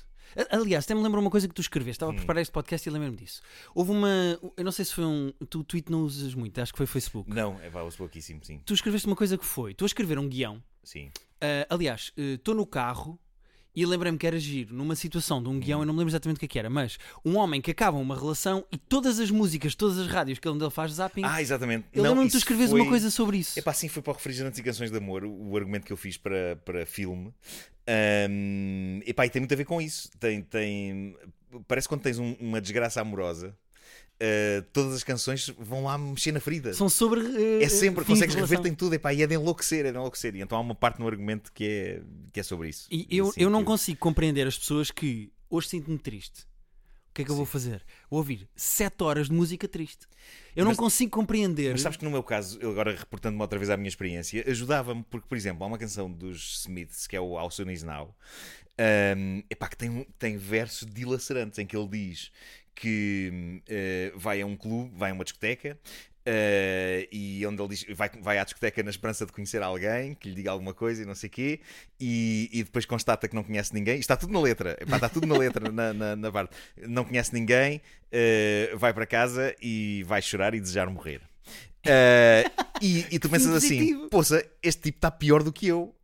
Aliás, 0.50 0.86
até 0.86 0.94
me 0.96 1.02
lembro 1.02 1.20
uma 1.20 1.30
coisa 1.30 1.48
que 1.48 1.54
tu 1.54 1.62
escreveste. 1.62 1.98
Estava 1.98 2.12
Hum. 2.12 2.16
a 2.16 2.18
preparar 2.18 2.42
este 2.42 2.52
podcast 2.52 2.88
e 2.88 2.92
lembro-me 2.92 3.18
disso. 3.18 3.42
Houve 3.74 3.92
uma. 3.92 4.40
Eu 4.56 4.64
não 4.64 4.72
sei 4.72 4.86
se 4.86 4.94
foi 4.94 5.06
um. 5.06 5.32
Tu 5.50 5.64
tweet 5.64 5.92
não 5.92 6.02
usas 6.04 6.34
muito, 6.34 6.60
acho 6.62 6.72
que 6.72 6.78
foi 6.78 6.86
Facebook. 6.86 7.30
Não, 7.30 7.60
é 7.62 7.70
pá, 7.70 7.82
ouço 7.82 7.98
pouquíssimo, 7.98 8.44
sim. 8.44 8.60
Tu 8.66 8.74
escreveste 8.74 9.08
uma 9.08 9.16
coisa 9.16 9.38
que 9.38 9.46
foi. 9.46 9.74
Tu 9.74 9.84
a 9.84 9.88
escrever 9.88 10.18
um 10.20 10.28
guião. 10.30 10.64
Sim. 10.84 11.12
Ah, 11.42 11.66
aliás, 11.70 12.14
estou 12.16 12.56
no 12.56 12.66
carro 12.66 13.20
e 13.76 13.86
lembrei-me 13.86 14.18
que 14.18 14.26
era 14.26 14.40
giro 14.40 14.74
numa 14.74 14.96
situação 14.96 15.42
de 15.42 15.50
um 15.50 15.60
guião, 15.60 15.82
eu 15.82 15.86
não 15.86 15.94
me 15.94 16.00
lembro 16.00 16.12
exatamente 16.12 16.38
o 16.38 16.40
que 16.40 16.46
é 16.46 16.50
que 16.50 16.60
era, 16.60 16.70
mas 16.70 16.98
um 17.26 17.36
homem 17.38 17.62
que 17.62 17.72
acaba 17.72 17.98
uma 17.98 18.16
relação 18.16 18.66
e 18.72 18.78
todas 18.78 19.20
as 19.20 19.30
músicas, 19.30 19.76
todas 19.76 19.98
as 19.98 20.08
rádios 20.08 20.40
que 20.40 20.48
ele 20.48 20.58
faz 20.70 20.94
zapping. 20.94 21.24
Ah, 21.26 21.42
exatamente. 21.42 21.86
eu 21.94 22.04
Não, 22.04 22.12
lembro-me 22.12 22.30
tu 22.32 22.38
escreves 22.38 22.70
foi- 22.70 22.80
uma 22.82 22.90
coisa 22.90 23.12
sobre 23.12 23.38
isso. 23.38 23.58
Epá, 23.60 23.74
sim, 23.74 23.88
foi 23.88 24.02
para 24.02 24.12
o 24.12 24.14
Refrigerantes 24.16 24.60
e 24.60 24.64
Canções 24.64 24.92
de 24.92 24.98
Amor, 24.98 25.24
o, 25.26 25.56
argumento 25.58 25.86
que 25.86 25.94
eu 25.94 25.98
fiz 25.98 26.18
para, 26.18 26.56
para 26.64 26.86
filme. 26.86 27.34
Ahm, 27.88 29.02
epá, 29.06 29.26
e 29.26 29.30
tem 29.30 29.40
muito 29.42 29.54
a 29.54 29.58
ver 29.58 29.66
com 29.66 29.82
isso. 29.82 30.10
Tem, 30.20 30.42
tem, 30.42 31.16
parece 31.68 31.88
quando 31.88 32.02
tens 32.02 32.18
um- 32.20 32.36
uma 32.40 32.60
desgraça 32.62 33.02
amorosa, 33.02 33.56
ah, 34.22 34.64
todas 34.74 34.94
as 34.96 35.04
canções 35.04 35.50
vão 35.58 35.84
lá 35.84 35.98
mexer 35.98 36.32
na 36.32 36.40
ferida. 36.40 36.74
São 36.74 36.88
sobre. 36.90 37.22
eh, 37.22 37.64
É 37.64 37.70
sempre, 37.70 38.04
de 38.04 38.08
consegues 38.08 38.36
rever-te 38.36 38.68
em 38.70 38.74
tudo, 38.76 38.94
epá, 38.96 39.14
e 39.14 39.22
é 39.22 39.28
de 39.28 39.36
enlouquecer, 39.36 39.86
é 39.86 39.92
de 39.92 39.98
enlouquecer. 39.98 40.36
E 40.36 40.42
então 40.42 40.58
há 40.58 40.62
uma 40.62 40.76
parte 40.76 41.00
no 41.00 41.08
argumento 41.08 41.52
que 41.54 41.64
é, 41.66 42.02
que 42.32 42.40
é 42.40 42.44
sobre 42.44 42.70
isso. 42.70 42.88
E 42.92 43.08
eu, 43.10 43.30
Assim, 43.30 43.42
eu 43.42 43.50
não 43.50 43.60
que- 43.60 43.66
consigo 43.68 44.00
compreender 44.00 44.48
as 44.48 44.58
pessoas 44.58 44.92
que 44.92 45.32
hoje 45.50 45.70
sinto-me 45.70 45.98
triste. 45.98 46.44
O 47.10 47.14
que 47.16 47.22
é 47.22 47.26
que 47.26 47.32
eu 47.32 47.36
vou 47.38 47.46
fazer? 47.46 47.82
Vou 48.10 48.18
ouvir 48.20 48.46
7 48.58 49.02
horas 49.02 49.28
de 49.30 49.34
música 49.34 49.70
triste. 49.70 50.06
Eu 50.54 50.66
Mas- 50.66 50.76
não 50.76 50.84
consigo 50.84 51.12
compreender. 51.12 51.72
Mas 51.72 51.80
sabes 51.82 51.98
que 51.98 52.04
no 52.04 52.12
meu 52.12 52.22
caso, 52.22 52.60
eu 52.62 52.70
agora 52.72 52.94
reportando-me 52.94 53.42
outra 53.42 53.58
vez 53.58 53.70
à 53.70 53.78
minha 53.78 53.88
experiência, 53.88 54.44
ajudava-me, 54.46 55.02
porque, 55.10 55.26
por 55.26 55.38
exemplo, 55.38 55.64
há 55.64 55.68
uma 55.68 55.78
canção 55.78 56.12
dos 56.12 56.60
Smiths 56.66 57.08
que 57.08 57.16
é 57.16 57.20
o 57.22 57.40
How 57.42 57.50
Soon 57.52 57.72
Is 57.72 57.84
Now, 57.84 58.14
um, 59.18 59.42
epá, 59.50 59.70
que 59.70 59.78
tem, 59.78 60.06
tem 60.20 60.36
versos 60.38 60.86
dilacerantes 60.92 61.58
em 61.60 61.66
que 61.66 61.78
ele 61.78 61.88
diz 61.88 62.32
que 62.76 63.62
eh, 63.70 64.12
vai 64.16 64.42
a 64.42 64.46
um 64.46 64.56
clube, 64.58 64.92
vai 64.96 65.12
a 65.12 65.14
uma 65.14 65.24
discoteca. 65.24 65.78
eh, 66.28 67.08
e 67.12 67.46
onde 67.46 67.62
ele 67.62 67.70
diz 67.70 67.86
vai, 67.96 68.10
vai 68.22 68.40
à 68.40 68.44
discoteca 68.44 68.82
na 68.82 68.90
esperança 68.90 69.26
de 69.26 69.32
conhecer 69.32 69.62
alguém 69.62 70.16
que 70.16 70.28
lhe 70.30 70.36
diga 70.36 70.50
alguma 70.52 70.74
coisa 70.74 71.04
e 71.04 71.06
não 71.06 71.14
sei 71.14 71.28
o 71.28 71.32
quê, 71.32 71.60
e, 72.00 72.50
e 72.52 72.64
depois 72.64 72.86
constata 72.86 73.28
que 73.28 73.36
não 73.36 73.44
conhece 73.44 73.74
ninguém. 73.74 73.96
Isto 73.96 74.12
está 74.12 74.18
tudo 74.18 74.34
na 74.34 74.42
letra, 74.42 74.76
Epá, 74.82 74.96
está 74.96 75.08
tudo 75.08 75.28
na 75.28 75.38
letra, 75.38 75.72
na, 75.72 75.94
na, 75.94 76.16
na 76.16 76.32
parte. 76.32 76.56
Não 76.88 77.04
conhece 77.06 77.32
ninguém, 77.34 77.80
eh, 78.12 78.72
vai 78.76 78.94
para 78.94 79.06
casa 79.06 79.56
e 79.62 80.04
vai 80.08 80.22
chorar 80.22 80.54
e 80.56 80.60
desejar 80.60 80.90
morrer. 80.90 81.22
Eh, 81.88 82.44
e, 82.82 83.06
e 83.12 83.20
tu 83.20 83.30
pensas 83.30 83.52
assim: 83.54 84.08
poça, 84.10 84.44
este 84.64 84.82
tipo 84.82 84.98
está 84.98 85.12
pior 85.12 85.44
do 85.44 85.54
que 85.54 85.68
eu. 85.68 85.95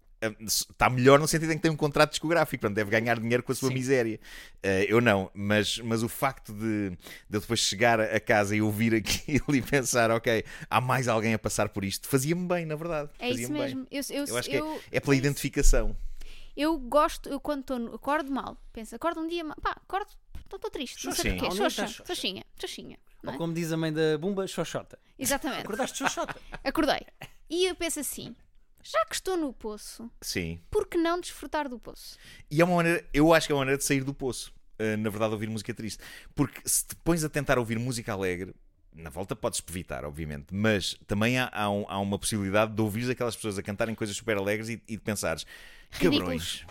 Está 0.45 0.89
melhor 0.89 1.19
no 1.19 1.27
sentido 1.27 1.51
em 1.51 1.55
que 1.55 1.61
tem 1.61 1.71
um 1.71 1.75
contrato 1.75 2.11
discográfico, 2.11 2.61
portanto 2.61 2.75
deve 2.75 2.91
ganhar 2.91 3.19
dinheiro 3.19 3.41
com 3.41 3.51
a 3.51 3.55
sua 3.55 3.69
Sim. 3.69 3.73
miséria. 3.75 4.19
Eh, 4.61 4.85
eu 4.87 5.01
não, 5.01 5.31
mas, 5.33 5.79
mas 5.79 6.03
o 6.03 6.09
facto 6.09 6.53
de, 6.53 6.91
de 6.91 6.97
eu 7.31 7.41
depois 7.41 7.59
chegar 7.59 7.99
a 7.99 8.19
casa 8.19 8.55
e 8.55 8.61
ouvir 8.61 8.93
aquilo 8.93 9.45
e 9.55 9.61
pensar, 9.61 10.11
ok, 10.11 10.43
há 10.69 10.79
mais 10.79 11.07
alguém 11.07 11.33
a 11.33 11.39
passar 11.39 11.69
por 11.69 11.83
isto, 11.83 12.07
fazia-me 12.07 12.47
bem, 12.47 12.65
na 12.65 12.75
verdade. 12.75 13.09
É 13.19 13.29
isso 13.29 13.41
Fazia-me 13.41 13.53
bem. 13.53 13.63
mesmo. 13.63 13.87
Eu, 13.89 14.01
eu, 14.21 14.25
Eu 14.27 14.37
acho 14.37 14.49
que 14.49 14.55
eu- 14.55 14.81
é, 14.91 14.97
é 14.97 14.99
pela 14.99 15.15
identificação. 15.15 15.95
Eu 16.55 16.77
gosto, 16.77 17.29
eu 17.29 17.39
quando 17.39 17.61
estou 17.61 17.79
no- 17.79 17.95
acordo 17.95 18.31
mal, 18.31 18.57
penso, 18.73 18.93
acordo 18.95 19.21
um 19.21 19.27
dia 19.27 19.43
mal, 19.43 19.55
pá, 19.61 19.71
acordo, 19.71 20.11
estou 20.43 20.59
triste, 20.69 21.05
não 21.05 21.13
sei 21.15 21.37
porquê, 21.37 21.55
xoxa, 21.55 21.87
xoxinha, 22.05 22.45
xoxinha, 22.59 22.99
Ou 23.25 23.33
é? 23.33 23.37
como 23.37 23.53
diz 23.53 23.71
a 23.71 23.77
mãe 23.77 23.91
da 23.91 24.17
Bumba, 24.17 24.45
xoxota. 24.47 24.99
Exatamente, 25.17 25.61
Acordaste 25.61 25.97
xoxota? 25.99 26.35
acordei. 26.63 27.05
E 27.49 27.65
eu 27.65 27.75
penso 27.75 28.01
assim, 28.01 28.35
já 28.83 29.05
que 29.05 29.15
estou 29.15 29.37
no 29.37 29.53
poço, 29.53 30.09
Sim. 30.21 30.59
por 30.69 30.87
que 30.87 30.97
não 30.97 31.19
desfrutar 31.19 31.67
do 31.69 31.79
poço? 31.79 32.17
E 32.49 32.61
é 32.61 32.65
uma 32.65 32.75
maneira, 32.77 33.05
eu 33.13 33.33
acho 33.33 33.47
que 33.47 33.51
é 33.53 33.55
uma 33.55 33.61
maneira 33.61 33.77
de 33.77 33.83
sair 33.83 34.03
do 34.03 34.13
poço. 34.13 34.53
uh, 34.79 34.97
na 34.97 35.09
verdade, 35.09 35.33
ouvir 35.33 35.47
música 35.49 35.73
triste. 35.73 36.01
Porque 36.33 36.59
se 36.65 36.85
te 36.87 36.95
pões 36.95 37.23
a 37.23 37.29
tentar 37.29 37.59
ouvir 37.59 37.77
música 37.77 38.11
alegre, 38.13 38.53
na 38.93 39.09
volta 39.09 39.35
podes 39.35 39.61
evitar, 39.69 40.03
obviamente, 40.03 40.47
mas 40.53 40.97
também 41.07 41.37
há, 41.37 41.49
há, 41.53 41.69
um- 41.69 41.85
há 41.87 41.97
uma 41.99 42.17
possibilidade 42.19 42.73
de 42.73 42.81
ouvires 42.81 43.07
aquelas 43.09 43.35
pessoas 43.35 43.57
a 43.57 43.63
cantarem 43.63 43.93
coisas 43.95 44.15
super 44.17 44.37
alegres 44.37 44.67
e, 44.69 44.81
e 44.87 44.97
de 44.97 45.01
pensares: 45.03 45.45
cabrões, 45.99 46.65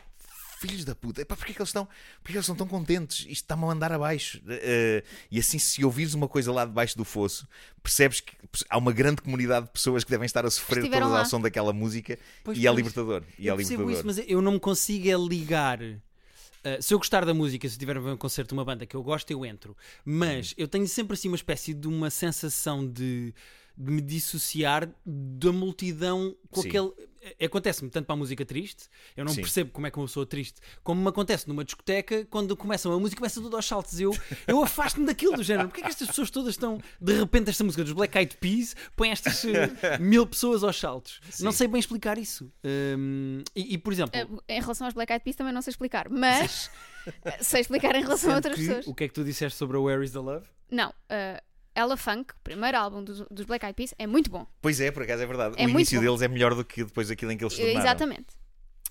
filhos 0.60 0.84
da 0.84 0.94
puta, 0.94 1.22
epá, 1.22 1.34
porque 1.34 1.52
é 1.52 1.54
que 1.54 1.60
eles 1.60 1.70
estão, 1.70 1.86
porque 1.86 2.28
é 2.28 2.32
que 2.32 2.36
eles 2.36 2.44
estão 2.44 2.54
tão 2.54 2.66
contentes? 2.66 3.20
Isto 3.20 3.30
está-me 3.30 3.64
a 3.64 3.68
andar 3.68 3.90
abaixo. 3.92 4.38
Uh, 4.40 5.02
e 5.30 5.38
assim, 5.38 5.58
se 5.58 5.82
ouvires 5.82 6.12
uma 6.12 6.28
coisa 6.28 6.52
lá 6.52 6.66
debaixo 6.66 6.98
do 6.98 7.04
fosso, 7.04 7.48
percebes 7.82 8.20
que 8.20 8.36
há 8.68 8.76
uma 8.76 8.92
grande 8.92 9.22
comunidade 9.22 9.66
de 9.66 9.72
pessoas 9.72 10.04
que 10.04 10.10
devem 10.10 10.26
estar 10.26 10.44
a 10.44 10.50
sofrer 10.50 10.82
todas 10.84 11.02
ao 11.02 11.08
lá. 11.08 11.24
som 11.24 11.40
daquela 11.40 11.72
música 11.72 12.18
Pois, 12.44 12.58
e 12.58 12.66
é 12.66 12.70
pois. 12.70 12.76
libertador. 12.76 13.22
E 13.38 13.48
é 13.48 13.52
eu 13.52 13.56
percebo 13.56 13.82
libertador. 13.84 14.10
isso, 14.12 14.20
mas 14.20 14.30
eu 14.30 14.42
não 14.42 14.52
me 14.52 14.60
consigo 14.60 15.08
é 15.08 15.16
ligar. 15.16 15.80
Uh, 15.82 16.82
se 16.82 16.92
eu 16.92 16.98
gostar 16.98 17.24
da 17.24 17.32
música, 17.32 17.66
se 17.66 17.78
tiver 17.78 17.96
a 17.96 18.00
ver 18.00 18.10
um 18.10 18.16
concerto 18.18 18.48
de 18.50 18.54
uma 18.58 18.64
banda 18.64 18.84
que 18.84 18.94
eu 18.94 19.02
gosto, 19.02 19.30
eu 19.30 19.46
entro. 19.46 19.74
Mas 20.04 20.52
eu 20.58 20.68
tenho 20.68 20.86
sempre 20.86 21.14
assim 21.14 21.28
uma 21.28 21.36
espécie 21.36 21.72
de 21.72 21.88
uma 21.88 22.10
sensação 22.10 22.86
de, 22.86 23.34
de 23.78 23.90
me 23.90 24.02
dissociar 24.02 24.90
da 25.06 25.52
multidão 25.52 26.36
com 26.50 26.60
Sim. 26.60 26.68
aquele. 26.68 26.92
Eh, 27.22 27.44
Acontece-me 27.46 27.90
tanto 27.90 28.06
para 28.06 28.14
a 28.14 28.16
música 28.16 28.44
triste, 28.44 28.88
eu 29.16 29.24
não 29.24 29.32
Sim. 29.32 29.40
percebo 29.42 29.70
como 29.70 29.86
é 29.86 29.90
que 29.90 29.98
uma 29.98 30.06
pessoa 30.06 30.24
triste, 30.26 30.60
como 30.82 31.00
me 31.02 31.08
acontece 31.08 31.48
numa 31.48 31.64
discoteca 31.64 32.24
quando 32.26 32.56
começa 32.56 32.88
uma 32.88 32.98
música 32.98 33.18
começa 33.20 33.40
tudo 33.40 33.56
aos 33.56 33.66
saltos. 33.66 33.98
Eu, 34.00 34.14
eu 34.46 34.62
afasto-me 34.62 35.06
daquilo 35.06 35.36
do 35.36 35.42
género. 35.42 35.68
Porque 35.68 35.80
é 35.80 35.84
que 35.84 35.90
estas 35.90 36.08
pessoas 36.08 36.30
todas 36.30 36.54
estão. 36.54 36.80
De 37.00 37.12
repente, 37.18 37.50
esta 37.50 37.64
música 37.64 37.82
dos 37.84 37.92
Black 37.92 38.16
Eyed 38.16 38.36
Peas 38.38 38.74
põe 38.96 39.10
estas 39.10 39.44
eh, 39.44 39.98
mil 39.98 40.26
pessoas 40.26 40.62
aos 40.64 40.78
saltos. 40.78 41.20
Não 41.40 41.52
Sim. 41.52 41.58
sei 41.58 41.68
bem 41.68 41.78
explicar 41.80 42.18
isso. 42.18 42.50
Hum, 42.64 43.42
e, 43.54 43.74
e, 43.74 43.78
por 43.78 43.92
exemplo. 43.92 44.18
Eh, 44.48 44.56
Em 44.56 44.60
relação 44.60 44.86
aos 44.86 44.94
Black 44.94 45.12
Eyed 45.12 45.24
Peas 45.24 45.36
também 45.36 45.52
não 45.52 45.62
sei 45.62 45.70
explicar, 45.72 46.08
mas 46.08 46.70
sei 47.40 47.60
explicar 47.60 47.94
em 47.94 48.02
relação 48.02 48.30
a 48.30 48.34
Sendo 48.34 48.36
outras 48.36 48.56
que, 48.56 48.66
pessoas. 48.66 48.86
O 48.86 48.94
que 48.94 49.04
é 49.04 49.08
que 49.08 49.14
tu 49.14 49.24
disseste 49.24 49.58
sobre 49.58 49.76
a 49.76 49.80
Where 49.80 50.04
is 50.04 50.12
the 50.12 50.18
Love? 50.18 50.46
Não, 50.70 50.94
eh, 51.08 51.42
Ella 51.74 51.96
Funk, 51.96 52.32
o 52.34 52.40
primeiro 52.42 52.76
álbum 52.78 53.02
dos, 53.04 53.20
dos 53.30 53.46
Black 53.46 53.64
Eyed 53.64 53.74
Peas, 53.76 53.94
é 53.98 54.06
muito 54.06 54.30
bom. 54.30 54.46
Pois 54.60 54.80
é, 54.80 54.90
por 54.90 55.02
acaso 55.02 55.22
é 55.22 55.26
verdade. 55.26 55.54
É 55.58 55.66
o 55.66 55.68
início 55.68 55.98
bom. 56.00 56.06
deles 56.06 56.22
é 56.22 56.28
melhor 56.28 56.54
do 56.54 56.64
que 56.64 56.84
depois 56.84 57.10
aquilo 57.10 57.30
em 57.32 57.36
que 57.38 57.44
eles 57.44 57.54
se 57.54 57.60
tornaram. 57.60 57.80
Exatamente. 57.80 58.26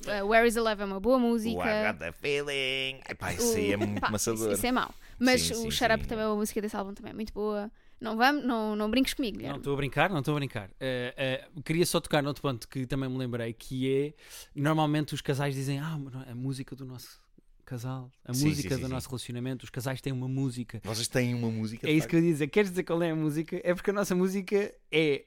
Eh, 0.08 0.24
Where 0.24 0.48
is 0.48 0.54
the 0.54 0.62
Love 0.62 0.82
é 0.82 0.86
uma 0.86 1.00
boa 1.00 1.20
música. 1.20 1.60
got 1.92 2.00
the 2.00 2.12
feeling. 2.13 3.02
Epá, 3.10 3.34
isso 3.34 3.56
aí 3.58 3.74
é 3.74 3.76
O- 3.76 3.80
muito 3.80 4.00
pá, 4.00 4.10
maçador. 4.10 4.48
Isso, 4.48 4.54
isso 4.58 4.65
é 4.65 4.72
mau. 4.72 4.94
Mas 5.20 5.42
Sim, 5.42 5.54
o 5.54 5.56
sim, 5.63 5.72
Shut 5.72 5.92
Up 5.94 6.08
também, 6.08 6.24
a 6.24 6.34
música 6.34 6.62
desse 6.62 6.76
álbum 6.78 6.94
também 6.94 7.12
é 7.12 7.13
muito 7.15 7.34
boa. 7.34 7.70
Não, 8.00 8.15
vamos, 8.15 8.46
não, 8.46 8.78
não 8.78 8.89
brinques 8.89 9.13
comigo, 9.13 9.34
Não 9.36 9.39
Guilherme. 9.42 9.58
estou 9.60 9.74
a 9.74 9.76
brincar, 9.76 10.10
não 10.10 10.20
estou 10.20 10.34
a 10.34 10.36
brincar. 10.36 10.70
Eh, 10.80 11.13
eh, 11.18 11.62
queria 11.65 11.86
só 11.86 12.00
tocar 12.00 12.24
noutro 12.24 12.42
ponto 12.42 12.65
que 12.70 12.86
também 12.88 13.10
me 13.10 13.18
lembrei, 13.18 13.52
que 13.52 13.92
é 13.94 14.13
normalmente 14.56 15.13
os 15.13 15.20
casais 15.20 15.54
dizem 15.54 15.80
ah, 15.80 15.98
não, 15.98 16.22
a 16.32 16.34
música 16.34 16.78
do 16.78 16.86
nosso 16.86 17.20
casal, 17.69 18.12
a 18.25 18.34
Sim, 18.34 18.47
música 18.49 18.69
sim, 18.69 18.75
sim, 18.75 18.82
do 18.82 18.88
sim. 18.88 18.93
nosso 18.93 19.08
relacionamento, 19.10 19.63
os 19.63 19.69
casais 19.69 20.01
têm 20.01 20.12
uma 20.12 20.27
música. 20.27 20.82
Vocês 20.84 21.08
têm 21.08 21.34
uma 21.36 21.49
música. 21.51 21.88
É 21.88 21.91
isso 21.93 22.08
que 22.08 22.15
eu 22.15 22.19
ia 22.23 22.32
dizer. 22.32 22.47
Queres 22.47 22.69
dizer 22.71 22.84
qual 22.84 23.01
é 23.03 23.12
a 23.12 23.15
música? 23.15 23.62
É 23.63 23.73
porque 23.75 23.91
a 23.91 23.93
nossa 23.93 24.15
música 24.15 24.55
é, 24.91 25.25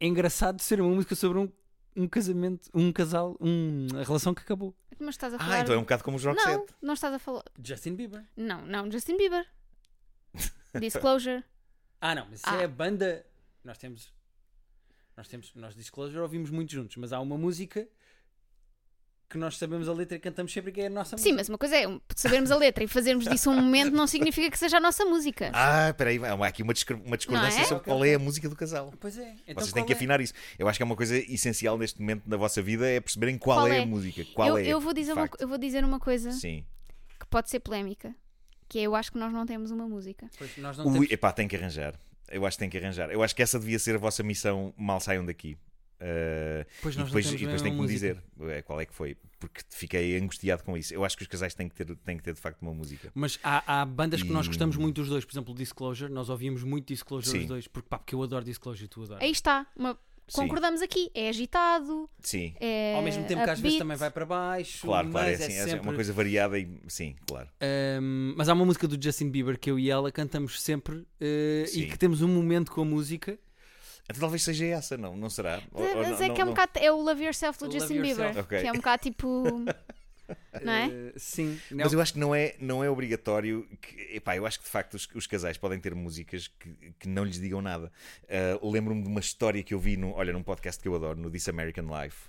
é 0.00 0.06
engraçado 0.06 0.56
de 0.56 0.62
ser 0.62 0.80
uma 0.80 0.94
música 0.94 1.14
sobre 1.14 1.38
um, 1.38 1.48
um 1.96 2.06
casamento, 2.06 2.68
um 2.74 2.92
casal, 2.92 3.36
um- 3.40 3.86
uma 3.92 4.04
relação 4.04 4.34
que 4.34 4.42
acabou. 4.42 4.74
Mas 5.00 5.14
estás 5.16 5.32
a 5.34 5.38
facto. 5.38 5.48
falar. 5.48 5.58
Ah, 5.58 5.62
então 5.62 5.74
é 5.74 5.78
um 5.78 5.82
bocado 5.82 6.04
como 6.04 6.16
os 6.16 6.24
Rock 6.24 6.36
Não, 6.36 6.44
Set. 6.60 6.74
não 6.82 6.94
estás 6.94 7.14
a 7.14 7.18
falar. 7.18 7.44
Justin 7.62 7.94
Bieber. 7.96 8.24
Não, 8.36 8.64
não, 8.66 8.90
Justin 8.90 9.16
Bieber. 9.16 9.44
Disclosure. 10.80 11.42
Ah, 12.00 12.14
não, 12.14 12.26
mas 12.26 12.40
isso 12.40 12.48
Ah. 12.48 12.60
é 12.60 12.64
a 12.64 12.68
banda. 12.68 13.24
Nós 13.64 13.78
temos. 13.78 14.12
Nós 15.16 15.28
temos. 15.28 15.52
Nós 15.54 15.74
Disclosure 15.74 16.18
ouvimos 16.20 16.50
muito 16.50 16.72
juntos, 16.72 16.96
mas 16.96 17.12
há 17.12 17.20
uma 17.20 17.38
música 17.38 17.88
que 19.34 19.38
nós 19.38 19.58
sabemos 19.58 19.88
a 19.88 19.92
letra 19.92 20.16
e 20.16 20.20
cantamos 20.20 20.52
sempre 20.52 20.70
que 20.70 20.80
é 20.80 20.86
a 20.86 20.90
nossa 20.90 21.16
Sim, 21.16 21.32
música. 21.32 21.34
mas 21.38 21.48
uma 21.48 21.58
coisa 21.58 21.76
é 21.76 22.00
sabermos 22.14 22.52
a 22.52 22.56
letra 22.56 22.84
e 22.84 22.86
fazermos 22.86 23.24
disso 23.26 23.50
um 23.50 23.54
momento 23.56 23.90
não 23.92 24.06
significa 24.06 24.48
que 24.48 24.56
seja 24.56 24.76
a 24.76 24.80
nossa 24.80 25.04
música. 25.04 25.50
Ah, 25.52 25.92
peraí, 25.92 26.20
há 26.24 26.46
aqui 26.46 26.62
uma, 26.62 26.72
uma 27.04 27.16
discordância 27.16 27.60
é? 27.62 27.64
sobre 27.64 27.82
qual 27.82 28.04
é 28.04 28.14
a 28.14 28.18
música 28.18 28.48
do 28.48 28.54
casal. 28.54 28.92
Pois 29.00 29.18
é. 29.18 29.34
Então 29.46 29.60
Vocês 29.60 29.72
têm 29.72 29.84
que 29.84 29.92
é? 29.92 29.96
afinar 29.96 30.20
isso. 30.20 30.32
Eu 30.56 30.68
acho 30.68 30.78
que 30.78 30.84
é 30.84 30.86
uma 30.86 30.94
coisa 30.94 31.16
essencial 31.16 31.76
neste 31.76 32.00
momento 32.00 32.22
na 32.30 32.36
vossa 32.36 32.62
vida 32.62 32.88
é 32.88 33.00
perceberem 33.00 33.36
qual, 33.36 33.58
Qual 33.58 33.68
é, 33.68 33.78
é? 33.78 33.82
a 33.82 33.86
música. 33.86 34.24
Qual 34.34 34.48
eu, 34.50 34.56
é. 34.56 34.66
eu, 34.66 34.80
vou 34.80 34.94
dizer 34.94 35.12
uma, 35.14 35.28
eu 35.40 35.48
vou 35.48 35.58
dizer 35.58 35.84
uma 35.84 35.98
coisa 35.98 36.30
Sim. 36.30 36.64
que 37.18 37.26
pode 37.26 37.50
ser 37.50 37.58
polémica. 37.58 38.14
Que 38.68 38.78
é 38.78 38.82
eu 38.82 38.94
acho 38.94 39.10
que 39.10 39.18
nós 39.18 39.32
não 39.32 39.44
temos 39.44 39.72
uma 39.72 39.88
música. 39.88 40.30
Pois, 40.38 40.56
nós 40.58 40.78
não 40.78 40.86
Ui, 40.86 40.92
temos- 40.92 41.10
epá, 41.10 41.32
tem 41.32 41.48
que 41.48 41.56
arranjar. 41.56 41.98
Eu 42.30 42.46
acho 42.46 42.56
que 42.56 42.60
tem 42.60 42.70
que 42.70 42.78
arranjar. 42.78 43.10
Eu 43.10 43.22
acho 43.22 43.34
que 43.34 43.42
essa 43.42 43.58
devia 43.58 43.78
ser 43.80 43.96
a 43.96 43.98
vossa 43.98 44.22
missão 44.22 44.72
mal 44.76 45.00
saiam 45.00 45.24
daqui. 45.24 45.58
Uh, 46.00 46.66
Pois 46.82 46.94
e 46.94 46.98
nós 46.98 47.08
depois, 47.08 47.32
e 47.32 47.36
depois 47.38 47.62
tem 47.62 47.70
que 47.72 47.76
me 47.76 47.82
música. 47.82 48.14
dizer 48.14 48.22
eh, 48.50 48.62
qual 48.62 48.80
é 48.80 48.84
que 48.86 48.94
foi, 48.94 49.16
porque 49.38 49.62
fiquei 49.70 50.16
angustiado 50.18 50.62
com 50.64 50.76
isso. 50.76 50.92
Eu 50.92 51.04
acho 51.04 51.16
que 51.16 51.22
os 51.22 51.28
casais 51.28 51.54
têm 51.54 51.68
que 51.68 51.74
ter, 51.74 51.96
têm 51.96 52.16
que 52.16 52.22
ter 52.22 52.34
de 52.34 52.40
facto 52.40 52.60
uma 52.62 52.74
música. 52.74 53.10
Mas 53.14 53.38
há, 53.42 53.80
há 53.80 53.84
bandas 53.84 54.22
que 54.22 54.30
nós 54.32 54.44
E- 54.46 54.48
gostamos 54.48 54.76
muito 54.76 54.96
dos 54.96 55.08
dois, 55.08 55.24
por 55.24 55.32
exemplo, 55.32 55.54
Disclosure, 55.54 56.12
nós 56.12 56.28
ouvíamos 56.28 56.62
muito 56.62 56.88
Disclosure 56.88 57.30
Sim. 57.30 57.42
os 57.44 57.46
dois, 57.46 57.68
porque, 57.68 57.88
pá, 57.88 57.98
porque 57.98 58.14
eu 58.14 58.22
adoro 58.22 58.44
Disclosure 58.44 58.84
e 58.84 58.88
tu 58.88 59.02
adoras. 59.04 59.22
Aí 59.22 59.30
está. 59.30 59.66
uma- 59.76 59.98
Sim. 60.26 60.40
concordamos 60.40 60.80
aqui. 60.80 61.10
É 61.14 61.28
agitado. 61.28 62.08
Sim, 62.22 62.54
É 62.58 62.94
Ao 62.94 63.02
mesmo 63.02 63.24
tempo 63.26 63.44
que 63.44 63.50
às 63.50 63.60
vezes 63.60 63.76
também 63.78 63.94
vai 63.96 64.10
para 64.10 64.24
baixo, 64.24 64.86
claro, 64.86 65.10
claro. 65.10 65.28
É, 65.28 65.32
é, 65.32 65.34
assim, 65.34 65.52
é 65.52 65.64
sempre... 65.64 65.80
uma 65.80 65.92
coisa 65.94 66.12
variada 66.14 66.58
e 66.58 66.66
sim, 66.88 67.14
claro. 67.26 67.46
Ahm, 67.60 68.32
mas 68.34 68.48
há 68.48 68.54
uma 68.54 68.64
música 68.64 68.88
do 68.88 69.02
Justin 69.02 69.28
Bieber 69.30 69.58
que 69.58 69.70
eu 69.70 69.78
e 69.78 69.90
ela 69.90 70.10
cantamos 70.10 70.62
sempre 70.62 71.06
eh, 71.20 71.64
Sim. 71.68 71.80
e 71.82 71.86
que 71.88 71.98
temos 71.98 72.22
um 72.22 72.28
momento 72.28 72.72
com 72.72 72.80
a 72.80 72.84
música. 72.86 73.38
Então, 74.04 74.20
talvez 74.20 74.42
seja 74.42 74.66
essa, 74.66 74.96
não? 74.98 75.16
Não 75.16 75.30
será? 75.30 75.62
Ou- 75.72 75.82
ou 75.82 75.96
Mas 75.96 76.08
não- 76.10 76.16
é 76.24 76.28
não- 76.28 76.34
que 76.34 76.40
é 76.40 76.44
um 76.44 76.46
não- 76.48 76.54
bocado. 76.54 76.72
É 76.76 76.92
o 76.92 77.00
Love 77.00 77.24
Yourself 77.24 77.58
do 77.58 77.64
Love 77.66 77.78
Justin 77.80 77.94
Yourself. 77.94 78.20
Bieber. 78.22 78.42
Ok. 78.44 78.60
Que 78.60 78.66
é 78.66 78.72
um 78.72 78.76
bocado 78.76 79.02
tipo. 79.02 79.44
Não 80.62 80.72
é? 80.72 80.86
Eh, 80.86 81.12
sim. 81.18 81.60
Mas 81.70 81.92
eu 81.92 82.00
acho 82.00 82.14
que 82.14 82.18
não 82.18 82.34
é, 82.34 82.54
não 82.58 82.82
é 82.82 82.88
obrigatório. 82.88 83.68
Que, 83.82 84.16
epá, 84.16 84.34
eu 84.34 84.46
acho 84.46 84.58
que 84.58 84.64
de 84.64 84.70
facto 84.70 84.94
os, 84.94 85.06
os 85.14 85.26
casais 85.26 85.58
podem 85.58 85.78
ter 85.78 85.94
músicas 85.94 86.48
que, 86.48 86.94
que 86.98 87.06
não 87.08 87.24
lhes 87.24 87.38
digam 87.38 87.60
nada. 87.60 87.92
Ah, 88.26 88.58
Lembro-me 88.62 89.02
de 89.02 89.08
uma 89.08 89.20
história 89.20 89.62
que 89.62 89.74
eu 89.74 89.78
vi 89.78 89.98
no, 89.98 90.12
olha, 90.12 90.32
num 90.32 90.42
podcast 90.42 90.80
que 90.80 90.88
eu 90.88 90.94
adoro, 90.94 91.18
no 91.20 91.30
This 91.30 91.46
American 91.50 91.84
Life. 92.02 92.28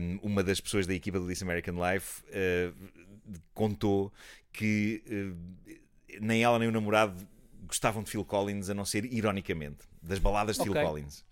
Um, 0.00 0.18
uma 0.22 0.44
das 0.44 0.60
pessoas 0.60 0.86
da 0.86 0.94
equipa 0.94 1.18
do 1.18 1.26
This 1.26 1.42
American 1.42 1.74
Life 1.74 2.22
ah, 2.32 2.72
contou 3.52 4.12
que 4.52 5.02
nem 6.20 6.44
ela 6.44 6.58
nem 6.58 6.68
o 6.68 6.72
namorado 6.72 7.16
gostavam 7.72 8.02
de 8.02 8.10
Phil 8.10 8.24
Collins, 8.24 8.68
a 8.70 8.74
não 8.74 8.84
ser 8.84 9.04
ironicamente, 9.12 9.78
das 10.02 10.18
baladas 10.18 10.56
de 10.56 10.62
Ok. 10.62 10.72
Phil 10.74 10.84
Collins. 10.86 11.24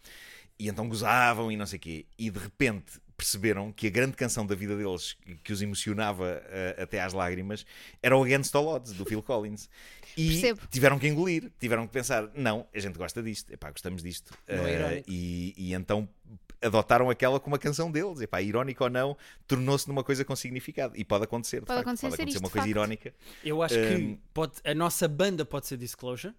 E 0.58 0.68
então 0.68 0.88
gozavam 0.88 1.50
e 1.52 1.56
não 1.56 1.66
sei 1.66 1.76
o 1.78 1.80
quê. 1.80 2.06
E 2.18 2.30
de 2.30 2.38
repente 2.38 3.00
perceberam 3.16 3.70
que 3.72 3.86
a 3.86 3.90
grande 3.90 4.16
canção 4.16 4.46
da 4.46 4.54
vida 4.54 4.74
deles, 4.76 5.16
que 5.44 5.52
os 5.52 5.60
emocionava 5.60 6.42
eh, 6.46 6.76
até 6.82 7.00
às 7.02 7.12
lágrimas, 7.12 7.64
era 8.02 8.16
o 8.16 8.24
Against 8.24 8.54
All 8.54 8.66
Odds, 8.66 8.92
do 8.94 9.04
Phil 9.04 9.22
Collins. 9.22 9.68
E 10.16 10.28
Percebo. 10.28 10.60
tiveram 10.70 10.98
que 10.98 11.06
engolir, 11.06 11.50
tiveram 11.60 11.86
que 11.86 11.92
pensar: 11.92 12.30
não, 12.34 12.66
a 12.74 12.78
gente 12.78 12.96
gosta 12.98 13.22
disto, 13.22 13.52
epá, 13.52 13.70
gostamos 13.70 14.02
disto. 14.02 14.32
Não 14.48 14.66
é 14.66 14.96
Eh, 14.98 15.04
e, 15.06 15.54
e 15.56 15.74
então 15.74 16.08
adotaram 16.62 17.08
aquela 17.10 17.38
como 17.40 17.56
a 17.56 17.58
canção 17.58 17.90
deles. 17.90 18.20
Epá, 18.20 18.40
irónico 18.42 18.84
ou 18.84 18.90
não, 18.90 19.16
tornou-se 19.46 19.88
numa 19.88 20.04
coisa 20.04 20.24
com 20.24 20.34
significado. 20.36 20.94
E 20.96 21.04
pode 21.04 21.24
acontecer, 21.24 21.60
de 21.60 21.66
Pode 21.66 21.76
facto, 21.78 21.88
acontecer 21.88 22.06
pode 22.08 22.16
ser 22.16 22.22
acontecer 22.22 22.36
isto, 22.36 22.42
uma 22.44 22.48
de 22.48 22.52
coisa 22.52 22.66
facto. 22.66 22.70
irónica. 22.70 23.14
Eu 23.44 23.62
acho 23.62 23.74
Um, 23.78 24.14
que 24.14 24.20
pode, 24.34 24.52
a 24.64 24.74
nossa 24.74 25.08
banda 25.08 25.44
pode 25.44 25.66
ser 25.66 25.76
Disclosure 25.76 26.34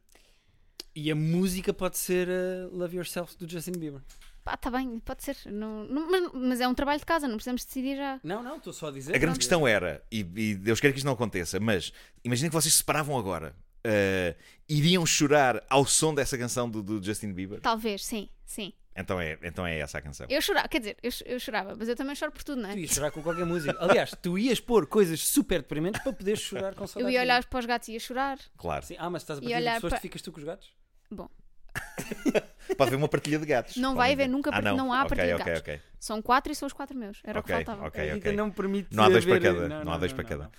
e 0.96 1.10
a 1.12 1.16
música 1.16 1.74
pode 1.74 1.98
ser 1.98 2.28
eh, 2.28 2.68
Love 2.72 2.98
Yourself 2.98 3.38
do 3.38 3.50
Justin 3.50 3.72
Bieber. 3.74 4.02
Pá, 4.44 4.58
tá 4.58 4.72
bem, 4.72 5.00
pode 5.00 5.24
ser. 5.24 5.38
Não, 5.46 5.84
não- 5.86 6.10
mas, 6.10 6.32
mas 6.34 6.62
é 6.62 6.68
um 6.68 6.74
trabalho 6.74 7.00
de 7.00 7.06
casa, 7.06 7.28
não 7.28 7.36
precisamos 7.36 7.64
decidir 7.64 7.96
já. 7.96 8.20
Não, 8.24 8.42
não, 8.44 8.58
estou 8.58 8.74
só 8.74 8.88
a 8.88 8.92
dizer. 8.92 9.16
A 9.16 9.18
grande 9.20 9.38
questão 9.38 9.68
era, 9.68 10.04
e, 10.12 10.20
e 10.36 10.56
Deus 10.56 10.80
queira 10.80 10.92
que 10.92 10.98
isto 10.98 11.06
não 11.06 11.14
aconteça, 11.14 11.60
mas 11.60 11.94
imagina 12.24 12.50
que 12.50 12.56
vocês 12.56 12.74
se 12.74 12.80
separavam 12.80 13.18
agora. 13.18 13.56
eh, 13.84 14.36
iriam 14.70 15.06
chorar 15.06 15.64
ao 15.70 15.86
som 15.86 16.14
dessa 16.14 16.38
canção 16.38 16.70
do, 16.70 16.82
do 16.84 17.04
Justin 17.04 17.34
Bieber? 17.34 17.60
Talvez, 17.62 18.04
sim, 18.06 18.30
sim. 18.52 18.74
Então 18.96 19.22
é, 19.22 19.38
então 19.42 19.66
é 19.66 19.80
essa 19.80 19.98
a 20.00 20.02
canção. 20.02 20.28
Eu 20.30 20.42
chorava, 20.42 20.68
quer 20.68 20.80
dizer, 20.80 20.98
eu, 21.02 21.12
eu 21.26 21.40
chorava, 21.40 21.74
mas 21.80 21.88
eu 21.88 21.96
também 21.96 22.14
choro 22.14 22.32
por 22.34 22.44
tudo, 22.44 22.62
não 22.62 22.70
é? 22.70 22.74
Tu 22.74 22.80
ias 22.80 22.92
chorar 22.92 23.10
com 23.12 23.22
qualquer 23.24 23.46
música. 23.46 23.76
Aliás, 23.80 24.14
tu 24.22 24.38
ias 24.38 24.60
pôr 24.60 24.86
coisas 24.86 25.26
super 25.26 25.62
deprimentes 25.62 26.02
para 26.04 26.12
poderes 26.12 26.42
chorar 26.42 26.76
com 26.76 26.84
Eu 26.84 26.88
saudades. 26.88 27.16
ia 27.16 27.22
olhar 27.22 27.46
para 27.46 27.60
os 27.60 27.66
gatos 27.66 27.88
e 27.88 27.94
ia 27.94 28.00
chorar. 28.02 28.38
Claro. 28.58 28.86
Sim, 28.86 28.96
ah, 29.00 29.10
mas 29.10 29.22
estás 29.22 29.40
a 29.40 29.42
partir 29.42 29.56
de 29.56 29.62
olhar 29.62 29.74
pessoas 29.76 29.92
para- 29.92 29.98
que 30.00 30.08
ficas 30.08 30.22
tu 30.22 30.32
com 30.34 30.40
os 30.40 30.44
gatos? 30.44 30.68
Bom, 31.10 31.30
Pode 32.78 32.90
haver 32.90 32.96
uma 32.98 33.08
partilha 33.08 33.40
de 33.40 33.46
gatos. 33.46 33.78
Não 33.78 33.96
vai 33.96 34.12
haver 34.14 34.28
nunca 34.28 34.50
ah, 34.50 34.62
part- 34.62 34.76
não 34.78 34.92
há 34.94 35.04
ok, 35.04 35.10
partilha 35.10 35.36
de 35.36 35.42
ok, 35.42 35.46
gatos. 35.54 35.62
ok. 35.62 35.82
São 36.00 36.22
quatro 36.22 36.52
e 36.52 36.56
são 36.56 36.68
os 36.68 36.74
quatro 36.74 36.98
meus. 36.98 37.20
Era 37.24 37.40
o 37.40 37.44
que 37.44 37.52
faltava. 37.52 37.88
ok. 37.88 38.10
A 38.10 38.14
Rita 38.16 38.32
não 38.34 38.52
permite 38.52 38.94
Não 38.96 39.04
há 39.06 39.10
dois 39.10 39.24
para 39.26 39.36
haver- 39.38 39.54
cada. 39.56 39.84
Não, 39.86 39.92
há 39.94 39.98
dois 39.98 40.14
para 40.14 40.24
cada. 40.24 40.46
Uh, 40.48 40.52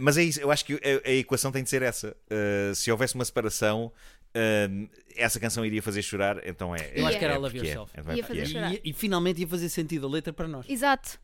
mas 0.00 0.16
é 0.18 0.22
isso, 0.22 0.40
eu 0.40 0.50
acho 0.50 0.64
que 0.64 0.74
a, 0.74 1.08
a 1.08 1.12
equação 1.12 1.50
tem 1.50 1.62
de 1.62 1.70
ser 1.70 1.82
essa. 1.82 2.14
Uh, 2.30 2.74
se 2.74 2.90
houvesse 2.90 3.14
uma 3.14 3.24
separação, 3.24 3.92
uh, 4.36 4.88
essa 5.16 5.40
canção 5.40 5.64
iria 5.64 5.82
fazer 5.82 6.02
chorar, 6.02 6.46
então 6.46 6.74
é. 6.74 6.92
Eu 6.94 7.06
acho 7.06 7.14
Ia. 7.14 7.18
que 7.18 7.24
era 7.24 7.34
é 7.34 7.38
Love 7.38 7.58
é, 7.58 7.62
Yourself. 7.62 7.92
é 7.94 8.02
porque 8.02 8.16
Ia 8.16 8.22
é. 8.22 8.26
fazer 8.26 8.42
E, 8.42 8.46
chorar. 8.46 8.74
e 8.84 8.92
finalmente 8.92 9.40
ia 9.40 9.48
fazer 9.48 9.68
sentido 9.68 10.06
a 10.06 10.10
letra 10.10 10.32
para 10.32 10.46
nós. 10.46 10.68
Exato. 10.68 11.18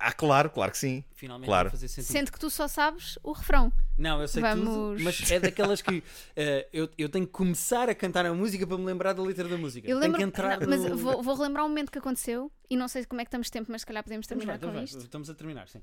Ah, 0.00 0.12
claro, 0.12 0.50
claro 0.50 0.72
que 0.72 0.78
sim. 0.78 1.04
Finalmente 1.14 1.46
Claro. 1.46 1.68
ia 1.68 1.70
fazer 1.70 1.86
sentido. 1.86 2.10
Sendo 2.10 2.32
que 2.32 2.40
tu 2.40 2.50
só 2.50 2.66
sabes 2.66 3.16
o 3.22 3.30
refrão. 3.30 3.72
Não, 3.96 4.20
eu 4.20 4.26
sei 4.26 4.42
tudo, 4.42 4.64
Vamos- 4.64 5.02
mas 5.02 5.30
é 5.30 5.38
daquelas 5.38 5.80
que 5.80 6.02
eh, 6.34 6.68
eu, 6.72 6.90
eu 6.98 7.08
tenho 7.08 7.24
que 7.26 7.32
começar 7.32 7.88
a 7.88 7.94
cantar 7.94 8.26
a 8.26 8.34
música 8.34 8.66
para 8.66 8.76
me 8.76 8.84
lembrar 8.84 9.12
da 9.12 9.22
letra 9.22 9.46
da 9.48 9.56
música. 9.56 9.86
Eu 9.88 10.00
tenho 10.00 10.12
lembro, 10.12 10.18
que 10.18 10.24
entrar 10.24 10.60
não, 10.60 10.76
no... 10.76 10.88
mas 10.90 11.00
vou, 11.00 11.22
vou 11.22 11.36
relembrar 11.36 11.64
um 11.64 11.68
momento 11.68 11.92
que 11.92 11.98
aconteceu 11.98 12.50
e 12.68 12.76
não 12.76 12.88
sei 12.88 13.04
como 13.04 13.20
é 13.20 13.24
que 13.24 13.28
estamos 13.28 13.46
de 13.46 13.52
tempo, 13.52 13.70
mas 13.70 13.82
se 13.82 13.86
calhar 13.86 14.02
podemos 14.02 14.24
Estamos, 14.24 14.44
terminar 14.44 14.58
bem, 14.58 14.68
com 14.68 14.74
estamos, 14.84 14.90
bem, 14.90 14.98
isto. 14.98 15.06
estamos 15.06 15.30
a 15.30 15.34
terminar, 15.34 15.68
sim. 15.68 15.80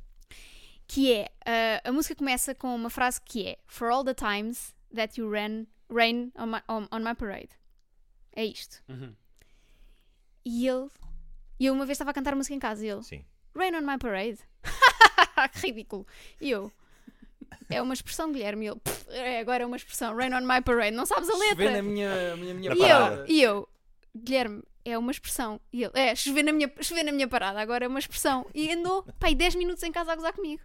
Que 0.87 1.13
é, 1.13 1.29
ah, 1.45 1.89
a 1.89 1.91
música 1.93 2.15
começa 2.15 2.53
com 2.53 2.75
uma 2.75 2.89
frase 2.89 3.21
que 3.23 3.47
é 3.47 3.57
For 3.65 3.89
all 3.89 4.03
the 4.03 4.13
times 4.13 4.74
that 4.93 5.19
you 5.19 5.29
ran, 5.29 5.65
rain 5.89 6.31
on 6.35 6.47
my, 6.51 6.61
on, 6.67 6.87
on 6.91 6.99
my 7.03 7.13
parade. 7.15 7.49
É 8.35 8.43
isto. 8.45 8.83
Uhum. 8.89 9.15
E 10.43 10.67
ele, 10.67 10.89
e 11.59 11.65
eu 11.65 11.73
uma 11.73 11.85
vez 11.85 11.95
estava 11.95 12.11
a 12.11 12.13
cantar 12.13 12.33
a 12.33 12.35
música 12.35 12.53
em 12.55 12.59
casa 12.59 12.85
e 12.85 12.89
ele, 12.89 13.03
Sim. 13.03 13.25
Rain 13.55 13.73
on 13.75 13.81
my 13.81 13.97
parade. 13.97 14.39
que 15.53 15.67
ridículo. 15.67 16.05
E 16.41 16.51
eu, 16.51 16.71
é 17.69 17.81
uma 17.81 17.93
expressão, 17.93 18.31
Guilherme. 18.31 18.65
E 18.65 18.69
ele, 18.69 18.79
"Pff, 18.79 19.05
é, 19.09 19.39
agora 19.39 19.63
é 19.63 19.65
uma 19.65 19.77
expressão, 19.77 20.15
Rain 20.15 20.33
on 20.33 20.41
my 20.41 20.61
parade. 20.61 20.95
Não 20.95 21.05
sabes 21.05 21.29
a 21.29 21.33
Chover 21.33 21.49
letra. 21.57 21.71
na 21.71 21.81
minha, 21.81 22.33
a 22.33 22.37
minha, 22.37 22.53
minha 22.53 22.73
E 22.73 22.77
parada. 22.77 23.15
eu, 23.21 23.25
e 23.27 23.41
eu, 23.41 23.69
Guilherme, 24.15 24.61
é 24.83 24.97
uma 24.97 25.11
expressão. 25.11 25.59
E 25.71 25.83
ele, 25.83 25.93
é, 25.95 26.13
chover 26.15 26.43
na 26.43 26.51
minha, 26.51 26.71
chover 26.81 27.03
na 27.03 27.11
minha 27.11 27.27
parada, 27.27 27.59
agora 27.59 27.85
é 27.85 27.87
uma 27.87 27.99
expressão. 27.99 28.45
E 28.53 28.71
andou, 28.71 29.03
pai, 29.19 29.33
10 29.33 29.55
minutos 29.55 29.81
em 29.83 29.91
casa 29.91 30.11
a 30.11 30.15
gozar 30.15 30.33
comigo. 30.33 30.61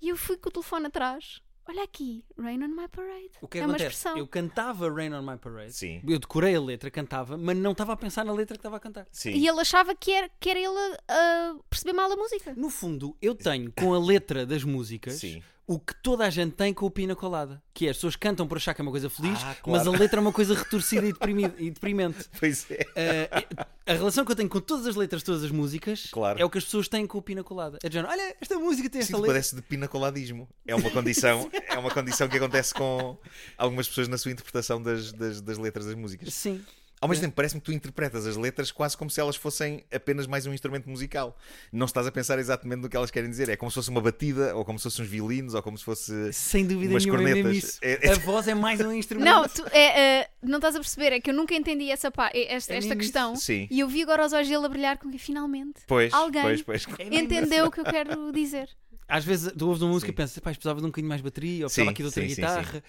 E 0.00 0.08
eu 0.08 0.16
fui 0.16 0.36
com 0.36 0.48
o 0.48 0.52
telefone 0.52 0.86
atrás. 0.86 1.40
Olha 1.68 1.84
aqui, 1.84 2.24
Rain 2.36 2.62
on 2.62 2.68
my 2.68 2.88
parade. 2.88 3.30
O 3.40 3.46
que 3.46 3.58
é 3.58 3.60
uma 3.62 3.74
acontece? 3.74 3.90
expressão. 3.90 4.18
Eu 4.18 4.26
cantava 4.26 4.92
Rain 4.92 5.12
on 5.12 5.22
My 5.22 5.38
Parade. 5.38 5.72
Sim. 5.72 6.02
Eu 6.06 6.18
decorei 6.18 6.56
a 6.56 6.60
letra, 6.60 6.90
cantava, 6.90 7.38
mas 7.38 7.56
não 7.56 7.70
estava 7.72 7.92
a 7.92 7.96
pensar 7.96 8.24
na 8.24 8.32
letra 8.32 8.56
que 8.56 8.60
estava 8.60 8.76
a 8.76 8.80
cantar. 8.80 9.06
Sim. 9.12 9.30
E 9.30 9.46
ele 9.46 9.60
achava 9.60 9.94
que 9.94 10.10
era, 10.10 10.28
que 10.40 10.50
era 10.50 10.58
ele 10.58 10.68
a, 10.68 10.98
a 11.08 11.56
perceber 11.70 11.92
mal 11.92 12.10
a 12.10 12.16
música. 12.16 12.52
No 12.56 12.68
fundo, 12.68 13.16
eu 13.22 13.34
tenho 13.34 13.72
com 13.72 13.94
a 13.94 13.98
letra 13.98 14.44
das 14.44 14.64
músicas 14.64 15.14
Sim. 15.14 15.42
O 15.66 15.78
que 15.78 15.94
toda 16.02 16.26
a 16.26 16.30
gente 16.30 16.52
tem 16.54 16.74
com 16.74 16.84
o 16.86 16.90
Pina 16.90 17.14
Colada. 17.14 17.62
Que 17.72 17.86
é, 17.86 17.90
as 17.90 17.96
pessoas 17.96 18.16
cantam 18.16 18.46
por 18.46 18.56
achar 18.56 18.74
que 18.74 18.80
é 18.80 18.84
uma 18.84 18.90
coisa 18.90 19.08
feliz, 19.08 19.38
Ah, 19.42 19.56
mas 19.66 19.82
claro. 19.82 19.94
a 19.94 19.98
letra 19.98 20.18
é 20.18 20.20
uma 20.20 20.32
coisa 20.32 20.54
retorcida 20.54 21.06
e, 21.06 21.12
e 21.58 21.70
deprimente. 21.70 22.28
Pois 22.38 22.66
é. 22.70 22.82
Uh, 22.82 23.64
a 23.86 23.92
relação 23.94 24.24
que 24.24 24.32
eu 24.32 24.36
tenho 24.36 24.48
com 24.48 24.60
todas 24.60 24.86
as 24.86 24.96
letras, 24.96 25.22
todas 25.22 25.42
as 25.44 25.50
músicas, 25.50 26.08
Claro. 26.10 26.40
é 26.40 26.44
o 26.44 26.50
que 26.50 26.58
as 26.58 26.64
pessoas 26.64 26.88
têm 26.88 27.06
com 27.06 27.18
o 27.18 27.22
Pina 27.22 27.42
Colada. 27.44 27.78
É 27.82 27.88
de 27.88 27.94
género, 27.94 28.12
olha, 28.12 28.36
esta 28.40 28.58
música 28.58 28.90
tem 28.90 29.00
esta 29.00 29.12
Sim, 29.12 29.20
letra. 29.22 29.28
parece 29.34 29.56
de 29.56 29.62
pinacoladismo. 29.62 30.48
É 30.66 30.74
uma 30.74 30.90
condição, 30.90 31.48
é 31.68 31.78
uma 31.78 31.90
condição 31.90 32.28
que 32.28 32.36
acontece 32.36 32.74
com 32.74 33.16
algumas 33.56 33.88
pessoas 33.88 34.08
na 34.08 34.18
sua 34.18 34.32
interpretação 34.32 34.82
das, 34.82 35.12
das, 35.12 35.40
das 35.40 35.58
letras 35.58 35.86
das 35.86 35.94
músicas. 35.94 36.34
Sim. 36.34 36.62
Ao 37.02 37.08
mesmo 37.08 37.22
tempo, 37.24 37.34
parece-me 37.34 37.60
que 37.60 37.64
tu 37.66 37.72
interpretas 37.72 38.24
as 38.28 38.36
letras 38.36 38.70
quase 38.70 38.96
como 38.96 39.10
se 39.10 39.20
elas 39.20 39.34
fossem 39.34 39.82
apenas 39.92 40.24
mais 40.28 40.46
um 40.46 40.54
instrumento 40.54 40.88
musical. 40.88 41.36
Não 41.72 41.86
estás 41.86 42.06
a 42.06 42.12
pensar 42.12 42.38
exatamente 42.38 42.78
no 42.80 42.88
que 42.88 42.96
elas 42.96 43.10
querem 43.10 43.28
dizer. 43.28 43.48
É 43.48 43.56
como 43.56 43.68
se 43.72 43.74
fosse 43.74 43.90
uma 43.90 44.00
batida, 44.00 44.54
ou 44.54 44.64
como 44.64 44.78
se 44.78 44.84
fossem 44.84 45.04
uns 45.04 45.10
violinos, 45.10 45.52
ou 45.54 45.62
como 45.64 45.76
se 45.76 45.82
fosse. 45.84 46.32
Sem 46.32 46.64
dúvida 46.64 46.92
Umas 46.94 47.04
nenhuma, 47.04 47.20
é 47.22 47.24
mesmo 47.24 47.42
cornetas. 47.42 47.68
isso. 47.70 47.78
É- 47.82 48.06
é- 48.06 48.12
A 48.12 48.18
voz 48.20 48.46
é 48.46 48.54
mais 48.54 48.80
um 48.80 48.92
instrumento. 48.94 49.24
Não, 49.28 49.48
tu, 49.48 49.66
é, 49.72 50.20
é, 50.20 50.28
não 50.40 50.58
estás 50.58 50.76
a 50.76 50.78
perceber, 50.78 51.12
é 51.12 51.20
que 51.20 51.30
eu 51.30 51.34
nunca 51.34 51.54
entendi 51.56 51.90
essa 51.90 52.08
pa- 52.08 52.30
esta, 52.32 52.72
É 52.72 52.76
esta 52.76 52.94
questão. 52.94 53.34
Sim. 53.34 53.66
E 53.68 53.80
eu 53.80 53.88
vi 53.88 54.02
agora 54.04 54.24
os 54.24 54.32
olhos 54.32 54.48
dele 54.48 54.64
a 54.64 54.68
brilhar 54.68 54.96
com 54.96 55.10
que 55.10 55.18
finalmente 55.18 55.80
Pois, 55.88 56.14
Alguém. 56.14 56.42
pois, 56.42 56.62
pois. 56.62 56.86
É 57.00 57.16
entendeu 57.18 57.66
o 57.66 57.70
que 57.72 57.80
eu 57.80 57.84
quero 57.84 58.30
dizer. 58.30 58.68
Às 59.12 59.26
vezes 59.26 59.52
tu 59.52 59.66
ouves 59.66 59.82
uma 59.82 59.92
música 59.92 60.08
Sim. 60.08 60.14
e 60.14 60.16
pensas, 60.16 60.38
pá, 60.38 60.50
precisava 60.50 60.80
de 60.80 60.86
um 60.86 60.88
bocadinho 60.88 61.10
mais 61.10 61.20
bateria, 61.20 61.66
ou 61.66 61.68
precisava 61.68 61.88
Sim, 61.88 61.92
aqui 61.92 62.02
de 62.02 62.06
outra 62.06 62.22
sim, 62.22 62.28
sim, 62.30 62.34
guitarra. 62.34 62.82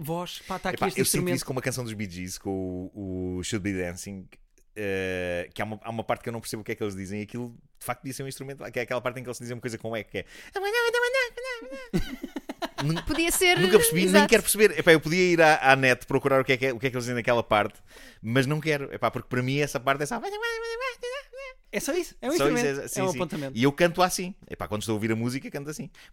Voz, 0.00 0.40
pá, 0.40 0.56
está 0.56 0.70
aqui 0.70 0.76
Epá, 0.76 0.88
este 0.88 0.98
eu 0.98 1.04
sinto 1.04 1.14
instrumento. 1.18 1.36
isso 1.36 1.46
com 1.46 1.52
uma 1.52 1.62
canção 1.62 1.84
dos 1.84 1.92
Bee 1.92 2.10
Gees, 2.10 2.36
com 2.36 2.90
o, 2.92 3.36
o 3.38 3.44
Should 3.44 3.62
Be 3.62 3.78
Dancing, 3.78 4.26
eh, 4.74 5.48
que 5.54 5.62
há 5.62 5.64
uma, 5.64 5.78
há 5.84 5.90
uma 5.90 6.02
parte 6.02 6.24
que 6.24 6.28
eu 6.28 6.32
não 6.32 6.40
percebo 6.40 6.62
o 6.62 6.64
que 6.64 6.72
é 6.72 6.74
que 6.74 6.82
eles 6.82 6.96
dizem, 6.96 7.20
e 7.20 7.22
aquilo 7.22 7.50
de 7.78 7.86
facto 7.86 8.00
podia 8.00 8.12
ser 8.12 8.24
um 8.24 8.28
instrumento, 8.28 8.64
que 8.72 8.78
é 8.80 8.82
aquela 8.82 9.00
parte 9.00 9.20
em 9.20 9.22
que 9.22 9.28
eles 9.28 9.38
dizem 9.38 9.54
uma 9.54 9.60
coisa 9.60 9.78
com 9.78 9.96
E, 9.96 10.02
que 10.02 10.18
é. 10.18 10.24
Podia 13.06 13.30
ser. 13.30 13.58
Nunca 13.60 13.78
percebi, 13.78 14.00
nem 14.00 14.08
exato. 14.10 14.28
quero 14.28 14.42
perceber. 14.42 14.78
Epá, 14.78 14.92
eu 14.92 15.00
podia 15.00 15.22
ir 15.32 15.40
à, 15.40 15.72
à 15.72 15.76
net 15.76 16.06
procurar 16.06 16.40
o 16.40 16.44
que, 16.44 16.52
é 16.52 16.56
que, 16.56 16.66
é- 16.66 16.72
o 16.72 16.78
que 16.78 16.86
é 16.86 16.90
que 16.90 16.96
eles 16.96 17.04
dizem 17.04 17.14
naquela 17.14 17.42
parte, 17.42 17.80
mas 18.22 18.46
não 18.46 18.60
quero. 18.60 18.92
Epá, 18.94 19.10
porque 19.10 19.28
para 19.28 19.42
mim 19.42 19.58
essa 19.58 19.78
parte 19.80 20.02
é 20.02 20.06
só. 20.06 20.20
É 21.74 21.80
só 21.80 21.94
isso, 21.94 22.14
é 22.20 22.28
um 22.30 22.36
Só 22.36 22.48
isso, 22.50 22.66
é, 22.66 22.86
sim, 22.86 23.00
um 23.00 23.08
sim. 23.08 23.16
apontamento. 23.16 23.56
E 23.56 23.62
eu 23.62 23.72
canto 23.72 24.02
assim. 24.02 24.34
Epá, 24.50 24.68
quando 24.68 24.82
estou 24.82 24.92
a 24.92 24.96
ouvir 24.96 25.10
a 25.10 25.16
música, 25.16 25.50
canto 25.50 25.70
assim. 25.70 25.88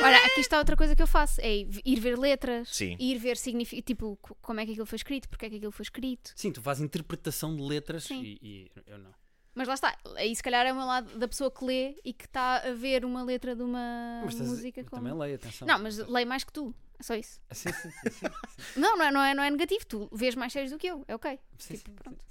Olha, 0.00 0.16
aqui 0.26 0.40
está 0.40 0.58
outra 0.58 0.74
coisa 0.76 0.96
que 0.96 1.02
eu 1.02 1.06
faço: 1.06 1.40
é 1.42 1.66
ir 1.84 2.00
ver 2.00 2.18
letras, 2.18 2.68
Sim. 2.70 2.96
ir 2.98 3.18
ver 3.18 3.36
significado, 3.36 3.82
tipo, 3.84 4.16
co- 4.22 4.36
como 4.40 4.60
é 4.60 4.64
que 4.64 4.72
aquilo 4.72 4.86
foi 4.86 4.96
escrito, 4.96 5.28
porque 5.28 5.44
é 5.46 5.50
que 5.50 5.56
aquilo 5.56 5.72
foi 5.72 5.82
escrito. 5.82 6.32
Sim, 6.34 6.52
tu 6.52 6.62
fazes 6.62 6.82
interpretação 6.82 7.54
de 7.54 7.62
letras 7.62 8.04
Sim. 8.04 8.22
e, 8.22 8.38
e 8.42 8.70
eu 8.86 8.98
não. 8.98 9.10
Mas 9.58 9.66
lá 9.66 9.74
está, 9.74 9.98
aí 10.16 10.36
se 10.36 10.40
calhar 10.42 10.64
é 10.64 10.72
o 10.72 10.76
meu 10.76 10.86
lado 10.86 11.18
da 11.18 11.26
pessoa 11.26 11.50
que 11.50 11.64
lê 11.64 11.96
e 12.04 12.12
que 12.12 12.26
está 12.26 12.58
a 12.58 12.72
ver 12.72 13.04
uma 13.04 13.24
letra 13.24 13.56
de 13.56 13.62
uma 13.64 14.20
Mas 14.24 14.34
estás- 14.34 14.50
música 14.50 14.84
como. 14.84 15.02
também 15.02 15.18
leio, 15.18 15.34
atenção. 15.34 15.66
Não, 15.66 15.80
mas 15.80 15.98
leio 15.98 16.28
mais 16.28 16.44
que 16.44 16.52
tu. 16.52 16.72
É 16.96 17.02
só 17.02 17.16
isso. 17.16 17.40
Sim, 17.50 17.72
sim, 17.72 17.90
sim, 17.90 18.10
sim, 18.10 18.26
Não, 18.80 18.96
não 18.96 19.04
é, 19.04 19.10
não 19.10 19.20
é, 19.22 19.34
não 19.34 19.42
é 19.42 19.50
negativo. 19.50 19.84
Tu 19.84 20.08
vês 20.12 20.36
mais 20.36 20.52
séries 20.52 20.70
do 20.70 20.78
que 20.78 20.86
eu. 20.86 21.04
É 21.08 21.14
ok. 21.16 21.40
sim, 21.58 21.74
Tipo, 21.74 21.90
sim, 21.90 21.96
pronto. 21.96 22.24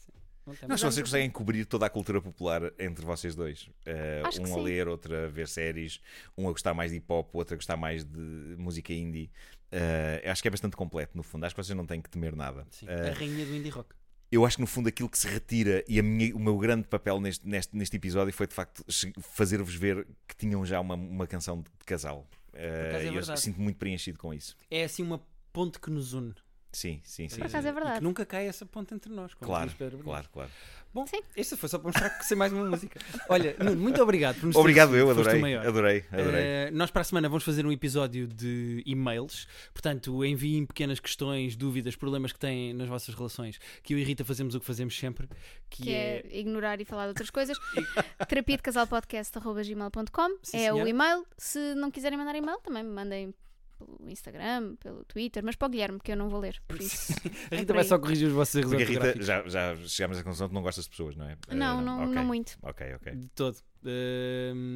Mas 0.69 0.79
vocês 0.81 1.01
conseguem 1.05 1.29
cobrir 1.29 1.65
toda 1.65 1.85
a 1.85 1.89
cultura 1.89 2.21
popular 2.21 2.61
entre 2.79 3.03
vocês 3.05 3.35
dois, 3.35 3.69
que 3.83 4.39
um 4.49 4.57
a 4.57 4.61
ler, 4.63 4.87
outro 4.87 5.13
a 5.13 5.27
ver 5.27 5.49
séries, 5.49 5.99
um 6.37 6.47
a 6.47 6.51
gostar 6.51 6.73
mais 6.73 6.91
de 6.91 6.97
hip 6.99 7.11
hop, 7.11 7.35
outro 7.35 7.55
a 7.55 7.57
gostar 7.57 7.75
mais 7.75 8.05
de 8.05 8.55
música 8.57 8.93
indie, 8.93 9.29
eh, 9.69 10.23
acho 10.25 10.41
que 10.41 10.47
é 10.47 10.51
bastante 10.51 10.77
completo 10.77 11.17
no 11.17 11.23
fundo. 11.23 11.43
Acho 11.45 11.53
que 11.53 11.61
vocês 11.61 11.75
não 11.75 11.85
têm 11.85 12.01
que 12.01 12.09
temer 12.09 12.33
nada. 12.33 12.65
Sim, 12.71 12.85
Eh, 12.87 13.09
a 13.09 13.13
rainha 13.13 13.45
do 13.45 13.53
indie 13.53 13.69
rock. 13.69 13.93
Eu 14.31 14.45
acho 14.45 14.57
que 14.57 14.61
no 14.61 14.67
fundo 14.67 14.89
aquilo 14.89 15.09
que 15.09 15.17
se 15.17 15.27
retira 15.27 15.83
e 15.87 15.99
a 15.99 16.03
minha- 16.03 16.35
o 16.35 16.39
meu 16.39 16.57
grande 16.57 16.87
papel 16.87 17.19
neste, 17.21 17.47
neste, 17.47 17.75
neste 17.75 17.95
episódio 17.95 18.33
foi 18.33 18.47
de 18.47 18.53
facto 18.53 18.83
fazer-vos 19.21 19.73
ver 19.75 20.05
que 20.27 20.35
tinham 20.35 20.65
já 20.65 20.79
uma, 20.79 20.95
uma 20.95 21.25
canção 21.27 21.61
de 21.61 21.69
casal. 21.85 22.27
Eh, 22.53 22.87
acaso 22.89 23.03
é 23.05 23.07
eu 23.09 23.13
verdade. 23.13 23.39
sinto-me 23.39 23.63
muito 23.63 23.77
preenchido 23.77 24.17
com 24.17 24.33
isso. 24.33 24.55
É 24.69 24.83
assim 24.83 25.03
uma 25.03 25.21
ponte 25.53 25.79
que 25.79 25.89
nos 25.89 26.13
une. 26.13 26.33
Sim, 26.71 27.01
sim, 27.03 27.27
sim. 27.29 27.37
Por 27.37 27.47
acaso 27.47 27.65
é 27.67 27.69
E 27.69 27.73
verdade. 27.73 27.97
que 27.97 28.03
nunca 28.03 28.25
cai 28.25 28.47
essa 28.47 28.65
ponte 28.65 28.93
entre 28.93 29.11
nós. 29.11 29.33
como 29.33 29.47
Claro, 29.49 29.71
claro, 30.03 30.29
claro. 30.31 30.49
Bom, 30.93 31.05
Sim. 31.05 31.21
esta 31.35 31.55
foi 31.57 31.69
só 31.69 31.77
para 31.77 31.87
mostrar 31.89 32.09
que 32.11 32.25
sei 32.25 32.35
mais 32.35 32.51
uma 32.51 32.65
música. 32.65 32.99
Olha, 33.29 33.55
Nuno, 33.59 33.75
muito 33.79 34.01
obrigado 34.01 34.39
por 34.39 34.47
nos 34.47 34.55
Obrigado, 34.55 34.95
eu 34.95 35.07
o 35.07 35.11
adorei, 35.11 35.39
maior. 35.39 35.67
adorei, 35.67 36.03
adorei. 36.11 36.41
Eh, 36.41 36.71
nós 36.71 36.89
para 36.89 37.01
a 37.01 37.03
semana 37.03 37.27
vamos 37.29 37.43
fazer 37.43 37.65
um 37.65 37.71
episódio 37.71 38.25
de 38.27 38.81
e-mails, 38.85 39.47
portanto 39.73 40.23
enviem 40.25 40.65
pequenas 40.65 40.99
questões, 40.99 41.55
dúvidas, 41.55 41.95
problemas 41.95 42.31
que 42.31 42.39
têm 42.39 42.73
nas 42.73 42.87
vossas 42.87 43.13
relações, 43.13 43.59
que 43.83 43.93
eu 43.93 43.99
e 43.99 44.03
Rita 44.03 44.23
fazemos 44.25 44.55
o 44.55 44.59
que 44.59 44.65
fazemos 44.65 44.97
sempre, 44.97 45.27
que, 45.69 45.83
que 45.83 45.93
é... 45.93 46.25
é 46.31 46.39
ignorar 46.39 46.79
e 46.81 46.85
falar 46.85 47.03
de 47.03 47.09
outras 47.09 47.29
coisas. 47.29 47.57
terapia 48.27 48.57
de 48.57 48.63
casalpodcast.gmail.com 48.63 50.37
Sim, 50.41 50.57
é 50.57 50.71
o 50.71 50.75
senhora. 50.75 50.89
e-mail. 50.89 51.25
Se 51.37 51.75
não 51.75 51.91
quiserem 51.91 52.17
mandar 52.17 52.35
e-mail, 52.35 52.59
também 52.61 52.83
me 52.83 52.89
mandem 52.91 53.33
pelo 53.77 54.09
Instagram, 54.09 54.75
pelo 54.77 55.03
Twitter, 55.05 55.43
mas 55.43 55.55
para 55.55 55.67
o 55.67 55.69
Guilherme, 55.69 55.99
que 56.03 56.11
eu 56.11 56.17
não 56.17 56.29
vou 56.29 56.39
ler. 56.39 56.61
Por 56.67 56.79
isso. 56.81 57.13
A 57.51 57.55
é 57.55 57.59
Rita 57.59 57.67
por 57.67 57.73
vai 57.75 57.83
aí. 57.83 57.87
só 57.89 57.97
corrigir 57.99 58.27
os 58.27 58.33
vossos 58.33 58.55
erros 58.55 58.69
Porque 58.71 58.83
a 58.83 58.87
Rita, 58.87 59.21
já, 59.23 59.47
já 59.47 59.75
chegámos 59.87 60.17
à 60.17 60.23
conclusão 60.23 60.47
que 60.49 60.53
não 60.55 60.61
gostas 60.61 60.83
de 60.85 60.89
pessoas, 60.91 61.15
não 61.15 61.25
é? 61.29 61.37
Não, 61.51 61.79
Eh, 61.79 61.83
não, 61.83 62.03
ok. 62.03 62.15
não 62.15 62.25
muito. 62.25 62.57
Ok, 62.63 62.93
ok. 62.95 63.15
de 63.15 63.27
todo. 63.29 63.57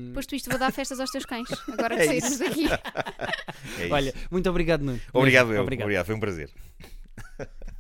Depois 0.08 0.26
tu 0.26 0.36
isto 0.36 0.50
vou 0.50 0.60
dar 0.60 0.72
festas 0.72 1.00
aos 1.00 1.10
teus 1.10 1.26
cães. 1.26 1.48
Agora 1.68 1.96
que 1.98 2.04
É 2.04 2.08
saímos 2.22 2.38
daqui. 2.40 2.66
É. 3.80 3.90
Olha, 3.92 4.14
muito 4.30 4.50
obrigado, 4.50 4.82
Nuno. 4.82 5.00
obrigado, 5.14 5.54
eu. 5.54 5.62
Obrigado. 5.62 5.86
Obrigado, 5.86 6.06
foi 6.06 6.16
um 6.16 6.20
prazer. 6.20 6.50